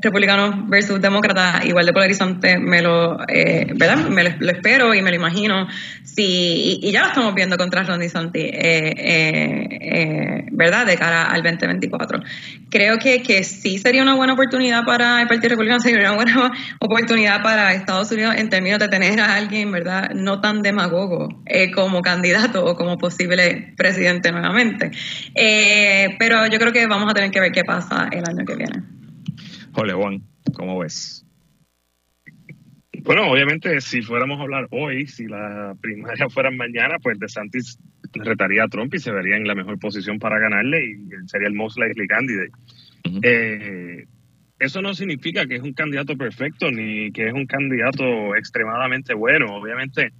republicano 0.00 0.64
versus 0.68 1.00
demócrata, 1.00 1.62
igual 1.64 1.86
de 1.86 1.92
polarizante 1.92 2.60
me 2.60 2.82
lo, 2.82 3.18
eh, 3.28 3.66
¿verdad? 3.74 4.08
Me 4.08 4.22
lo, 4.22 4.30
lo, 4.38 4.52
espero 4.52 4.94
y 4.94 5.02
me 5.02 5.10
lo 5.10 5.16
imagino. 5.16 5.66
Sí, 6.04 6.78
y, 6.82 6.88
y, 6.88 6.92
ya 6.92 7.00
lo 7.02 7.08
estamos 7.08 7.34
viendo 7.34 7.56
contra 7.56 7.82
Ron 7.82 7.98
DeSantis, 7.98 8.48
eh, 8.54 10.44
¿verdad? 10.52 10.86
De 10.86 10.96
cara 10.96 11.24
al 11.24 11.42
2024. 11.42 12.22
Creo 12.70 12.98
que, 12.98 13.22
que 13.22 13.44
sí 13.44 13.55
sería 13.78 14.02
una 14.02 14.14
buena 14.14 14.34
oportunidad 14.34 14.84
para 14.84 15.22
el 15.22 15.28
Partido 15.28 15.50
Republicano, 15.50 15.80
sería 15.80 16.00
una 16.00 16.14
buena 16.14 16.52
oportunidad 16.80 17.42
para 17.42 17.72
Estados 17.72 18.10
Unidos 18.12 18.34
en 18.36 18.48
términos 18.48 18.78
de 18.78 18.88
tener 18.88 19.20
a 19.20 19.36
alguien, 19.36 19.70
¿verdad?, 19.72 20.10
no 20.14 20.40
tan 20.40 20.62
demagogo 20.62 21.42
eh, 21.46 21.70
como 21.70 22.02
candidato 22.02 22.64
o 22.64 22.76
como 22.76 22.98
posible 22.98 23.74
presidente 23.76 24.32
nuevamente. 24.32 24.90
Eh, 25.34 26.16
pero 26.18 26.46
yo 26.46 26.58
creo 26.58 26.72
que 26.72 26.86
vamos 26.86 27.10
a 27.10 27.14
tener 27.14 27.30
que 27.30 27.40
ver 27.40 27.52
qué 27.52 27.64
pasa 27.64 28.08
el 28.12 28.24
año 28.26 28.44
que 28.44 28.56
viene. 28.56 28.82
Jole, 29.72 29.92
Juan, 29.92 30.22
¿cómo 30.54 30.78
ves? 30.78 31.26
Bueno, 33.06 33.30
obviamente, 33.30 33.80
si 33.80 34.02
fuéramos 34.02 34.40
a 34.40 34.42
hablar 34.42 34.66
hoy, 34.72 35.06
si 35.06 35.26
la 35.26 35.76
primaria 35.80 36.28
fuera 36.30 36.50
mañana, 36.50 36.98
pues 37.00 37.18
DeSantis 37.20 37.78
retaría 38.14 38.64
a 38.64 38.68
Trump 38.68 38.92
y 38.94 38.98
se 38.98 39.12
vería 39.12 39.36
en 39.36 39.46
la 39.46 39.54
mejor 39.54 39.78
posición 39.78 40.18
para 40.18 40.38
ganarle 40.38 40.84
y 40.84 41.28
sería 41.28 41.48
el 41.48 41.54
most 41.54 41.78
likely 41.78 42.08
candidate. 42.08 42.50
Eh, 43.22 44.06
eso 44.58 44.80
no 44.80 44.94
significa 44.94 45.46
que 45.46 45.56
es 45.56 45.62
un 45.62 45.74
candidato 45.74 46.16
perfecto 46.16 46.70
ni 46.70 47.12
que 47.12 47.28
es 47.28 47.34
un 47.34 47.46
candidato 47.46 48.34
extremadamente 48.36 49.14
bueno. 49.14 49.54
Obviamente, 49.56 50.12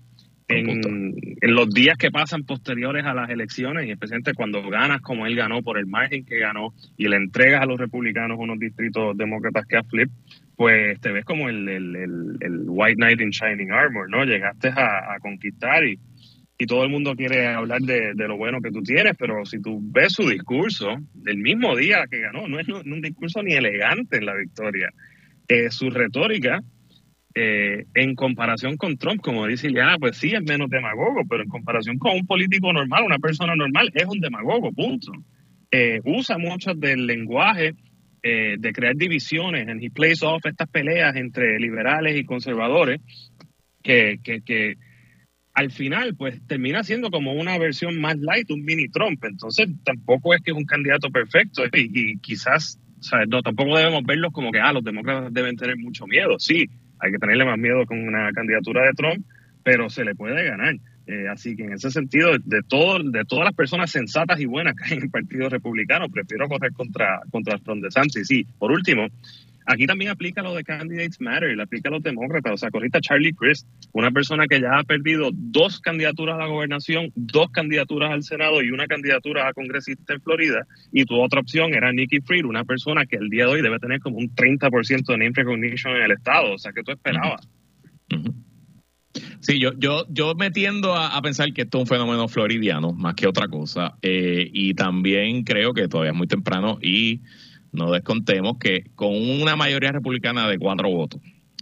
en, 0.49 1.17
en, 1.41 1.55
los 1.55 1.71
días 1.71 1.97
que 1.99 2.11
pasan 2.11 2.45
posteriores 2.45 3.05
a 3.05 3.15
las 3.15 3.31
elecciones, 3.31 3.87
y 3.87 3.91
especialmente 3.91 4.35
cuando 4.35 4.63
ganas 4.69 5.01
como 5.01 5.27
él 5.27 5.35
ganó 5.35 5.63
por 5.63 5.79
el 5.79 5.87
margen 5.87 6.25
que 6.25 6.39
ganó 6.39 6.73
y 6.97 7.09
le 7.09 7.17
entregas 7.17 7.63
a 7.63 7.67
los 7.67 7.79
republicanos 7.79 8.39
unos 8.39 8.59
distritos 8.59 9.17
demócratas 9.17 9.67
que 9.67 9.77
a 9.77 9.83
flip, 9.83 10.11
pues 10.55 11.01
te 11.01 11.13
ves 11.13 11.25
como 11.25 11.49
el, 11.49 11.69
el, 11.69 11.97
el, 11.97 12.37
el 12.41 12.65
White 12.67 12.97
Knight 12.97 13.21
in 13.21 13.31
Shining 13.31 13.73
Armor, 13.73 14.09
¿no? 14.09 14.25
Llegaste 14.25 14.69
a, 14.69 15.15
a 15.15 15.19
conquistar 15.21 15.85
y 15.85 15.99
y 16.59 16.67
todo 16.67 16.85
el 16.85 16.91
mundo 16.91 17.15
quiere 17.15 17.47
hablar 17.47 17.83
de, 17.83 18.15
de, 18.15 18.29
lo 18.29 18.37
bueno 18.37 18.61
que 18.63 18.71
tú 18.71 18.83
tienes, 18.83 19.15
pero 19.19 19.45
si 19.45 19.61
tú 19.61 19.79
ves 19.83 20.13
su 20.13 20.29
discurso 20.29 20.97
del 21.13 21.39
mismo 21.39 21.77
día 21.77 22.07
que 22.11 22.21
ganó, 22.21 22.49
no 22.49 22.59
es 22.59 22.69
un 22.69 23.01
discurso 23.03 23.43
ni 23.43 23.53
elegante 23.53 24.17
en 24.17 24.27
la 24.27 24.35
victoria, 24.35 24.91
eh, 25.49 25.71
su 25.71 25.91
retórica 25.91 26.63
eh, 27.39 27.85
en 27.95 28.15
comparación 28.15 28.79
con 28.79 28.97
Trump, 28.97 29.21
como 29.21 29.47
dice 29.47 29.69
Ileana, 29.69 29.99
pues 29.99 30.17
sí 30.17 30.33
es 30.33 30.43
menos 30.43 30.71
demagogo, 30.71 31.21
pero 31.29 31.43
en 31.43 31.51
comparación 31.51 31.99
con 31.99 32.17
un 32.17 32.27
político 32.27 32.73
normal, 32.73 33.05
una 33.05 33.19
persona 33.19 33.55
normal, 33.55 33.91
es 33.95 34.07
un 34.07 34.21
demagogo, 34.21 34.73
punto. 34.73 35.13
Eh, 35.71 36.01
usa 36.05 36.39
mucho 36.39 36.73
del 36.73 37.07
lenguaje 37.07 37.75
eh, 38.23 38.57
de 38.59 38.73
crear 38.73 38.97
divisiones, 38.97 39.69
and 39.69 39.85
he 39.85 39.91
plays 39.91 40.23
off 40.23 40.47
estas 40.47 40.67
peleas 40.71 41.15
entre 41.17 41.59
liberales 41.59 42.17
y 42.17 42.25
conservadores 42.25 43.03
que, 43.83 44.19
que, 44.25 44.41
que 44.41 44.77
al 45.57 45.71
final, 45.71 46.15
pues 46.15 46.47
termina 46.47 46.85
siendo 46.85 47.11
como 47.11 47.33
una 47.33 47.57
versión 47.57 47.99
más 47.99 48.19
light, 48.19 48.51
un 48.51 48.63
mini 48.63 48.89
Trump. 48.89 49.25
Entonces, 49.25 49.67
tampoco 49.85 50.35
es 50.35 50.43
que 50.43 50.51
es 50.51 50.57
un 50.57 50.67
candidato 50.67 51.11
perfecto 51.11 51.65
y, 51.73 51.91
y 51.95 52.19
quizás. 52.19 52.79
No, 53.29 53.41
tampoco 53.43 53.77
debemos 53.77 54.05
verlos 54.05 54.33
como 54.33 54.53
que, 54.53 54.61
ah, 54.61 54.73
los 54.75 54.85
demócratas 54.85 55.33
deben 55.33 55.57
tener 55.57 55.79
mucho 55.79 56.07
miedo. 56.07 56.39
Sí, 56.39 56.69
hay 56.99 57.11
que 57.11 57.19
tenerle 57.19 57.47
más 57.47 57.59
miedo 57.59 57.87
con 57.87 57.99
una 58.07 58.33
candidatura 58.33 58.85
de 58.85 58.93
Trump, 58.93 59.25
pero 59.63 59.89
se 59.89 60.05
le 60.05 60.15
puede 60.15 60.45
ganar. 60.45 60.75
Eh, 61.07 61.27
así 61.31 61.57
que 61.57 61.63
en 61.63 61.73
ese 61.73 61.91
sentido, 61.91 62.33
de, 62.45 62.63
todo, 62.63 63.03
de 63.03 63.25
todas 63.25 63.47
las 63.47 63.55
personas 63.55 63.91
sensatas 63.91 64.39
y 64.41 64.45
buenas 64.45 64.75
que 64.75 64.85
hay 64.85 64.99
en 64.99 65.05
el 65.05 65.11
Partido 65.11 65.49
Republicano, 65.49 66.11
prefiero 66.11 66.49
correr 66.49 66.73
contra, 66.73 67.23
contra 67.31 67.59
Trump 67.61 67.83
de 67.83 67.91
Sánchez. 67.91 68.27
Sí, 68.27 68.47
por 68.59 68.73
último, 68.73 69.07
Aquí 69.67 69.87
también 69.87 70.13
aplica 70.13 70.43
lo 70.43 70.55
de 70.55 70.63
Candidates 70.63 71.21
Matter, 71.21 71.57
le 71.57 71.63
aplica 71.63 71.89
a 71.89 71.93
los 71.93 72.03
demócratas. 72.03 72.53
O 72.53 72.57
sea, 72.57 72.71
corriste 72.71 72.99
a 72.99 73.01
Charlie 73.01 73.35
Crist, 73.35 73.67
una 73.93 74.13
persona 74.13 74.47
que 74.47 74.61
ya 74.61 74.79
ha 74.79 74.85
perdido 74.85 75.31
dos 75.33 75.81
candidaturas 75.81 76.37
a 76.37 76.39
la 76.39 76.47
gobernación, 76.47 77.11
dos 77.17 77.51
candidaturas 77.51 78.13
al 78.13 78.23
Senado 78.23 78.63
y 78.63 78.71
una 78.71 78.87
candidatura 78.87 79.49
a 79.49 79.53
congresista 79.53 80.15
en 80.15 80.21
Florida. 80.21 80.67
Y 80.93 81.05
tu 81.05 81.21
otra 81.21 81.41
opción 81.41 81.75
era 81.75 81.93
Nikki 81.93 82.21
Fried, 82.21 82.45
una 82.45 82.65
persona 82.65 83.07
que 83.07 83.17
el 83.17 83.29
día 83.29 83.47
de 83.47 83.53
hoy 83.53 83.63
debe 83.63 83.81
tener 83.81 83.99
como 83.99 84.19
un 84.19 84.33
30% 84.35 85.05
de 85.05 85.19
name 85.19 85.33
recognition 85.35 85.97
en 85.97 86.03
el 86.03 86.13
Estado. 86.13 86.55
O 86.55 86.59
sea, 86.59 86.73
que 86.73 86.85
tú 86.85 86.93
esperabas. 86.93 87.49
Sí, 89.41 89.59
yo, 89.59 89.73
yo, 89.79 90.07
yo 90.11 90.35
me 90.35 90.51
tiendo 90.51 90.95
a, 90.95 91.17
a, 91.17 91.23
pensar 91.23 91.53
que 91.53 91.63
esto 91.63 91.79
es 91.79 91.83
un 91.83 91.87
fenómeno 91.87 92.29
floridiano 92.29 92.93
más 92.93 93.15
que 93.15 93.27
otra 93.27 93.49
cosa. 93.49 93.97
Eh, 94.03 94.49
y 94.53 94.75
también 94.75 95.43
creo 95.43 95.75
que 95.75 95.89
todavía 95.89 96.13
es 96.13 96.17
muy 96.17 96.27
temprano 96.27 96.79
y 96.81 97.23
no 97.77 97.91
descontemos 97.91 98.59
que 98.59 98.85
con 98.95 99.15
una 99.15 99.57
mayoría 99.57 99.93
republicana 99.93 100.49
de 100.49 100.59
cuatro 100.59 100.89
votos 100.89 101.21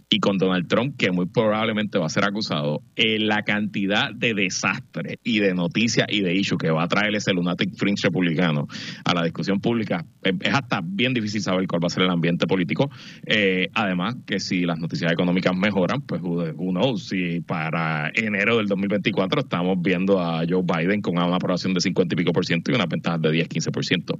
y 0.09 0.19
con 0.19 0.37
Donald 0.37 0.67
Trump, 0.67 0.95
que 0.97 1.11
muy 1.11 1.25
probablemente 1.25 1.97
va 1.97 2.05
a 2.05 2.09
ser 2.09 2.25
acusado, 2.25 2.81
eh, 2.95 3.19
la 3.19 3.43
cantidad 3.43 4.13
de 4.13 4.33
desastre 4.33 5.19
y 5.23 5.39
de 5.39 5.53
noticias 5.53 6.07
y 6.09 6.21
de 6.21 6.33
issue 6.33 6.57
que 6.57 6.69
va 6.71 6.83
a 6.83 6.87
traer 6.87 7.15
ese 7.15 7.33
lunatic 7.33 7.75
fringe 7.75 8.03
republicano 8.03 8.67
a 9.03 9.13
la 9.13 9.23
discusión 9.23 9.59
pública, 9.59 10.05
es 10.23 10.53
hasta 10.53 10.81
bien 10.83 11.13
difícil 11.13 11.41
saber 11.41 11.67
cuál 11.67 11.83
va 11.83 11.87
a 11.87 11.89
ser 11.89 12.03
el 12.03 12.09
ambiente 12.09 12.47
político. 12.47 12.89
Eh, 13.25 13.69
además, 13.73 14.15
que 14.25 14.39
si 14.39 14.61
las 14.61 14.79
noticias 14.79 15.11
económicas 15.11 15.55
mejoran, 15.55 16.01
pues 16.01 16.21
knows, 16.21 17.07
si 17.07 17.41
para 17.41 18.09
enero 18.13 18.57
del 18.57 18.67
2024 18.67 19.41
estamos 19.41 19.81
viendo 19.81 20.19
a 20.19 20.43
Joe 20.47 20.63
Biden 20.63 21.01
con 21.01 21.17
una 21.17 21.35
aprobación 21.35 21.73
de 21.73 21.81
50 21.81 22.13
y 22.13 22.17
pico 22.17 22.31
por 22.31 22.45
ciento 22.45 22.71
y 22.71 22.75
una 22.75 22.85
ventaja 22.85 23.17
de 23.17 23.31
10, 23.31 23.47
15 23.47 23.71
por 23.71 23.85
ciento. 23.85 24.17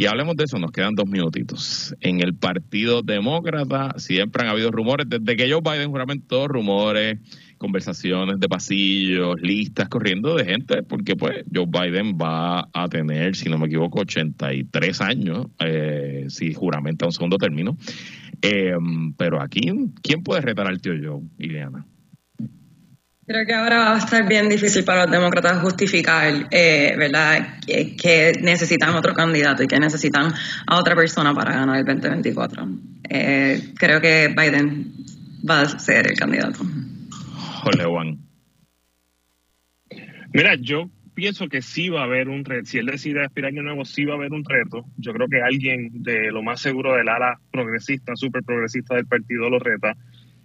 Y 0.00 0.06
hablemos 0.06 0.34
de 0.34 0.44
eso, 0.44 0.58
nos 0.58 0.72
quedan 0.72 0.94
dos 0.94 1.06
minutitos. 1.06 1.94
En 2.00 2.22
el 2.22 2.34
Partido 2.34 3.02
Demócrata 3.02 3.92
siempre 3.98 4.42
han 4.42 4.48
habido 4.48 4.70
rumores, 4.70 5.06
desde 5.06 5.36
que 5.36 5.52
Joe 5.52 5.60
Biden 5.60 5.90
juramentó, 5.90 6.48
rumores, 6.48 7.18
conversaciones 7.58 8.40
de 8.40 8.48
pasillos, 8.48 9.36
listas 9.42 9.90
corriendo 9.90 10.36
de 10.36 10.46
gente, 10.46 10.82
porque 10.84 11.16
pues 11.16 11.44
Joe 11.54 11.66
Biden 11.66 12.16
va 12.16 12.70
a 12.72 12.88
tener, 12.88 13.36
si 13.36 13.50
no 13.50 13.58
me 13.58 13.66
equivoco, 13.66 14.00
83 14.00 15.02
años, 15.02 15.48
eh, 15.58 16.24
si 16.28 16.54
juramenta 16.54 17.04
un 17.04 17.12
segundo 17.12 17.36
término. 17.36 17.76
Eh, 18.40 18.72
pero 19.18 19.42
aquí, 19.42 19.70
¿quién 20.02 20.22
puede 20.22 20.40
retar 20.40 20.66
al 20.66 20.80
tío 20.80 20.94
Joe, 20.94 21.20
Ileana? 21.36 21.84
Creo 23.30 23.46
que 23.46 23.54
ahora 23.54 23.78
va 23.78 23.94
a 23.94 23.98
estar 23.98 24.26
bien 24.26 24.48
difícil 24.48 24.82
para 24.82 25.04
los 25.04 25.12
demócratas 25.12 25.62
justificar, 25.62 26.48
eh, 26.50 26.96
¿verdad?, 26.98 27.60
que, 27.64 28.32
necesitan 28.42 28.96
otro 28.96 29.14
candidato 29.14 29.62
y 29.62 29.68
que 29.68 29.78
necesitan 29.78 30.34
a 30.66 30.76
otra 30.76 30.96
persona 30.96 31.32
para 31.32 31.52
ganar 31.52 31.78
el 31.78 31.84
2024. 31.84 32.68
Eh, 33.08 33.72
creo 33.76 34.00
que 34.00 34.34
Biden 34.36 34.92
va 35.48 35.60
a 35.60 35.68
ser 35.78 36.08
el 36.08 36.18
candidato. 36.18 36.58
Jole 37.62 37.84
Juan. 37.84 38.18
Mira, 40.34 40.56
yo 40.56 40.90
pienso 41.14 41.48
que 41.48 41.62
sí 41.62 41.88
va 41.88 42.00
a 42.00 42.04
haber 42.06 42.28
un 42.28 42.44
reto. 42.44 42.64
Si 42.64 42.78
él 42.78 42.86
decide 42.86 43.24
aspirar 43.24 43.52
de 43.52 43.62
nuevo, 43.62 43.84
sí 43.84 44.04
va 44.06 44.14
a 44.14 44.16
haber 44.16 44.32
un 44.32 44.44
reto. 44.44 44.86
Yo 44.96 45.12
creo 45.12 45.28
que 45.28 45.40
alguien 45.40 46.02
de 46.02 46.32
lo 46.32 46.42
más 46.42 46.60
seguro 46.60 46.96
del 46.96 47.08
ala 47.08 47.38
progresista, 47.52 48.16
súper 48.16 48.42
progresista 48.42 48.96
del 48.96 49.06
partido 49.06 49.48
lo 49.48 49.60
reta. 49.60 49.96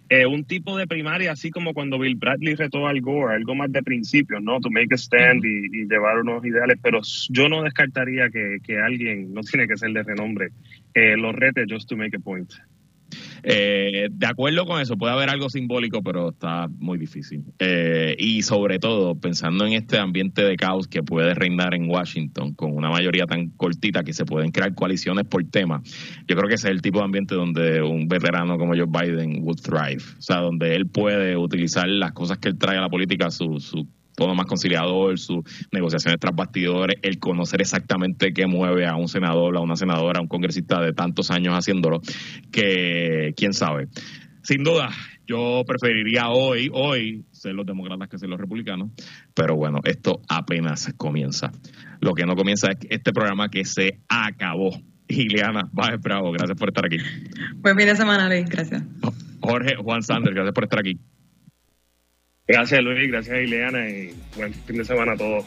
Eh, 0.08 0.24
un 0.24 0.44
tipo 0.44 0.76
de 0.76 0.86
primaria, 0.86 1.32
así 1.32 1.50
como 1.50 1.74
cuando 1.74 1.98
Bill 1.98 2.14
Bradley 2.14 2.54
retó 2.54 2.86
al 2.86 3.00
Gore, 3.00 3.34
algo 3.34 3.56
más 3.56 3.72
de 3.72 3.82
principios, 3.82 4.40
¿no? 4.40 4.60
To 4.60 4.70
make 4.70 4.94
a 4.94 4.96
stand 4.96 5.44
y, 5.44 5.88
llevar 5.88 6.20
unos 6.20 6.44
ideales, 6.44 6.78
pero 6.80 7.00
yo 7.28 7.48
no 7.48 7.62
descartaría 7.62 8.30
que, 8.30 8.78
alguien, 8.78 9.34
no 9.34 9.40
tiene 9.40 9.66
que 9.66 9.76
ser 9.76 9.90
de 9.90 10.04
renombre, 10.04 10.50
eh, 10.94 11.16
lo 11.16 11.32
rete 11.32 11.64
just 11.68 11.88
to 11.88 11.96
make 11.96 12.16
a 12.16 12.20
point. 12.20 12.52
Eh, 13.48 14.08
de 14.10 14.26
acuerdo 14.26 14.66
con 14.66 14.80
eso, 14.80 14.96
puede 14.96 15.12
haber 15.12 15.30
algo 15.30 15.48
simbólico, 15.48 16.02
pero 16.02 16.30
está 16.30 16.66
muy 16.66 16.98
difícil. 16.98 17.44
Eh, 17.60 18.16
y 18.18 18.42
sobre 18.42 18.80
todo, 18.80 19.14
pensando 19.14 19.64
en 19.64 19.74
este 19.74 19.98
ambiente 19.98 20.42
de 20.42 20.56
caos 20.56 20.88
que 20.88 21.04
puede 21.04 21.32
reinar 21.32 21.72
en 21.74 21.88
Washington, 21.88 22.54
con 22.54 22.76
una 22.76 22.90
mayoría 22.90 23.26
tan 23.26 23.50
cortita 23.50 24.02
que 24.02 24.12
se 24.12 24.24
pueden 24.24 24.50
crear 24.50 24.74
coaliciones 24.74 25.26
por 25.26 25.44
tema, 25.44 25.80
yo 26.26 26.34
creo 26.34 26.48
que 26.48 26.54
ese 26.54 26.66
es 26.66 26.72
el 26.72 26.82
tipo 26.82 26.98
de 26.98 27.04
ambiente 27.04 27.36
donde 27.36 27.82
un 27.82 28.08
veterano 28.08 28.58
como 28.58 28.74
Joe 28.74 28.86
Biden 28.86 29.44
would 29.44 29.60
thrive. 29.60 30.02
O 30.18 30.22
sea, 30.22 30.38
donde 30.38 30.74
él 30.74 30.88
puede 30.88 31.36
utilizar 31.36 31.88
las 31.88 32.12
cosas 32.12 32.38
que 32.38 32.48
él 32.48 32.58
trae 32.58 32.78
a 32.78 32.80
la 32.80 32.88
política, 32.88 33.30
su, 33.30 33.60
su 33.60 33.86
todo 34.16 34.34
más 34.34 34.46
conciliador, 34.46 35.18
sus 35.18 35.44
negociaciones 35.70 36.18
tras 36.18 36.34
bastidores, 36.34 36.96
el 37.02 37.18
conocer 37.18 37.60
exactamente 37.60 38.32
qué 38.32 38.46
mueve 38.46 38.86
a 38.86 38.96
un 38.96 39.08
senador, 39.08 39.56
a 39.56 39.60
una 39.60 39.76
senadora, 39.76 40.18
a 40.18 40.22
un 40.22 40.28
congresista 40.28 40.80
de 40.80 40.92
tantos 40.92 41.30
años 41.30 41.54
haciéndolo, 41.54 42.00
que 42.50 43.34
quién 43.36 43.52
sabe. 43.52 43.88
Sin 44.42 44.64
duda, 44.64 44.90
yo 45.26 45.62
preferiría 45.66 46.28
hoy, 46.30 46.70
hoy, 46.72 47.24
ser 47.32 47.54
los 47.54 47.66
demócratas 47.66 48.08
que 48.08 48.18
ser 48.18 48.28
los 48.28 48.40
republicanos, 48.40 48.90
pero 49.34 49.56
bueno, 49.56 49.80
esto 49.84 50.20
apenas 50.28 50.92
comienza. 50.96 51.50
Lo 52.00 52.14
que 52.14 52.24
no 52.24 52.36
comienza 52.36 52.68
es 52.70 52.78
este 52.88 53.12
programa 53.12 53.48
que 53.48 53.64
se 53.64 54.00
acabó. 54.08 54.70
Ileana 55.08 55.68
Baez 55.72 56.00
Bravo, 56.00 56.32
gracias 56.32 56.58
por 56.58 56.68
estar 56.68 56.84
aquí. 56.86 56.98
Buen 57.56 57.76
fin 57.76 57.86
de 57.86 57.96
semana, 57.96 58.28
Luis, 58.28 58.48
gracias. 58.48 58.82
Jorge 59.40 59.76
Juan 59.76 60.02
Sanders, 60.02 60.34
gracias 60.34 60.54
por 60.54 60.64
estar 60.64 60.80
aquí. 60.80 60.98
Gracias 62.48 62.82
Luis, 62.82 63.10
gracias 63.10 63.36
Ileana 63.42 63.88
y 63.88 64.14
buen 64.36 64.54
fin 64.54 64.78
de 64.78 64.84
semana 64.84 65.12
a 65.12 65.16
todos. 65.16 65.44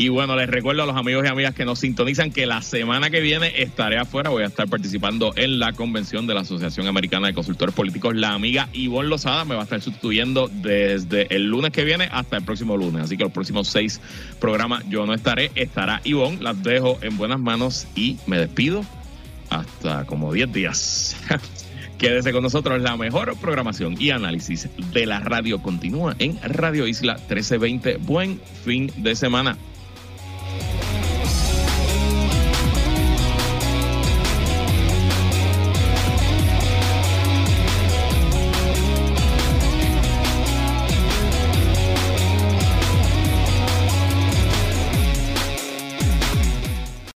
Y 0.00 0.10
bueno, 0.10 0.36
les 0.36 0.48
recuerdo 0.48 0.84
a 0.84 0.86
los 0.86 0.96
amigos 0.96 1.24
y 1.24 1.28
amigas 1.28 1.56
que 1.56 1.64
nos 1.64 1.80
sintonizan 1.80 2.30
que 2.30 2.46
la 2.46 2.62
semana 2.62 3.10
que 3.10 3.20
viene 3.20 3.60
estaré 3.60 3.98
afuera. 3.98 4.30
Voy 4.30 4.44
a 4.44 4.46
estar 4.46 4.68
participando 4.68 5.32
en 5.34 5.58
la 5.58 5.72
convención 5.72 6.28
de 6.28 6.34
la 6.34 6.42
Asociación 6.42 6.86
Americana 6.86 7.26
de 7.26 7.34
Consultores 7.34 7.74
Políticos. 7.74 8.14
La 8.14 8.32
amiga 8.32 8.68
Ivonne 8.72 9.08
Lozada 9.08 9.44
me 9.44 9.56
va 9.56 9.62
a 9.62 9.64
estar 9.64 9.80
sustituyendo 9.80 10.48
desde 10.52 11.34
el 11.34 11.46
lunes 11.46 11.72
que 11.72 11.82
viene 11.82 12.08
hasta 12.12 12.36
el 12.36 12.44
próximo 12.44 12.76
lunes. 12.76 13.02
Así 13.02 13.16
que 13.16 13.24
los 13.24 13.32
próximos 13.32 13.66
seis 13.66 14.00
programas 14.38 14.88
yo 14.88 15.04
no 15.04 15.14
estaré. 15.14 15.50
Estará 15.56 16.00
Ivonne. 16.04 16.40
Las 16.40 16.62
dejo 16.62 16.96
en 17.02 17.16
buenas 17.16 17.40
manos 17.40 17.88
y 17.96 18.18
me 18.28 18.38
despido 18.38 18.84
hasta 19.50 20.04
como 20.04 20.32
10 20.32 20.52
días. 20.52 21.16
Quédese 21.98 22.32
con 22.32 22.44
nosotros, 22.44 22.80
la 22.80 22.96
mejor 22.96 23.36
programación 23.38 23.96
y 23.98 24.10
análisis 24.10 24.68
de 24.92 25.04
la 25.04 25.18
radio 25.18 25.60
continúa 25.60 26.14
en 26.20 26.38
Radio 26.42 26.86
Isla 26.86 27.14
1320. 27.14 27.96
Buen 27.96 28.40
fin 28.64 28.92
de 28.98 29.16
semana. 29.16 29.58